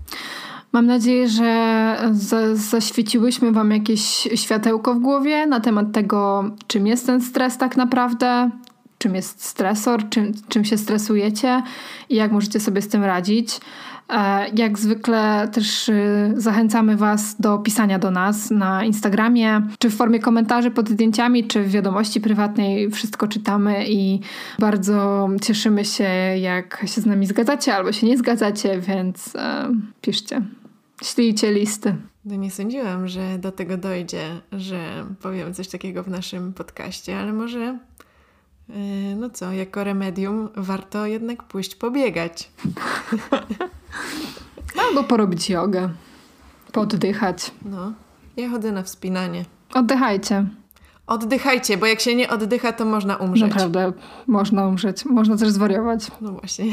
Mam 0.72 0.86
nadzieję, 0.86 1.28
że 1.28 1.96
zaświeciłyśmy 2.54 3.52
Wam 3.52 3.70
jakieś 3.70 4.28
światełko 4.34 4.94
w 4.94 4.98
głowie 4.98 5.46
na 5.46 5.60
temat 5.60 5.92
tego, 5.92 6.44
czym 6.66 6.86
jest 6.86 7.06
ten 7.06 7.20
stres 7.20 7.58
tak 7.58 7.76
naprawdę, 7.76 8.50
czym 8.98 9.14
jest 9.14 9.44
stresor, 9.44 10.08
czym, 10.08 10.32
czym 10.48 10.64
się 10.64 10.78
stresujecie 10.78 11.62
i 12.08 12.14
jak 12.14 12.32
możecie 12.32 12.60
sobie 12.60 12.82
z 12.82 12.88
tym 12.88 13.04
radzić. 13.04 13.60
E, 14.08 14.48
jak 14.56 14.78
zwykle 14.78 15.48
też 15.52 15.88
y, 15.88 16.32
zachęcamy 16.36 16.96
Was 16.96 17.40
do 17.40 17.58
pisania 17.58 17.98
do 17.98 18.10
nas 18.10 18.50
na 18.50 18.84
Instagramie, 18.84 19.62
czy 19.78 19.90
w 19.90 19.96
formie 19.96 20.18
komentarzy 20.18 20.70
pod 20.70 20.88
zdjęciami, 20.88 21.44
czy 21.44 21.62
w 21.62 21.70
wiadomości 21.70 22.20
prywatnej. 22.20 22.90
Wszystko 22.90 23.28
czytamy 23.28 23.84
i 23.88 24.20
bardzo 24.58 25.28
cieszymy 25.42 25.84
się, 25.84 26.08
jak 26.40 26.84
się 26.86 27.00
z 27.00 27.06
nami 27.06 27.26
zgadzacie 27.26 27.74
albo 27.74 27.92
się 27.92 28.06
nie 28.06 28.18
zgadzacie, 28.18 28.80
więc 28.80 29.36
e, 29.36 29.72
piszcie. 30.00 30.42
Ślijcie 31.02 31.52
listy. 31.52 31.96
No 32.24 32.36
nie 32.36 32.50
sądziłam, 32.50 33.08
że 33.08 33.38
do 33.38 33.52
tego 33.52 33.76
dojdzie, 33.76 34.40
że 34.52 35.06
powiem 35.22 35.54
coś 35.54 35.68
takiego 35.68 36.02
w 36.02 36.08
naszym 36.08 36.52
podcaście, 36.52 37.18
ale 37.18 37.32
może 37.32 37.78
no 39.16 39.30
co, 39.30 39.52
jako 39.52 39.84
remedium 39.84 40.48
warto 40.56 41.06
jednak 41.06 41.42
pójść 41.42 41.74
pobiegać. 41.74 42.50
Albo 44.88 45.04
porobić 45.04 45.50
jogę. 45.50 45.88
Poddychać. 46.72 47.50
No. 47.64 47.92
Ja 48.36 48.48
chodzę 48.50 48.72
na 48.72 48.82
wspinanie. 48.82 49.44
Oddychajcie. 49.74 50.46
Oddychajcie, 51.06 51.76
bo 51.76 51.86
jak 51.86 52.00
się 52.00 52.14
nie 52.14 52.28
oddycha, 52.28 52.72
to 52.72 52.84
można 52.84 53.16
umrzeć. 53.16 53.48
Naprawdę, 53.48 53.92
można 54.26 54.66
umrzeć. 54.66 55.04
Można 55.04 55.36
też 55.36 55.48
zwariować. 55.48 56.10
No 56.20 56.32
właśnie. 56.32 56.64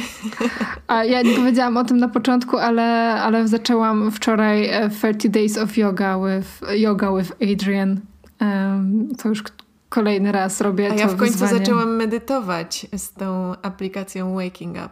A 0.87 1.03
ja 1.03 1.21
nie 1.21 1.35
powiedziałam 1.35 1.77
o 1.77 1.83
tym 1.83 1.97
na 1.97 2.07
początku, 2.07 2.57
ale, 2.57 3.13
ale 3.21 3.47
zaczęłam 3.47 4.11
wczoraj 4.11 4.69
e, 4.69 4.89
30 4.89 5.29
Days 5.29 5.57
of 5.57 5.77
Yoga 5.77 6.19
with, 6.19 6.79
yoga 6.79 7.17
with 7.17 7.31
Adrian. 7.53 7.99
Um, 8.41 9.07
to 9.23 9.29
już 9.29 9.43
kolejny 9.95 10.31
raz 10.31 10.61
robię 10.61 10.87
A 10.87 10.93
to 10.93 10.99
ja 10.99 11.07
w 11.07 11.15
końcu 11.15 11.33
wyzwanie. 11.33 11.59
zaczęłam 11.59 11.95
medytować 11.95 12.87
z 12.97 13.13
tą 13.13 13.53
aplikacją 13.61 14.35
Waking 14.35 14.75
Up. 14.75 14.89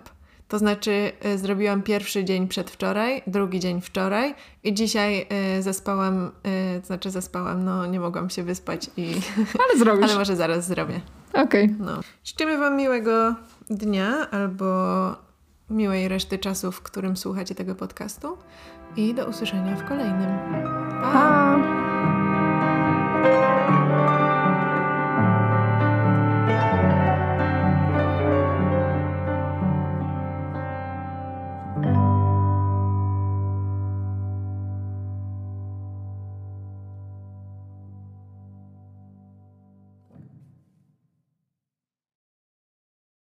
To 0.47 0.59
znaczy 0.59 1.11
y, 1.25 1.37
zrobiłam 1.37 1.81
pierwszy 1.81 2.25
dzień 2.25 2.47
przedwczoraj, 2.47 3.21
drugi 3.27 3.59
dzień 3.59 3.81
wczoraj 3.81 4.35
i 4.63 4.73
dzisiaj 4.73 5.27
y, 5.57 5.61
zaspałam, 5.61 6.31
y, 6.77 6.81
to 6.81 6.87
znaczy 6.87 7.11
zaspałam, 7.11 7.63
no 7.63 7.85
nie 7.85 7.99
mogłam 7.99 8.29
się 8.29 8.43
wyspać 8.43 8.89
i... 8.97 9.13
Ale 9.69 9.79
zrobisz. 9.79 10.03
Ale 10.09 10.15
może 10.15 10.35
zaraz 10.35 10.67
zrobię. 10.67 11.01
Okej. 11.33 11.75
No. 11.79 11.99
Życzymy 12.23 12.57
Wam 12.57 12.77
miłego 12.77 13.35
dnia 13.69 14.29
albo 14.31 14.65
miłej 15.69 16.07
reszty 16.07 16.39
czasu, 16.39 16.71
w 16.71 16.81
którym 16.81 17.17
słuchacie 17.17 17.55
tego 17.55 17.75
podcastu 17.75 18.37
i 18.95 19.13
do 19.13 19.25
usłyszenia 19.25 19.75
w 19.75 19.87
kolejnym. 19.87 20.29
Pa! 21.01 21.11
Pa! 23.23 23.82